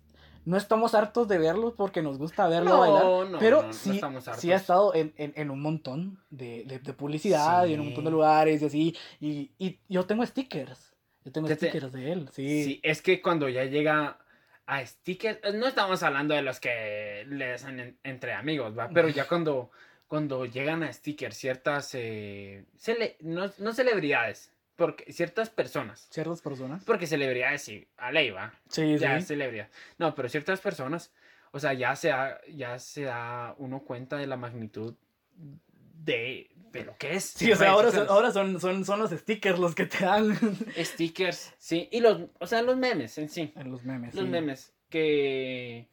no 0.46 0.56
estamos 0.56 0.96
hartos 0.96 1.28
de 1.28 1.38
verlos 1.40 1.74
porque 1.76 2.02
nos 2.02 2.18
gusta 2.18 2.48
verlo 2.48 2.80
bailar. 2.80 3.04
no, 3.30 3.38
Pero 3.40 3.62
no, 3.64 3.68
no 3.68 3.74
sí, 3.74 4.00
sí 4.38 4.52
ha 4.52 4.56
estado 4.56 4.96
en, 4.96 5.14
en, 5.18 5.34
en 5.36 5.52
un 5.52 5.62
montón 5.62 6.20
de, 6.30 6.64
de, 6.66 6.80
de 6.80 6.94
publicidad 6.94 7.66
y 7.66 7.74
en 7.74 7.82
un 7.82 7.88
montón 7.88 8.06
de 8.06 8.12
lugares 8.12 8.62
y 8.62 8.66
así. 8.66 8.96
Y, 9.20 9.52
y 9.60 9.80
yo 9.90 10.06
tengo 10.06 10.26
stickers. 10.26 10.94
Yo 11.26 11.32
tengo 11.34 11.50
stickers 11.50 11.92
de 11.92 12.12
él, 12.14 12.30
sí. 12.32 12.64
Sí, 12.64 12.80
es 12.84 13.02
que 13.02 13.22
cuando 13.22 13.50
ya 13.50 13.66
llega 13.66 14.20
a 14.66 14.86
stickers, 14.86 15.40
no 15.56 15.68
estamos 15.68 16.02
hablando 16.04 16.34
de 16.34 16.42
los 16.44 16.62
que 16.62 17.26
le 17.28 17.54
hacen 17.54 17.80
en- 17.82 18.00
entre 18.04 18.32
amigos, 18.34 18.78
¿va? 18.78 18.88
Pero 18.94 19.10
ya 19.10 19.28
cuando, 19.28 19.72
cuando 20.08 20.46
llegan 20.46 20.84
a 20.84 20.92
stickers 20.94 21.36
ciertas, 21.38 21.92
eh, 21.94 22.66
cele- 22.80 23.18
no, 23.20 23.52
no 23.58 23.74
celebridades, 23.74 24.52
porque 24.76 25.12
ciertas 25.12 25.50
personas, 25.50 26.08
Ciertas 26.12 26.42
personas. 26.42 26.84
porque 26.86 27.08
celebridades 27.08 27.62
sí, 27.64 27.88
a 27.98 28.12
ley, 28.12 28.30
¿va? 28.32 28.54
Sí, 28.70 28.98
ya 28.98 29.14
sí. 29.16 29.22
es 29.22 29.28
celebridad. 29.28 29.70
No, 29.98 30.16
pero 30.16 30.30
ciertas 30.30 30.62
personas, 30.62 31.12
o 31.52 31.60
sea, 31.60 31.74
ya 31.74 31.96
se 31.96 32.10
da, 32.10 32.40
ya 32.48 32.80
se 32.80 33.04
da 33.04 33.56
uno 33.58 33.80
cuenta 33.82 34.18
de 34.18 34.28
la 34.28 34.38
magnitud 34.38 34.96
de, 35.36 36.50
de 36.72 36.84
lo 36.86 36.96
que 36.98 37.16
es. 37.16 37.24
Sí, 37.26 37.52
o 37.52 37.56
sea, 37.56 37.72
ahora, 37.72 37.92
son, 37.92 38.08
ahora 38.08 38.32
son, 38.32 38.60
son, 38.62 38.86
son 38.86 39.00
los 39.00 39.12
stickers 39.12 39.60
los 39.60 39.76
que 39.76 39.86
te 39.88 40.06
dan. 40.06 40.36
Stickers, 40.78 41.54
sí, 41.58 41.90
y 41.92 42.00
los, 42.00 42.22
o 42.40 42.48
sea, 42.48 42.62
los 42.62 42.78
memes 42.78 43.18
en 43.18 43.30
sí. 43.30 43.52
en 43.56 43.72
los 43.72 43.84
memes. 43.84 44.14
Los 44.16 44.26
sí. 44.26 44.30
memes. 44.32 44.74
Que. 44.90 45.90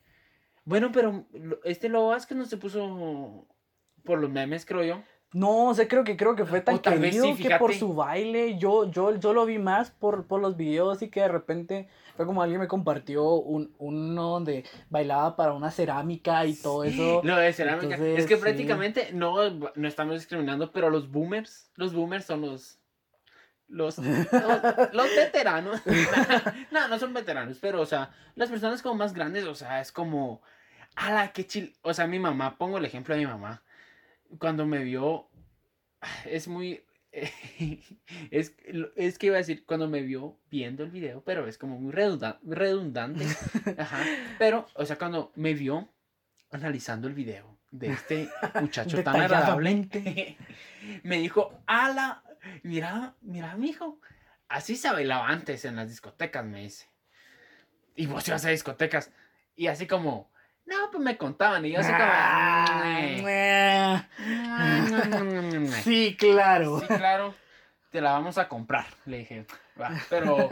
Bueno, 0.64 0.92
pero 0.92 1.26
este 1.64 1.88
Lobo 1.88 2.08
Vázquez 2.10 2.38
no 2.38 2.46
se 2.46 2.56
puso 2.56 3.46
por 4.04 4.18
los 4.20 4.30
memes, 4.30 4.64
creo 4.66 4.84
yo. 4.84 5.02
No, 5.34 5.70
o 5.70 5.74
sea, 5.74 5.88
creo 5.88 6.04
que 6.04 6.16
creo 6.16 6.36
que 6.36 6.44
fue 6.44 6.60
tan 6.60 6.78
querido 6.78 7.26
sí, 7.34 7.42
que 7.42 7.56
por 7.56 7.74
su 7.74 7.92
baile, 7.92 8.56
yo, 8.56 8.88
yo, 8.88 9.16
yo 9.16 9.32
lo 9.32 9.44
vi 9.44 9.58
más 9.58 9.90
por, 9.90 10.28
por 10.28 10.40
los 10.40 10.56
videos 10.56 11.02
y 11.02 11.08
que 11.08 11.22
de 11.22 11.28
repente 11.28 11.88
fue 12.16 12.24
como 12.24 12.40
alguien 12.40 12.60
me 12.60 12.68
compartió 12.68 13.24
un, 13.34 13.74
uno 13.78 14.28
donde 14.28 14.64
bailaba 14.90 15.34
para 15.34 15.52
una 15.52 15.72
cerámica 15.72 16.46
y 16.46 16.54
todo 16.54 16.84
eso. 16.84 17.20
Lo 17.24 17.34
de 17.34 17.52
cerámica. 17.52 17.96
Entonces, 17.96 18.20
es 18.20 18.26
que 18.26 18.36
sí. 18.36 18.42
prácticamente 18.42 19.10
no, 19.12 19.50
no 19.50 19.88
estamos 19.88 20.14
discriminando, 20.14 20.70
pero 20.70 20.88
los 20.88 21.10
boomers, 21.10 21.68
los 21.74 21.92
boomers 21.92 22.24
son 22.24 22.42
los 22.42 22.78
los, 23.66 23.98
los, 23.98 24.08
los 24.92 25.16
veteranos. 25.16 25.80
no, 26.70 26.86
no 26.86 26.98
son 27.00 27.12
veteranos, 27.12 27.58
pero, 27.60 27.80
o 27.80 27.86
sea, 27.86 28.10
las 28.36 28.50
personas 28.50 28.82
como 28.82 28.94
más 28.94 29.12
grandes, 29.14 29.44
o 29.46 29.54
sea, 29.56 29.80
es 29.80 29.90
como, 29.90 30.42
ala, 30.94 31.32
qué 31.32 31.44
chill. 31.44 31.74
O 31.82 31.92
sea, 31.92 32.06
mi 32.06 32.20
mamá, 32.20 32.56
pongo 32.56 32.78
el 32.78 32.84
ejemplo 32.84 33.16
de 33.16 33.22
mi 33.22 33.26
mamá, 33.26 33.63
cuando 34.38 34.66
me 34.66 34.82
vio, 34.82 35.28
es 36.26 36.48
muy, 36.48 36.84
es, 38.30 38.54
es 38.96 39.18
que 39.18 39.26
iba 39.26 39.36
a 39.36 39.38
decir, 39.38 39.64
cuando 39.64 39.88
me 39.88 40.02
vio 40.02 40.38
viendo 40.50 40.82
el 40.84 40.90
video, 40.90 41.22
pero 41.22 41.46
es 41.46 41.58
como 41.58 41.78
muy 41.78 41.92
redunda- 41.92 42.38
redundante. 42.42 43.24
Ajá. 43.78 44.04
Pero, 44.38 44.66
o 44.74 44.84
sea, 44.84 44.96
cuando 44.96 45.32
me 45.36 45.54
vio 45.54 45.88
analizando 46.50 47.08
el 47.08 47.14
video 47.14 47.58
de 47.70 47.88
este 47.92 48.28
muchacho 48.60 49.02
tan 49.02 49.16
agradable, 49.20 49.88
me 51.02 51.18
dijo, 51.18 51.60
ala, 51.66 52.22
mira, 52.62 53.14
mira, 53.22 53.56
mijo, 53.56 54.00
así 54.48 54.76
se 54.76 54.90
bailaba 54.90 55.28
antes 55.28 55.64
en 55.64 55.76
las 55.76 55.88
discotecas, 55.88 56.44
me 56.44 56.62
dice. 56.62 56.86
Y 57.96 58.06
vos 58.06 58.26
ibas 58.28 58.44
a 58.44 58.50
discotecas. 58.50 59.10
Y 59.56 59.68
así 59.68 59.86
como, 59.86 60.32
no, 60.66 60.90
pues 60.90 61.02
me 61.02 61.16
contaban. 61.16 61.64
Y 61.64 61.72
yo 61.72 61.80
así 61.80 61.90
como, 61.92 62.04
Ah, 62.06 64.04
"Mm, 64.18 65.66
Sí, 65.82 66.16
claro. 66.18 66.80
Sí, 66.80 66.86
claro, 66.86 67.34
te 67.90 68.00
la 68.00 68.12
vamos 68.12 68.38
a 68.38 68.48
comprar, 68.48 68.86
le 69.06 69.18
dije. 69.18 69.46
"Va", 69.80 69.90
Pero, 70.08 70.48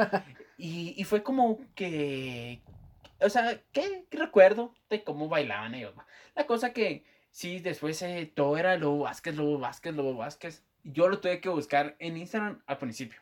y, 0.57 0.95
y 0.97 1.05
fue 1.05 1.23
como 1.23 1.59
que, 1.75 2.61
o 3.21 3.29
sea, 3.29 3.59
¿qué, 3.73 4.05
qué 4.11 4.19
recuerdo 4.19 4.75
de 4.91 5.05
cómo 5.05 5.29
bailaban 5.29 5.75
ellos? 5.75 5.95
La 6.35 6.47
cosa 6.47 6.73
que, 6.73 7.05
sí, 7.31 7.61
después 7.61 8.01
eh, 8.03 8.31
todo 8.35 8.57
era 8.59 8.77
Lobo 8.77 9.05
Vázquez, 9.05 9.37
Lobo 9.37 9.59
Vázquez, 9.59 9.95
Lobo 9.95 10.15
Vázquez. 10.17 10.65
Yo 10.85 11.09
lo 11.09 11.21
tuve 11.21 11.41
que 11.41 11.49
buscar 11.49 11.95
en 12.01 12.17
Instagram 12.17 12.61
al 12.67 12.79
principio. 12.79 13.21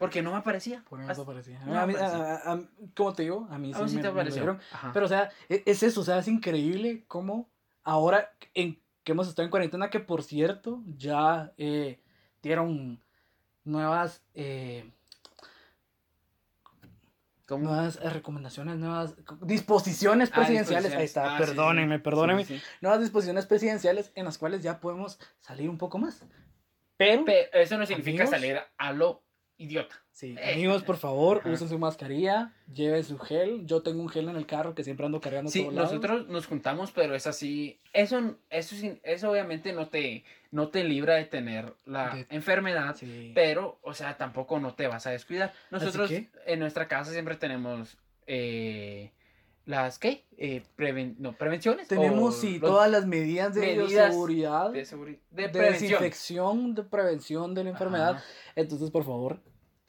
Porque 0.00 0.20
no 0.22 0.32
me 0.32 0.38
aparecía. 0.38 0.82
Por 0.88 1.00
eso 1.00 1.10
Hasta- 1.10 1.24
parecía. 1.24 1.60
no 1.64 1.78
A 1.78 1.86
mí- 1.86 1.94
aparecía. 1.94 2.16
a- 2.18 2.34
a- 2.36 2.52
a- 2.54 2.60
como 2.96 3.12
te 3.12 3.22
digo, 3.22 3.46
a 3.50 3.58
mí 3.58 3.72
sí, 3.72 3.80
sí 3.86 3.96
me, 3.96 4.02
te 4.02 4.08
apareció. 4.08 4.58
Pero, 4.92 5.06
o 5.06 5.08
sea, 5.08 5.30
e- 5.48 5.62
es 5.66 5.82
eso, 5.84 6.00
o 6.00 6.04
sea, 6.04 6.18
es 6.18 6.26
increíble 6.26 7.04
cómo 7.06 7.48
ahora 7.84 8.32
en, 8.54 8.80
que 9.04 9.12
hemos 9.12 9.28
estado 9.28 9.44
en 9.44 9.50
cuarentena, 9.50 9.90
que 9.90 10.00
por 10.00 10.22
cierto, 10.24 10.82
ya 10.96 11.52
eh, 11.56 12.00
dieron 12.42 13.00
nuevas, 13.64 14.22
eh, 14.34 14.90
nuevas 17.48 17.98
eh, 18.02 18.10
recomendaciones, 18.10 18.76
nuevas 18.76 19.16
disposiciones 19.42 20.30
Ah, 20.32 20.36
presidenciales. 20.36 20.94
Ahí 20.94 21.04
está, 21.04 21.34
Ah, 21.34 21.38
sí. 21.38 21.44
perdónenme, 21.44 21.98
perdónenme. 21.98 22.44
Sí. 22.44 22.60
Nuevas 22.80 23.00
disposiciones 23.00 23.46
presidenciales 23.46 24.12
en 24.14 24.24
las 24.24 24.38
cuales 24.38 24.62
ya 24.62 24.78
podemos 24.80 25.18
salir 25.40 25.68
un 25.68 25.76
poco 25.78 25.98
más. 25.98 26.22
Pero, 26.96 27.24
Pero 27.24 27.48
eso 27.54 27.76
no 27.78 27.86
significa 27.86 28.22
Amigos. 28.24 28.30
salir 28.40 28.60
a 28.78 28.92
lo 28.92 29.22
idiota. 29.60 29.94
sí, 30.12 30.34
Eh, 30.38 30.52
amigos, 30.54 30.82
por 30.82 30.96
favor, 30.96 31.38
ajá. 31.38 31.50
usen 31.50 31.68
su 31.68 31.78
mascarilla, 31.78 32.52
lleven 32.72 33.04
su 33.04 33.18
gel. 33.18 33.64
Yo 33.66 33.82
tengo 33.82 34.02
un 34.02 34.08
gel 34.08 34.28
en 34.28 34.36
el 34.36 34.46
carro 34.46 34.74
que 34.74 34.84
siempre 34.84 35.06
ando 35.06 35.20
cargando 35.20 35.50
Sí, 35.50 35.60
lados. 35.62 35.74
nosotros 35.74 36.28
nos 36.28 36.46
juntamos, 36.46 36.92
pero 36.92 37.14
es 37.14 37.26
así. 37.26 37.78
Eso, 37.92 38.36
eso, 38.50 38.74
sin- 38.74 39.00
eso 39.02 39.30
obviamente 39.30 39.72
no 39.72 39.88
te, 39.88 40.24
no 40.50 40.68
te 40.68 40.84
libra 40.84 41.14
de 41.14 41.24
tener 41.24 41.72
la 41.86 42.14
De- 42.16 42.26
enfermedad, 42.30 42.96
Sí. 42.96 43.32
pero, 43.34 43.78
o 43.82 43.94
sea, 43.94 44.16
tampoco 44.16 44.58
no 44.60 44.74
te 44.74 44.86
vas 44.88 45.06
a 45.06 45.10
descuidar. 45.10 45.52
Nosotros 45.70 46.08
que- 46.10 46.28
en 46.46 46.58
nuestra 46.60 46.86
casa 46.88 47.12
siempre 47.12 47.36
tenemos 47.36 47.96
eh, 48.26 49.10
las, 49.66 49.98
¿qué? 49.98 50.24
Eh, 50.36 50.62
preven- 50.76 51.16
no, 51.18 51.32
prevenciones. 51.32 51.88
Tenemos, 51.88 52.36
sí, 52.40 52.58
los- 52.58 52.70
todas 52.70 52.90
las 52.90 53.06
medidas 53.06 53.54
de 53.54 53.60
medidas 53.76 54.12
seguridad, 54.12 54.70
de, 54.70 54.78
de, 54.80 54.84
seguri- 54.86 55.18
de 55.30 55.48
prevención. 55.48 55.90
desinfección, 55.90 56.74
de 56.74 56.82
prevención 56.84 57.54
de 57.54 57.64
la 57.64 57.70
enfermedad. 57.70 58.16
Ajá. 58.16 58.24
Entonces, 58.56 58.90
por 58.90 59.04
favor, 59.04 59.40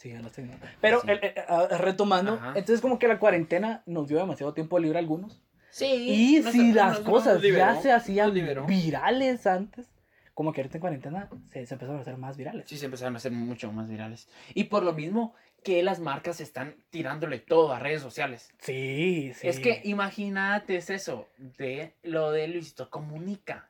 síganlas 0.01 0.31
teniendo. 0.33 0.65
Pero, 0.81 1.01
Sí. 1.01 1.07
eh, 1.11 1.19
eh, 1.21 1.35
ah, 1.47 1.67
retomando, 1.77 2.33
Ajá. 2.33 2.49
entonces 2.55 2.81
como 2.81 2.97
que 2.99 3.07
la 3.07 3.19
cuarentena 3.19 3.83
nos 3.85 4.07
dio 4.07 4.17
demasiado 4.17 4.53
tiempo 4.53 4.79
libre 4.79 4.97
a 4.97 5.01
algunos. 5.01 5.41
Sí. 5.69 5.85
Y 5.85 6.39
nos- 6.41 6.51
si 6.51 6.73
las 6.73 6.99
nos 6.99 7.09
cosas 7.09 7.41
liberó, 7.41 7.65
ya 7.65 7.81
se 7.81 7.91
hacían 7.91 8.33
virales 8.67 9.47
antes, 9.47 9.87
como 10.33 10.51
que 10.53 10.61
ahorita 10.61 10.77
en 10.77 10.81
cuarentena 10.81 11.29
se, 11.51 11.65
se 11.65 11.73
empezaron 11.75 11.99
a 11.99 12.01
hacer 12.01 12.17
más 12.17 12.35
virales. 12.37 12.65
Sí, 12.67 12.77
se 12.77 12.85
empezaron 12.85 13.15
a 13.15 13.17
hacer 13.17 13.31
mucho 13.31 13.71
más 13.71 13.89
virales. 13.89 14.27
Y 14.53 14.65
por 14.65 14.83
lo 14.83 14.93
mismo 14.93 15.33
que 15.63 15.83
las 15.83 15.99
marcas 15.99 16.41
están 16.41 16.75
tirándole 16.89 17.37
todo 17.37 17.71
a 17.71 17.79
redes 17.79 18.01
sociales. 18.01 18.49
Sí, 18.59 19.31
sí. 19.35 19.47
Es 19.47 19.59
que 19.59 19.81
imagínate 19.83 20.75
es 20.75 20.89
eso, 20.89 21.29
de 21.37 21.93
lo 22.01 22.31
de 22.31 22.47
Luisito 22.47 22.89
Comunica. 22.89 23.69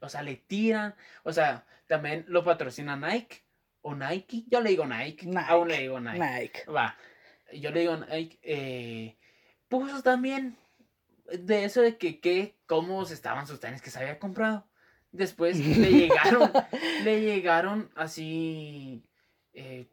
O 0.00 0.08
sea, 0.08 0.22
le 0.22 0.36
tiran, 0.36 0.94
o 1.24 1.32
sea, 1.32 1.64
también 1.88 2.24
lo 2.28 2.44
patrocina 2.44 2.96
Nike 2.96 3.42
o 3.84 3.94
Nike. 3.94 4.44
Yo 4.48 4.60
le 4.60 4.70
digo 4.70 4.86
Nike, 4.86 5.26
Nike. 5.26 5.46
aún 5.46 5.68
le 5.68 5.78
digo 5.78 6.00
Nike. 6.00 6.18
Nike. 6.18 6.64
Va, 6.70 6.96
yo 7.52 7.70
le 7.70 7.80
digo 7.80 7.96
Nike, 7.96 8.38
eh, 8.42 9.16
puso 9.68 10.02
también 10.02 10.56
de 11.26 11.64
eso 11.64 11.82
de 11.82 11.96
que, 11.96 12.18
que 12.18 12.56
cómo 12.66 13.02
estaban 13.02 13.46
sus 13.46 13.60
tenis 13.60 13.82
que 13.82 13.90
se 13.90 13.98
había 13.98 14.18
comprado. 14.18 14.66
Después 15.12 15.58
le 15.58 15.90
llegaron, 15.90 16.50
le 17.04 17.20
llegaron 17.20 17.90
así, 17.94 19.04
eh, 19.52 19.86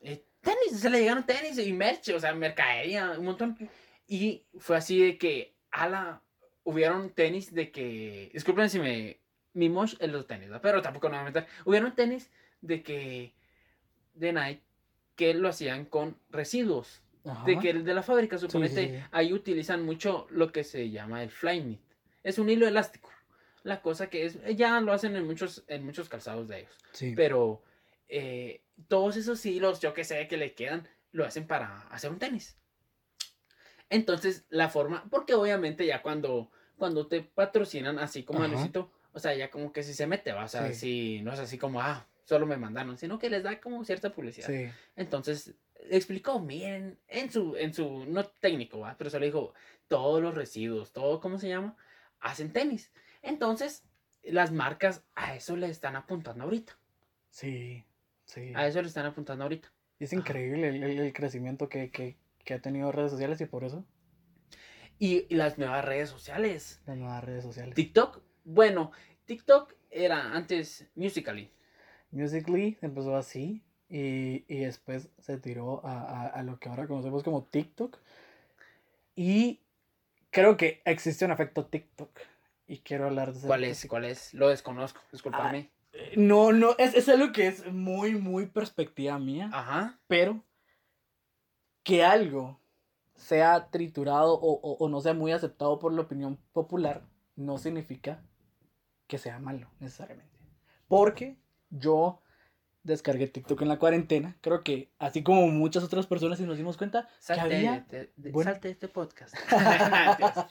eh, 0.00 0.24
tenis, 0.40 0.80
se 0.80 0.88
le 0.88 1.00
llegaron 1.00 1.26
tenis 1.26 1.58
y 1.58 1.72
merch, 1.72 2.10
o 2.10 2.20
sea, 2.20 2.32
mercadería, 2.34 3.16
un 3.18 3.26
montón. 3.26 3.58
Y 4.06 4.46
fue 4.58 4.76
así 4.76 5.00
de 5.00 5.18
que, 5.18 5.54
ala, 5.70 6.22
hubieron 6.62 7.10
tenis 7.10 7.52
de 7.52 7.70
que, 7.72 8.30
disculpen 8.32 8.70
si 8.70 8.78
me, 8.78 9.20
mi 9.52 9.68
mosh 9.68 9.96
en 9.98 10.12
los 10.12 10.26
tenis, 10.26 10.48
pero 10.62 10.80
tampoco 10.80 11.08
no 11.08 11.16
me 11.16 11.22
voy 11.22 11.28
a 11.28 11.32
meter. 11.32 11.46
Hubieron 11.64 11.94
tenis 11.94 12.30
de 12.66 12.82
que, 12.82 13.34
de 14.14 14.32
Nike, 14.32 14.62
que 15.16 15.34
lo 15.34 15.48
hacían 15.48 15.84
con 15.84 16.18
residuos. 16.30 17.02
Ajá. 17.24 17.44
De 17.46 17.58
que 17.58 17.72
de 17.72 17.94
la 17.94 18.02
fábrica, 18.02 18.36
suponete, 18.36 18.88
sí, 18.88 18.96
sí. 18.96 19.02
ahí 19.12 19.32
utilizan 19.32 19.82
mucho 19.82 20.26
lo 20.30 20.52
que 20.52 20.64
se 20.64 20.90
llama 20.90 21.22
el 21.22 21.30
fly 21.30 21.60
knit. 21.60 21.80
Es 22.22 22.38
un 22.38 22.48
hilo 22.50 22.66
elástico. 22.66 23.10
La 23.62 23.80
cosa 23.80 24.10
que 24.10 24.26
es, 24.26 24.38
ya 24.56 24.80
lo 24.80 24.92
hacen 24.92 25.16
en 25.16 25.24
muchos, 25.24 25.64
en 25.68 25.84
muchos 25.84 26.08
calzados 26.08 26.48
de 26.48 26.60
ellos. 26.60 26.78
Sí. 26.92 27.14
Pero 27.16 27.62
eh, 28.08 28.62
todos 28.88 29.16
esos 29.16 29.44
hilos, 29.46 29.80
yo 29.80 29.94
que 29.94 30.04
sé, 30.04 30.28
que 30.28 30.36
le 30.36 30.54
quedan, 30.54 30.86
lo 31.12 31.24
hacen 31.24 31.46
para 31.46 31.82
hacer 31.88 32.10
un 32.10 32.18
tenis. 32.18 32.58
Entonces, 33.88 34.44
la 34.50 34.68
forma, 34.68 35.04
porque 35.10 35.34
obviamente 35.34 35.86
ya 35.86 36.02
cuando, 36.02 36.50
cuando 36.76 37.06
te 37.06 37.22
patrocinan 37.22 37.98
así 37.98 38.22
como 38.22 38.42
a. 38.42 38.48
Luisito, 38.48 38.90
o 39.12 39.18
sea, 39.18 39.34
ya 39.34 39.50
como 39.50 39.72
que 39.72 39.82
si 39.82 39.94
se 39.94 40.06
mete, 40.06 40.32
va, 40.32 40.44
o 40.44 40.48
sea, 40.48 40.66
Sí. 40.72 40.74
si 40.74 41.22
no 41.22 41.32
es 41.32 41.38
así 41.38 41.56
como, 41.56 41.80
ah, 41.80 42.06
solo 42.24 42.46
me 42.46 42.56
mandaron, 42.56 42.96
sino 42.98 43.18
que 43.18 43.30
les 43.30 43.42
da 43.42 43.60
como 43.60 43.84
cierta 43.84 44.12
publicidad. 44.12 44.46
Sí. 44.46 44.66
Entonces, 44.96 45.54
explicó, 45.90 46.40
miren, 46.40 46.98
en 47.08 47.30
su, 47.30 47.56
en 47.56 47.72
su, 47.74 48.04
no 48.06 48.24
técnico, 48.24 48.80
¿va? 48.80 48.96
pero 48.98 49.10
se 49.10 49.20
le 49.20 49.26
dijo, 49.26 49.54
todos 49.88 50.22
los 50.22 50.34
residuos, 50.34 50.92
todo, 50.92 51.20
¿cómo 51.20 51.38
se 51.38 51.48
llama? 51.48 51.76
Hacen 52.20 52.52
tenis. 52.52 52.90
Entonces, 53.22 53.84
las 54.22 54.50
marcas 54.52 55.04
a 55.14 55.34
eso 55.36 55.56
le 55.56 55.68
están 55.68 55.96
apuntando 55.96 56.44
ahorita. 56.44 56.78
Sí. 57.30 57.84
Sí. 58.24 58.52
A 58.54 58.66
eso 58.66 58.80
le 58.80 58.88
están 58.88 59.04
apuntando 59.06 59.44
ahorita. 59.44 59.70
Es 59.98 60.12
increíble 60.12 60.68
el, 60.68 60.82
el- 60.82 60.98
el 61.00 61.12
crecimiento 61.12 61.68
que, 61.68 61.90
que, 61.90 62.16
que 62.44 62.54
ha 62.54 62.60
tenido 62.60 62.90
redes 62.90 63.10
sociales 63.10 63.40
y 63.40 63.46
por 63.46 63.64
eso 63.64 63.84
Y, 64.98 65.26
y 65.28 65.34
las 65.36 65.58
nuevas 65.58 65.84
redes 65.84 66.08
sociales. 66.08 66.80
las 66.86 66.96
nuevas 66.96 67.22
redes 67.22 67.44
sociales. 67.44 67.74
TikTok, 67.74 68.22
bueno, 68.44 68.92
TikTok 69.26 69.74
era 69.90 70.34
antes 70.34 70.86
Musical.ly. 70.94 71.50
Musically 72.14 72.78
empezó 72.80 73.16
así 73.16 73.62
y, 73.88 74.44
y 74.48 74.58
después 74.60 75.08
se 75.18 75.38
tiró 75.38 75.84
a, 75.84 76.00
a- 76.00 76.26
a 76.28 76.42
lo 76.42 76.58
que 76.58 76.68
ahora 76.68 76.86
conocemos 76.86 77.22
como 77.22 77.44
TikTok. 77.44 77.98
Y 79.16 79.60
creo 80.30 80.56
que 80.56 80.82
existe 80.84 81.24
un 81.24 81.32
efecto 81.32 81.66
TikTok. 81.66 82.18
Y 82.66 82.78
quiero 82.78 83.06
hablar 83.06 83.32
de 83.32 83.38
ese 83.38 83.46
¿Cuál 83.46 83.64
es? 83.64 83.86
¿Cuál 83.88 84.04
es? 84.06 84.32
Lo 84.34 84.48
desconozco, 84.48 85.00
discúlpame. 85.12 85.70
Eh, 85.92 86.14
No, 86.16 86.52
no, 86.52 86.74
es, 86.78 86.94
es 86.94 87.08
algo 87.08 87.32
que 87.32 87.46
es 87.46 87.70
muy, 87.70 88.14
muy 88.14 88.46
perspectiva 88.46 89.18
mía. 89.18 89.50
Ajá. 89.52 89.98
Pero 90.08 90.42
que 91.82 92.02
algo 92.02 92.58
sea 93.14 93.68
triturado 93.70 94.32
o, 94.34 94.52
o- 94.60 94.76
o 94.84 94.88
no 94.88 95.00
sea 95.00 95.14
muy 95.14 95.32
aceptado 95.32 95.78
por 95.78 95.92
la 95.92 96.02
opinión 96.02 96.38
popular 96.52 97.02
no 97.36 97.58
significa 97.58 98.22
que 99.06 99.18
sea 99.18 99.38
malo 99.38 99.68
necesariamente. 99.80 100.38
Porque 100.88 101.36
yo 101.78 102.20
descargué 102.82 103.26
TikTok 103.28 103.62
en 103.62 103.68
la 103.68 103.78
cuarentena. 103.78 104.36
Creo 104.42 104.62
que 104.62 104.90
así 104.98 105.22
como 105.22 105.46
muchas 105.48 105.82
otras 105.84 106.06
personas 106.06 106.38
y 106.40 106.44
nos 106.44 106.58
dimos 106.58 106.76
cuenta 106.76 107.08
Salte, 107.18 107.42
había- 107.56 107.86
de, 107.88 108.10
de- 108.16 108.30
bueno. 108.30 108.50
salte 108.52 108.68
este 108.70 108.88
podcast. 108.88 109.34
Nada, 109.50 110.48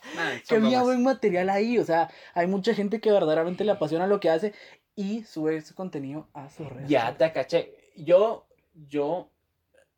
que 0.47 0.55
había 0.55 0.69
bromas. 0.79 0.83
buen 0.85 1.03
material 1.03 1.49
ahí. 1.49 1.77
O 1.77 1.85
sea, 1.85 2.09
hay 2.33 2.47
mucha 2.47 2.73
gente 2.73 2.99
que 2.99 3.11
verdaderamente 3.11 3.63
le 3.63 3.71
apasiona 3.71 4.07
lo 4.07 4.19
que 4.19 4.29
hace 4.31 4.53
y 4.95 5.23
sube 5.25 5.61
su 5.61 5.75
contenido 5.75 6.27
a 6.33 6.49
sus 6.49 6.67
redes. 6.69 6.89
Ya 6.89 7.15
te 7.17 7.31
caché. 7.31 7.75
Yo, 7.95 8.47
yo, 8.89 9.29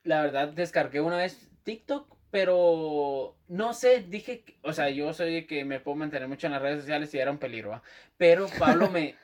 la 0.03 0.21
verdad, 0.21 0.49
descargué 0.49 0.99
una 0.99 1.17
vez 1.17 1.49
TikTok, 1.63 2.13
pero 2.31 3.37
no 3.47 3.73
sé, 3.73 4.01
dije, 4.09 4.41
que- 4.41 4.57
o 4.61 4.73
sea, 4.73 4.89
yo 4.89 5.13
soy 5.13 5.33
de 5.33 5.47
que 5.47 5.63
me 5.63 5.79
puedo 5.79 5.95
mantener 5.95 6.27
mucho 6.27 6.47
en 6.47 6.53
las 6.53 6.61
redes 6.61 6.81
sociales 6.81 7.13
y 7.13 7.17
era 7.17 7.31
un 7.31 7.37
peligro. 7.37 7.81
Pero 8.17 8.47
Pablo 8.59 8.89
me, 8.91 9.15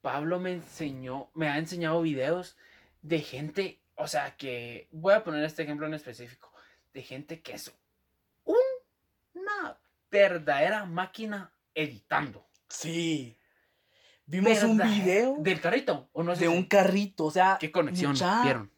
Pablo 0.00 0.38
me 0.40 0.52
enseñó, 0.52 1.30
me 1.34 1.48
ha 1.48 1.58
enseñado 1.58 2.00
videos 2.02 2.56
de 3.02 3.20
gente, 3.20 3.80
o 3.96 4.08
sea, 4.08 4.36
que 4.36 4.88
voy 4.92 5.14
a 5.14 5.22
poner 5.24 5.44
este 5.44 5.62
ejemplo 5.62 5.86
en 5.86 5.94
específico, 5.94 6.52
de 6.94 7.02
gente 7.02 7.40
que 7.42 7.52
es 7.54 7.72
un- 8.44 8.56
una 9.34 9.78
verdadera 10.10 10.84
máquina 10.86 11.52
editando. 11.74 12.46
Sí. 12.68 13.36
Vimos 14.26 14.62
un 14.62 14.78
video 14.78 15.36
del 15.40 15.60
carrito, 15.60 16.08
o 16.12 16.22
no 16.22 16.34
sé 16.34 16.42
de 16.42 16.48
un 16.48 16.64
carrito, 16.64 17.24
o 17.26 17.30
sea, 17.30 17.56
¿Qué 17.60 17.70
conexión 17.72 18.12
mucha- 18.12 18.42
vieron? 18.42 18.70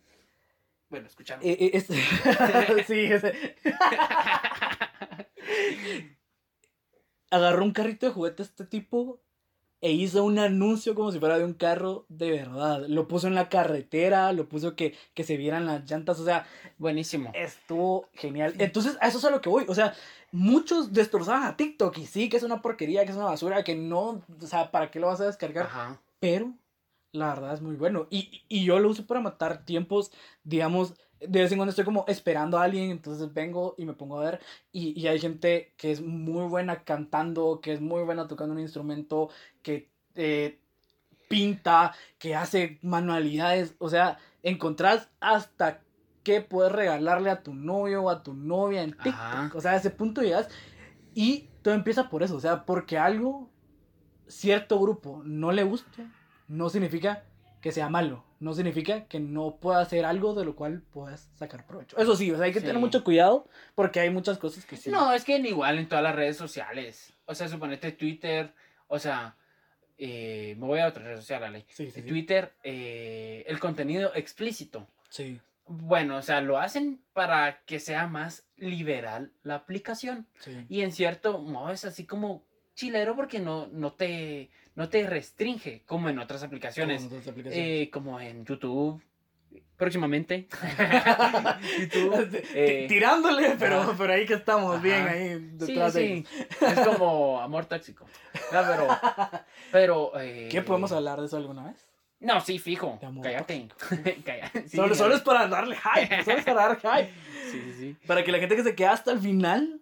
Bueno, 0.89 1.07
escucharon. 1.07 1.43
Eh, 1.45 1.71
eh, 1.73 1.81
sí, 2.87 3.05
ese. 3.05 3.57
Agarró 7.31 7.65
un 7.65 7.73
carrito 7.73 8.07
de 8.07 8.13
juguete 8.13 8.43
este 8.43 8.65
tipo 8.67 9.21
e 9.83 9.93
hizo 9.93 10.25
un 10.25 10.39
anuncio 10.39 10.95
como 10.95 11.13
si 11.13 11.19
fuera 11.19 11.37
de 11.37 11.45
un 11.45 11.53
carro 11.55 12.07
de 12.09 12.31
verdad. 12.31 12.87
Lo 12.89 13.09
puso 13.09 13.27
en 13.27 13.35
la 13.35 13.49
carretera, 13.51 14.33
lo 14.33 14.49
puso 14.49 14.75
que, 14.77 14.95
que 15.13 15.25
se 15.25 15.37
vieran 15.37 15.67
las 15.67 15.91
llantas, 15.91 16.19
o 16.21 16.25
sea, 16.25 16.47
Buenísimo. 16.79 17.31
estuvo 17.35 18.09
genial. 18.15 18.55
Entonces, 18.59 18.97
a 19.01 19.09
eso 19.09 19.19
es 19.19 19.25
a 19.25 19.31
lo 19.31 19.41
que 19.41 19.49
voy. 19.51 19.65
O 19.69 19.75
sea, 19.75 19.93
muchos 20.31 20.93
destrozaban 20.93 21.43
a 21.45 21.57
TikTok 21.57 21.99
y 21.99 22.07
sí, 22.07 22.29
que 22.29 22.37
es 22.39 22.43
una 22.45 22.63
porquería, 22.63 23.05
que 23.05 23.11
es 23.11 23.17
una 23.17 23.27
basura, 23.27 23.65
que 23.65 23.75
no, 23.75 24.23
o 24.41 24.47
sea, 24.47 24.71
¿para 24.71 24.91
qué 24.91 25.01
lo 25.01 25.09
vas 25.09 25.21
a 25.21 25.27
descargar? 25.27 25.67
Ajá. 25.67 26.01
pero 26.21 26.55
la 27.11 27.29
verdad 27.35 27.53
es 27.53 27.61
muy 27.61 27.75
bueno. 27.77 28.07
Y, 28.09 28.43
y 28.49 28.65
yo 28.65 28.79
lo 28.79 28.89
uso 28.89 29.05
para 29.07 29.21
matar 29.21 29.67
tiempos, 29.67 30.13
digamos, 30.45 30.95
de 31.27 31.41
vez 31.41 31.53
en 31.53 31.59
cuando 31.59 31.71
estoy 31.71 31.85
como 31.85 32.05
esperando 32.09 32.59
a 32.59 32.65
alguien, 32.65 32.91
entonces 32.91 33.33
vengo 33.33 33.75
y 33.79 33.85
me 33.85 33.93
pongo 33.93 34.19
a 34.21 34.25
ver. 34.25 34.41
Y, 34.73 34.99
y 35.01 35.07
hay 35.07 35.19
gente 35.19 35.73
que 35.77 35.93
es 35.93 36.01
muy 36.01 36.47
buena 36.49 36.85
cantando, 36.85 37.61
que 37.61 37.73
es 37.73 37.81
muy 37.81 38.03
buena 38.03 38.27
tocando 38.27 38.55
un 38.55 38.61
instrumento, 38.61 39.31
que 39.63 39.91
eh, 40.15 40.59
pinta, 41.29 41.95
que 42.19 42.35
hace 42.35 42.79
manualidades. 42.83 43.75
O 43.79 43.89
sea, 43.89 44.19
encontrás 44.43 45.09
hasta 45.21 45.81
qué 46.23 46.41
puedes 46.41 46.73
regalarle 46.73 47.31
a 47.31 47.43
tu 47.43 47.55
novio 47.55 48.05
o 48.05 48.11
a 48.11 48.23
tu 48.23 48.35
novia 48.35 48.83
en 48.83 48.93
TikTok. 48.93 49.15
Ajá. 49.15 49.51
O 49.55 49.61
sea, 49.61 49.73
a 49.73 49.77
ese 49.77 49.91
punto 49.91 50.23
llegas 50.23 50.49
y 51.15 51.49
todo 51.63 51.75
empieza 51.75 52.09
por 52.09 52.23
eso. 52.23 52.37
O 52.37 52.41
sea, 52.41 52.65
porque 52.65 52.99
algo, 52.99 53.51
cierto 54.27 54.79
grupo 54.81 55.23
no 55.25 55.53
le 55.53 55.65
guste, 55.65 56.07
no 56.49 56.69
significa 56.69 57.25
que 57.61 57.73
sea 57.73 57.89
malo. 57.89 58.25
No 58.43 58.55
significa 58.55 59.05
que 59.05 59.21
no 59.21 59.57
pueda 59.61 59.81
hacer 59.81 60.05
algo 60.05 60.35
de 60.35 60.45
lo 60.45 60.57
cual 60.57 60.83
puedas 60.93 61.31
sacar 61.35 61.65
provecho. 61.67 61.97
Eso 61.97 62.17
sí, 62.17 62.31
o 62.33 62.37
sea, 62.37 62.47
hay 62.47 62.53
que 62.53 62.59
Sí. 62.61 62.67
tener 62.67 62.81
mucho 62.81 63.05
cuidado 63.05 63.47
porque 63.77 64.01
hay 64.01 64.11
muchas 64.11 64.37
cosas 64.39 64.65
que 64.67 64.77
sí. 64.77 64.91
No, 64.91 65.13
es 65.13 65.25
que 65.25 65.37
igual 65.37 65.79
en 65.79 65.89
todas 65.89 66.03
las 66.03 66.17
redes 66.17 66.37
sociales. 66.37 67.13
O 67.27 67.35
sea, 67.37 67.47
suponete 67.49 67.93
Twitter. 67.93 68.53
O 68.89 68.99
sea, 68.99 69.37
eh, 69.97 70.57
me 70.59 70.67
voy 70.67 70.81
a 70.81 70.89
otra 70.89 71.05
red 71.05 71.17
social, 71.19 71.45
Ale. 71.45 71.65
Sí, 71.69 71.87
sí, 71.91 72.01
sí. 72.01 72.03
Twitter, 72.03 72.53
eh, 72.65 73.45
el 73.47 73.61
contenido 73.61 74.13
explícito. 74.15 74.89
Sí, 75.09 75.41
Bueno, 75.67 76.17
o 76.17 76.23
sea, 76.23 76.41
lo 76.41 76.59
hacen 76.59 77.01
para 77.13 77.63
que 77.65 77.79
sea 77.79 78.09
más 78.09 78.45
liberal 78.57 79.31
la 79.45 79.55
aplicación. 79.55 80.27
sí. 80.41 80.67
Y 80.69 80.81
en 80.81 80.91
cierto 80.91 81.39
modo 81.39 81.71
es 81.71 81.85
así 81.85 82.05
como 82.07 82.43
chilero 82.75 83.15
porque 83.17 83.39
no, 83.39 83.67
no, 83.69 83.93
te, 83.93 84.51
no 84.75 84.89
te 84.89 85.07
restringe 85.07 85.83
como 85.87 86.09
en 86.09 86.19
otras 86.19 86.43
aplicaciones. 86.43 87.03
Como 87.03 87.17
otras 87.17 87.29
aplicaciones. 87.29 87.69
Eh, 87.69 87.91
como 87.91 88.21
en 88.21 88.45
YouTube. 88.45 89.03
Próximamente. 89.77 90.49
YouTube. 91.79 92.43
Eh, 92.55 92.87
Tirándole, 92.89 93.57
pero, 93.59 93.95
pero 93.99 94.13
ahí 94.13 94.25
que 94.27 94.35
estamos 94.35 94.75
Ajá. 94.75 94.83
bien, 94.83 95.09
ahí 95.09 95.35
Sí, 95.61 95.67
detrás 95.73 95.95
de 95.95 96.01
sí. 96.01 96.45
Es 96.61 96.81
como 96.87 97.41
amor 97.41 97.67
tóxico. 97.67 98.07
No, 98.53 98.61
pero. 98.67 98.89
Pero. 99.73 100.21
eh, 100.21 100.49
¿Qué 100.51 100.63
podemos 100.63 100.93
hablar 100.93 101.19
de 101.21 101.27
eso 101.27 101.37
alguna 101.37 101.65
vez? 101.65 101.89
No, 102.21 102.41
sí, 102.41 102.59
fijo. 102.59 102.99
Cállate. 103.23 103.69
Cállate. 104.25 104.69
Sí, 104.69 104.77
solo, 104.77 104.95
solo 104.95 105.17
es 105.17 105.23
para 105.23 105.49
darle 105.49 105.77
hype, 105.77 106.23
solo 106.25 106.39
es 106.39 106.45
para 106.45 106.69
dar 106.69 106.77
hype. 106.81 107.13
Sí, 107.51 107.61
sí, 107.61 107.73
sí. 107.79 107.97
Para 108.07 108.23
que 108.23 108.31
la 108.33 108.39
gente 108.39 108.55
que 108.55 108.63
se 108.63 108.75
queda 108.77 108.93
hasta 108.93 109.11
el 109.13 109.19
final 109.19 109.82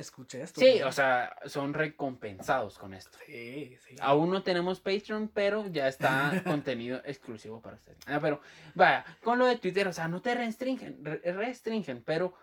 escuche 0.00 0.40
esto. 0.42 0.60
Sí, 0.60 0.78
¿no? 0.80 0.88
o 0.88 0.92
sea, 0.92 1.36
son 1.46 1.74
recompensados 1.74 2.78
con 2.78 2.94
esto. 2.94 3.18
Sí, 3.26 3.76
sí. 3.86 3.96
Aún 4.00 4.30
no 4.30 4.42
tenemos 4.42 4.80
Patreon, 4.80 5.28
pero 5.28 5.66
ya 5.68 5.88
está 5.88 6.42
contenido 6.44 7.00
exclusivo 7.04 7.60
para 7.60 7.76
ustedes. 7.76 7.98
Ah, 8.06 8.18
pero, 8.20 8.40
vaya, 8.74 9.04
con 9.22 9.38
lo 9.38 9.46
de 9.46 9.56
Twitter, 9.58 9.86
o 9.88 9.92
sea, 9.92 10.08
no 10.08 10.22
te 10.22 10.34
restringen, 10.34 11.04
re- 11.04 11.20
restringen, 11.32 12.02
pero 12.04 12.34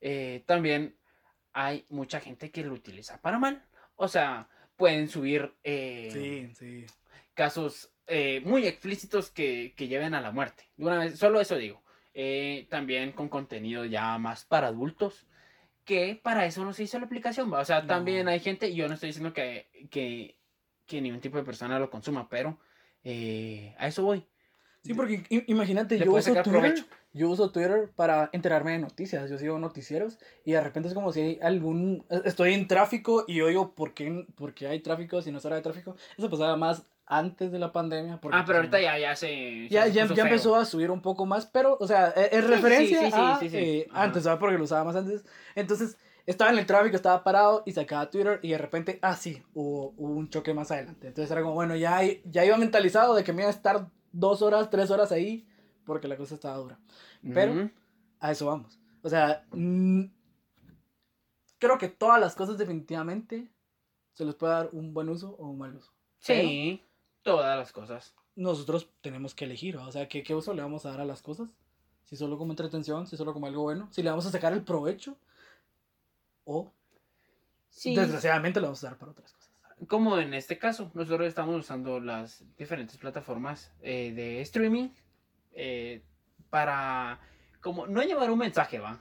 eh, 0.00 0.42
también 0.46 0.96
hay 1.52 1.86
mucha 1.88 2.20
gente 2.20 2.50
que 2.50 2.64
lo 2.64 2.72
utiliza 2.74 3.20
para 3.20 3.38
mal. 3.38 3.64
O 3.96 4.08
sea, 4.08 4.48
pueden 4.76 5.08
subir 5.08 5.54
eh, 5.62 6.10
Sí, 6.12 6.54
sí. 6.56 6.86
casos 7.32 7.90
eh, 8.06 8.42
muy 8.44 8.66
explícitos 8.66 9.30
que, 9.30 9.72
que 9.76 9.88
lleven 9.88 10.14
a 10.14 10.20
la 10.20 10.30
muerte. 10.32 10.64
De 10.76 10.84
una 10.84 10.98
vez, 10.98 11.18
solo 11.18 11.40
eso 11.40 11.56
digo. 11.56 11.82
Eh, 12.12 12.66
también 12.70 13.12
con 13.12 13.28
contenido 13.28 13.84
ya 13.84 14.18
más 14.18 14.44
para 14.44 14.68
adultos. 14.68 15.26
Que 15.84 16.18
para 16.22 16.46
eso 16.46 16.64
no 16.64 16.72
se 16.72 16.82
hizo 16.84 16.98
la 16.98 17.06
aplicación. 17.06 17.52
¿va? 17.52 17.60
O 17.60 17.64
sea, 17.64 17.82
No. 17.82 17.88
también 17.88 18.26
hay 18.28 18.40
gente, 18.40 18.74
yo 18.74 18.88
no 18.88 18.94
estoy 18.94 19.08
diciendo 19.10 19.32
que, 19.32 19.68
que, 19.90 20.38
que 20.86 21.00
ningún 21.00 21.20
tipo 21.20 21.36
de 21.36 21.44
persona 21.44 21.78
lo 21.78 21.90
consuma, 21.90 22.28
pero 22.28 22.58
eh, 23.02 23.74
a 23.78 23.86
eso 23.88 24.02
voy. 24.02 24.24
Sí, 24.82 24.92
porque 24.92 25.22
imagínate, 25.46 25.98
yo 25.98 26.12
uso 26.12 26.32
Twitter. 26.34 26.42
provecho. 26.52 26.84
Yo 27.14 27.30
uso 27.30 27.50
Twitter 27.50 27.90
para 27.96 28.28
enterarme 28.32 28.72
de 28.72 28.80
noticias. 28.80 29.30
Yo 29.30 29.38
sigo 29.38 29.58
noticieros 29.58 30.18
y 30.44 30.52
de 30.52 30.60
repente 30.60 30.88
es 30.88 30.94
como 30.94 31.10
si 31.12 31.20
hay 31.20 31.38
algún. 31.40 32.04
e, 32.10 32.22
Estoy 32.26 32.52
en 32.54 32.66
tráfico 32.68 33.24
y 33.26 33.40
oigo 33.40 33.74
por 33.74 33.94
qué, 33.94 34.26
por 34.34 34.52
qué 34.52 34.66
hay 34.66 34.80
tráfico 34.80 35.22
si 35.22 35.32
no 35.32 35.38
es 35.38 35.44
hora 35.46 35.56
de 35.56 35.62
tráfico. 35.62 35.96
Eso 36.18 36.28
pasaba 36.28 36.56
más 36.56 36.86
antes 37.06 37.52
de 37.52 37.58
la 37.58 37.72
pandemia. 37.72 38.20
porque, 38.20 38.36
Ah, 38.36 38.44
pero 38.46 38.58
pues, 38.60 38.72
ahorita 38.72 38.80
ya, 38.80 38.98
ya 38.98 39.16
se. 39.16 39.68
Ya, 39.68 39.84
se 39.84 39.92
ya, 39.92 40.06
ya 40.06 40.22
empezó 40.22 40.56
a 40.56 40.64
subir 40.64 40.90
un 40.90 41.00
poco 41.02 41.26
más, 41.26 41.46
pero, 41.46 41.76
o 41.80 41.86
sea, 41.86 42.12
e- 42.16 42.30
es 42.32 42.44
Sí, 42.44 42.50
referencia 42.50 42.98
sí, 43.00 43.10
sí, 43.10 43.20
a 43.20 43.36
sí, 43.38 43.48
sí. 43.50 43.56
eh, 43.56 43.88
antes, 43.92 44.24
¿sabes? 44.24 44.38
Porque 44.38 44.58
lo 44.58 44.64
usaba 44.64 44.84
más 44.84 44.96
antes. 44.96 45.24
Entonces, 45.54 45.96
estaba 46.26 46.50
en 46.50 46.58
el 46.58 46.66
tráfico, 46.66 46.96
estaba 46.96 47.22
parado 47.22 47.62
y 47.66 47.72
sacaba 47.72 48.10
Twitter 48.10 48.40
y 48.42 48.50
de 48.50 48.58
repente, 48.58 48.98
ah, 49.02 49.14
sí, 49.16 49.42
hubo, 49.52 49.94
hubo 49.96 50.12
un 50.12 50.28
choque 50.30 50.54
más 50.54 50.70
adelante. 50.70 51.08
Entonces 51.08 51.30
era 51.30 51.42
como, 51.42 51.54
bueno, 51.54 51.76
ya, 51.76 52.00
ya 52.24 52.44
iba 52.44 52.56
mentalizado 52.56 53.14
de 53.14 53.24
que 53.24 53.32
me 53.32 53.42
iba 53.42 53.48
a 53.50 53.54
estar 53.54 53.90
dos 54.12 54.40
horas, 54.42 54.70
tres 54.70 54.90
horas 54.90 55.12
ahí 55.12 55.46
porque 55.84 56.08
la 56.08 56.16
cosa 56.16 56.34
estaba 56.34 56.56
dura. 56.56 56.78
Pero 57.34 57.70
a 58.20 58.30
eso 58.32 58.46
vamos. 58.46 58.80
O 59.02 59.08
sea, 59.10 59.44
creo 61.58 61.78
que 61.78 61.88
todas 61.88 62.20
las 62.20 62.34
cosas 62.34 62.58
definitivamente 62.58 63.50
se 64.12 64.24
les 64.24 64.34
puede 64.34 64.52
dar 64.54 64.68
un 64.72 64.94
buen 64.94 65.08
uso 65.08 65.36
o 65.38 65.48
un 65.48 65.58
mal 65.58 65.74
uso. 65.76 65.92
Sí, 66.18 66.80
todas 67.24 67.58
las 67.58 67.72
cosas. 67.72 68.14
nosotros 68.36 68.88
tenemos 69.00 69.34
que 69.34 69.44
elegir, 69.46 69.76
¿va? 69.78 69.88
o 69.88 69.92
sea, 69.92 70.08
¿qué, 70.08 70.22
¿qué 70.22 70.34
uso 70.34 70.54
le 70.54 70.62
vamos 70.62 70.86
a 70.86 70.90
dar 70.90 71.00
a 71.00 71.04
las 71.04 71.22
cosas? 71.22 71.48
Si 72.04 72.16
solo 72.16 72.38
como 72.38 72.52
entretención, 72.52 73.06
si 73.06 73.16
solo 73.16 73.32
como 73.32 73.46
algo 73.46 73.62
bueno, 73.62 73.88
si 73.90 74.02
le 74.02 74.10
vamos 74.10 74.26
a 74.26 74.30
sacar 74.30 74.52
el 74.52 74.62
provecho 74.62 75.16
o 76.44 76.70
Sí. 77.70 77.96
desgraciadamente 77.96 78.60
lo 78.60 78.66
vamos 78.66 78.84
a 78.84 78.86
usar 78.86 78.98
para 78.98 79.10
otras 79.12 79.32
cosas. 79.32 79.50
Como 79.88 80.18
en 80.18 80.32
este 80.34 80.58
caso, 80.58 80.90
nosotros 80.94 81.26
estamos 81.26 81.56
usando 81.56 81.98
las 81.98 82.44
diferentes 82.56 82.96
plataformas 82.96 83.72
eh, 83.82 84.12
de 84.14 84.40
streaming 84.42 84.90
eh, 85.52 86.02
para, 86.50 87.18
como, 87.60 87.86
no 87.88 88.00
llevar 88.02 88.30
un 88.30 88.38
mensaje, 88.38 88.78
¿va? 88.78 89.00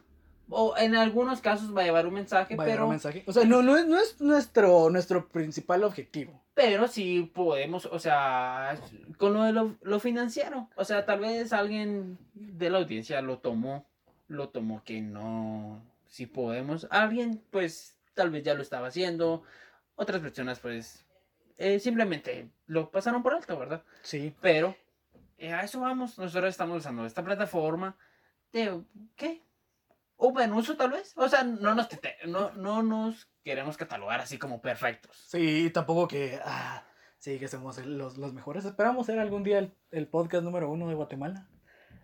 O 0.49 0.75
en 0.77 0.95
algunos 0.95 1.41
casos 1.41 1.75
va 1.75 1.81
a 1.81 1.85
llevar 1.85 2.07
un 2.07 2.15
mensaje, 2.15 2.55
Va 2.55 2.65
pero, 2.65 2.85
un 2.85 2.91
mensaje. 2.91 3.23
O 3.27 3.31
sea, 3.33 3.45
no, 3.45 3.61
no, 3.61 3.77
es, 3.77 3.85
no 3.87 3.99
es 3.99 4.19
nuestro, 4.19 4.89
nuestro 4.89 5.27
principal 5.29 5.83
objetivo. 5.83 6.42
Pero 6.53 6.87
sí 6.87 7.31
podemos, 7.33 7.85
o 7.87 7.97
sea, 7.99 8.77
con 9.17 9.33
lo 9.33 9.43
de 9.43 9.53
lo, 9.53 9.75
lo 9.81 9.99
financiero. 9.99 10.69
O 10.75 10.85
sea, 10.85 11.05
tal 11.05 11.19
vez 11.19 11.51
alguien 11.51 12.17
de 12.33 12.69
la 12.69 12.77
audiencia 12.77 13.21
lo 13.21 13.39
tomó, 13.39 13.85
lo 14.27 14.49
tomó 14.49 14.83
que 14.83 15.01
no, 15.01 15.83
si 16.05 16.27
podemos. 16.27 16.87
Alguien, 16.91 17.41
pues, 17.49 17.97
tal 18.13 18.29
vez 18.29 18.43
ya 18.43 18.53
lo 18.53 18.61
estaba 18.61 18.87
haciendo. 18.87 19.43
Otras 19.95 20.21
personas, 20.21 20.59
pues, 20.59 21.05
eh, 21.57 21.79
simplemente 21.79 22.49
lo 22.67 22.91
pasaron 22.91 23.23
por 23.23 23.33
alto, 23.33 23.57
¿verdad? 23.57 23.83
Sí. 24.03 24.35
Pero 24.41 24.75
eh, 25.37 25.53
a 25.53 25.61
eso 25.61 25.79
vamos. 25.79 26.19
Nosotros 26.19 26.49
estamos 26.49 26.77
usando 26.77 27.05
esta 27.05 27.23
plataforma 27.23 27.97
de, 28.51 28.81
¿qué? 29.15 29.41
Open 30.17 30.53
uso 30.53 30.77
tal 30.77 30.91
vez. 30.91 31.13
O 31.17 31.27
sea, 31.27 31.43
no 31.43 31.73
nos, 31.73 31.89
no, 32.25 32.51
no 32.51 32.83
nos 32.83 33.27
queremos 33.43 33.77
catalogar 33.77 34.19
así 34.21 34.37
como 34.37 34.61
perfectos. 34.61 35.15
Sí, 35.27 35.69
tampoco 35.73 36.07
que, 36.07 36.39
ah, 36.45 36.83
sí, 37.19 37.39
que 37.39 37.47
somos 37.47 37.77
los, 37.85 38.17
los 38.17 38.33
mejores. 38.33 38.65
Esperamos 38.65 39.05
ser 39.05 39.19
algún 39.19 39.43
día 39.43 39.59
el, 39.59 39.73
el 39.91 40.07
podcast 40.07 40.43
número 40.43 40.69
uno 40.69 40.87
de 40.87 40.95
Guatemala. 40.95 41.47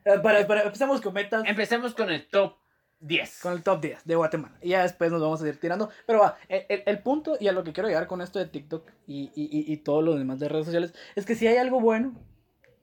Eh, 0.06 0.20
para, 0.20 0.46
para, 0.48 0.64
empezamos 0.64 1.02
con 1.02 1.14
metas. 1.14 1.44
Empecemos 1.46 1.94
con 1.94 2.10
el 2.10 2.28
top 2.30 2.56
10. 3.02 3.40
Con 3.42 3.54
el 3.54 3.64
top 3.64 3.82
10 3.82 4.06
de 4.06 4.16
Guatemala. 4.16 4.58
Y 4.62 4.70
ya 4.70 4.82
después 4.84 5.12
nos 5.12 5.22
vamos 5.22 5.42
a 5.42 5.48
ir 5.48 5.60
tirando. 5.60 5.90
Pero 6.06 6.20
va, 6.20 6.38
el, 6.48 6.84
el- 6.86 7.00
punto 7.00 7.38
y 7.40 7.48
a 7.48 7.52
lo 7.54 7.64
que 7.64 7.72
quiero 7.74 7.88
llegar 7.88 8.08
con 8.08 8.22
esto 8.22 8.40
de 8.40 8.46
TikTok 8.46 8.90
y, 9.08 9.32
y, 9.36 9.44
y, 9.46 9.72
y 9.74 9.78
todo 9.78 10.02
lo 10.02 10.16
demás 10.16 10.40
de 10.40 10.50
redes 10.50 10.66
sociales 10.66 10.94
es 11.16 11.26
que 11.26 11.36
si 11.36 11.48
hay 11.48 11.58
algo 11.58 11.80
bueno, 11.80 12.14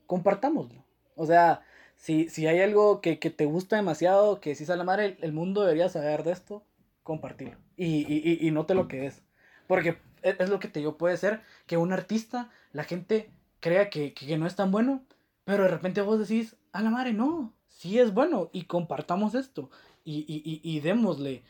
compartámoslo. 0.07 0.85
O 1.17 1.27
sea, 1.27 1.63
si, 1.97 2.29
si 2.29 2.47
hay 2.47 2.61
algo 2.61 3.01
que, 3.01 3.19
que 3.19 3.31
te 3.31 3.47
gusta 3.47 3.77
demasiado, 3.77 4.41
que 4.41 4.55
si 4.55 4.65
sale 4.67 4.79
la 4.79 4.85
madre, 4.85 5.05
el, 5.07 5.19
el 5.23 5.33
mundo 5.33 5.63
debería 5.63 5.89
saber 5.89 6.23
de 6.23 6.33
esto, 6.33 6.63
compartirlo. 7.07 7.57
Y, 7.77 8.05
y, 8.13 8.21
y, 8.25 8.49
y 8.49 8.51
no 8.51 8.67
te 8.67 8.75
lo 8.75 8.89
quedes. 8.89 9.23
Porque 9.69 9.99
es, 10.23 10.37
es 10.41 10.51
lo 10.51 10.59
que 10.59 10.69
te 10.69 10.81
digo, 10.81 10.99
puede 10.99 11.17
ser 11.17 11.41
que 11.67 11.77
un 11.77 11.93
artista, 11.93 12.51
la 12.73 12.85
gente 12.85 13.31
crea 13.61 13.89
que, 13.91 14.13
que, 14.13 14.27
que 14.27 14.37
no 14.37 14.47
es 14.47 14.57
tan 14.57 14.71
bueno, 14.73 15.05
pero 15.45 15.63
de 15.63 15.71
repente 15.71 16.03
vos 16.03 16.19
decís, 16.19 16.57
a 16.73 16.83
la 16.83 16.91
madre, 16.91 17.13
no. 17.13 17.55
sí 17.69 17.99
es 17.99 18.13
bueno 18.13 18.51
y 18.53 18.65
compartamos 18.65 19.35
esto 19.35 19.71
y, 20.05 20.25
y, 20.27 20.43
y, 20.45 20.61
y 20.63 20.81
démosle. 20.81 21.43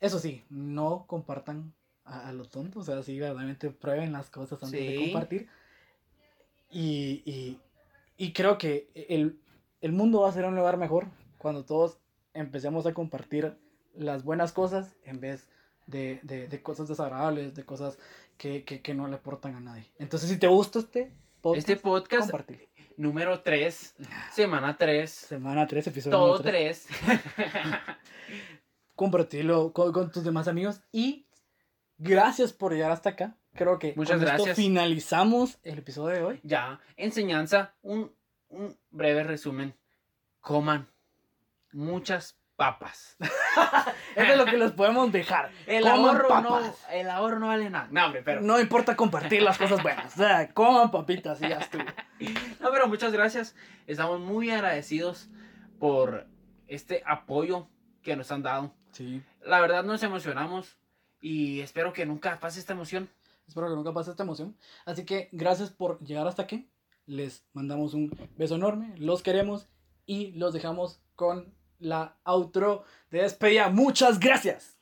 Eso 0.00 0.18
sí, 0.18 0.44
no 0.50 1.06
compartan 1.06 1.72
a, 2.04 2.28
a 2.28 2.32
lo 2.32 2.44
tonto, 2.44 2.80
o 2.80 2.82
sea, 2.84 3.02
sí, 3.02 3.18
verdaderamente 3.18 3.70
prueben 3.70 4.12
las 4.12 4.30
cosas 4.30 4.62
antes 4.62 4.80
de 4.80 4.96
compartir. 4.96 5.48
Y, 6.70 7.22
y, 7.24 7.58
y 8.16 8.32
creo 8.32 8.58
que 8.58 8.90
el, 8.94 9.40
el 9.80 9.92
mundo 9.92 10.20
va 10.20 10.28
a 10.28 10.32
ser 10.32 10.44
un 10.44 10.56
lugar 10.56 10.76
mejor 10.76 11.06
cuando 11.38 11.64
todos 11.64 11.98
empecemos 12.34 12.86
a 12.86 12.94
compartir 12.94 13.56
las 13.96 14.24
buenas 14.24 14.52
cosas 14.52 14.96
en 15.04 15.20
vez 15.20 15.48
de, 15.86 16.20
de, 16.22 16.48
de 16.48 16.62
cosas 16.62 16.88
desagradables, 16.88 17.54
de 17.54 17.64
cosas 17.64 17.98
que, 18.38 18.64
que, 18.64 18.80
que 18.82 18.94
no 18.94 19.06
le 19.08 19.16
aportan 19.16 19.54
a 19.54 19.60
nadie. 19.60 19.90
Entonces, 19.98 20.28
si 20.30 20.38
te 20.38 20.46
gusta 20.46 20.78
este 20.80 21.12
podcast, 21.40 21.68
Este 21.68 21.76
podcast 21.82 22.30
compártelo. 22.30 22.58
número 22.96 23.40
3, 23.42 23.94
semana 24.32 24.76
3, 24.76 25.10
Semana 25.10 25.66
3, 25.66 25.86
episodio 25.88 26.16
todo 26.18 26.38
número 26.38 26.42
tres. 26.42 26.86
3. 27.04 27.20
Compartirlo 28.94 29.72
con, 29.72 29.92
con 29.92 30.10
tus 30.12 30.22
demás 30.24 30.46
amigos 30.48 30.80
y 30.92 31.26
gracias 31.98 32.52
por 32.52 32.72
llegar 32.72 32.92
hasta 32.92 33.10
acá. 33.10 33.36
Creo 33.54 33.78
que 33.78 33.92
Muchas 33.96 34.16
con 34.18 34.24
esto 34.24 34.34
gracias. 34.36 34.56
finalizamos 34.56 35.58
el 35.62 35.78
episodio 35.78 36.16
de 36.16 36.22
hoy. 36.24 36.40
ya, 36.44 36.80
enseñanza, 36.96 37.74
un, 37.82 38.12
un 38.48 38.76
breve 38.90 39.22
resumen. 39.24 39.74
Coman 40.40 40.88
muchas 41.72 42.38
papas. 42.56 43.16
Eso 43.20 44.32
es 44.32 44.36
lo 44.38 44.44
que 44.44 44.56
les 44.56 44.72
podemos 44.72 45.10
dejar. 45.10 45.50
El 45.66 45.82
Coman 45.82 46.16
ahorro, 46.16 46.40
no, 46.40 46.74
el 46.90 47.10
ahorro 47.10 47.38
no 47.38 47.48
vale 47.48 47.70
nada. 47.70 47.88
No, 47.90 48.06
hombre, 48.06 48.22
pero, 48.22 48.40
no. 48.40 48.54
No 48.54 48.60
importa 48.60 48.96
compartir 48.96 49.42
las 49.42 49.58
cosas 49.58 49.82
buenas. 49.82 50.14
O 50.14 50.16
sea, 50.16 50.52
coman 50.52 50.90
papitas 50.90 51.40
y 51.42 51.48
ya 51.48 51.58
estuvo. 51.58 51.84
pero 52.72 52.88
muchas 52.88 53.12
gracias. 53.12 53.56
Estamos 53.86 54.20
muy 54.20 54.50
agradecidos 54.50 55.28
por 55.78 56.26
este 56.68 57.02
apoyo 57.06 57.68
que 58.02 58.16
nos 58.16 58.30
han 58.30 58.42
dado. 58.42 58.72
Sí. 58.92 59.22
La 59.44 59.60
verdad 59.60 59.82
nos 59.84 60.02
emocionamos 60.02 60.76
y 61.20 61.60
espero 61.60 61.92
que 61.92 62.06
nunca 62.06 62.38
pase 62.38 62.60
esta 62.60 62.72
emoción. 62.72 63.10
Espero 63.46 63.68
que 63.68 63.74
nunca 63.74 63.92
pase 63.92 64.10
esta 64.10 64.22
emoción. 64.22 64.56
Así 64.86 65.04
que 65.04 65.28
gracias 65.32 65.70
por 65.70 65.98
llegar 66.00 66.26
hasta 66.26 66.42
aquí. 66.42 66.70
Les 67.06 67.44
mandamos 67.52 67.92
un 67.94 68.16
beso 68.36 68.54
enorme. 68.54 68.94
Los 68.96 69.22
queremos 69.22 69.68
y 70.06 70.32
los 70.32 70.54
dejamos 70.54 71.02
con 71.14 71.52
la 71.80 72.16
outro 72.24 72.84
de 73.10 73.22
despedida. 73.22 73.68
Muchas 73.68 74.18
gracias. 74.18 74.73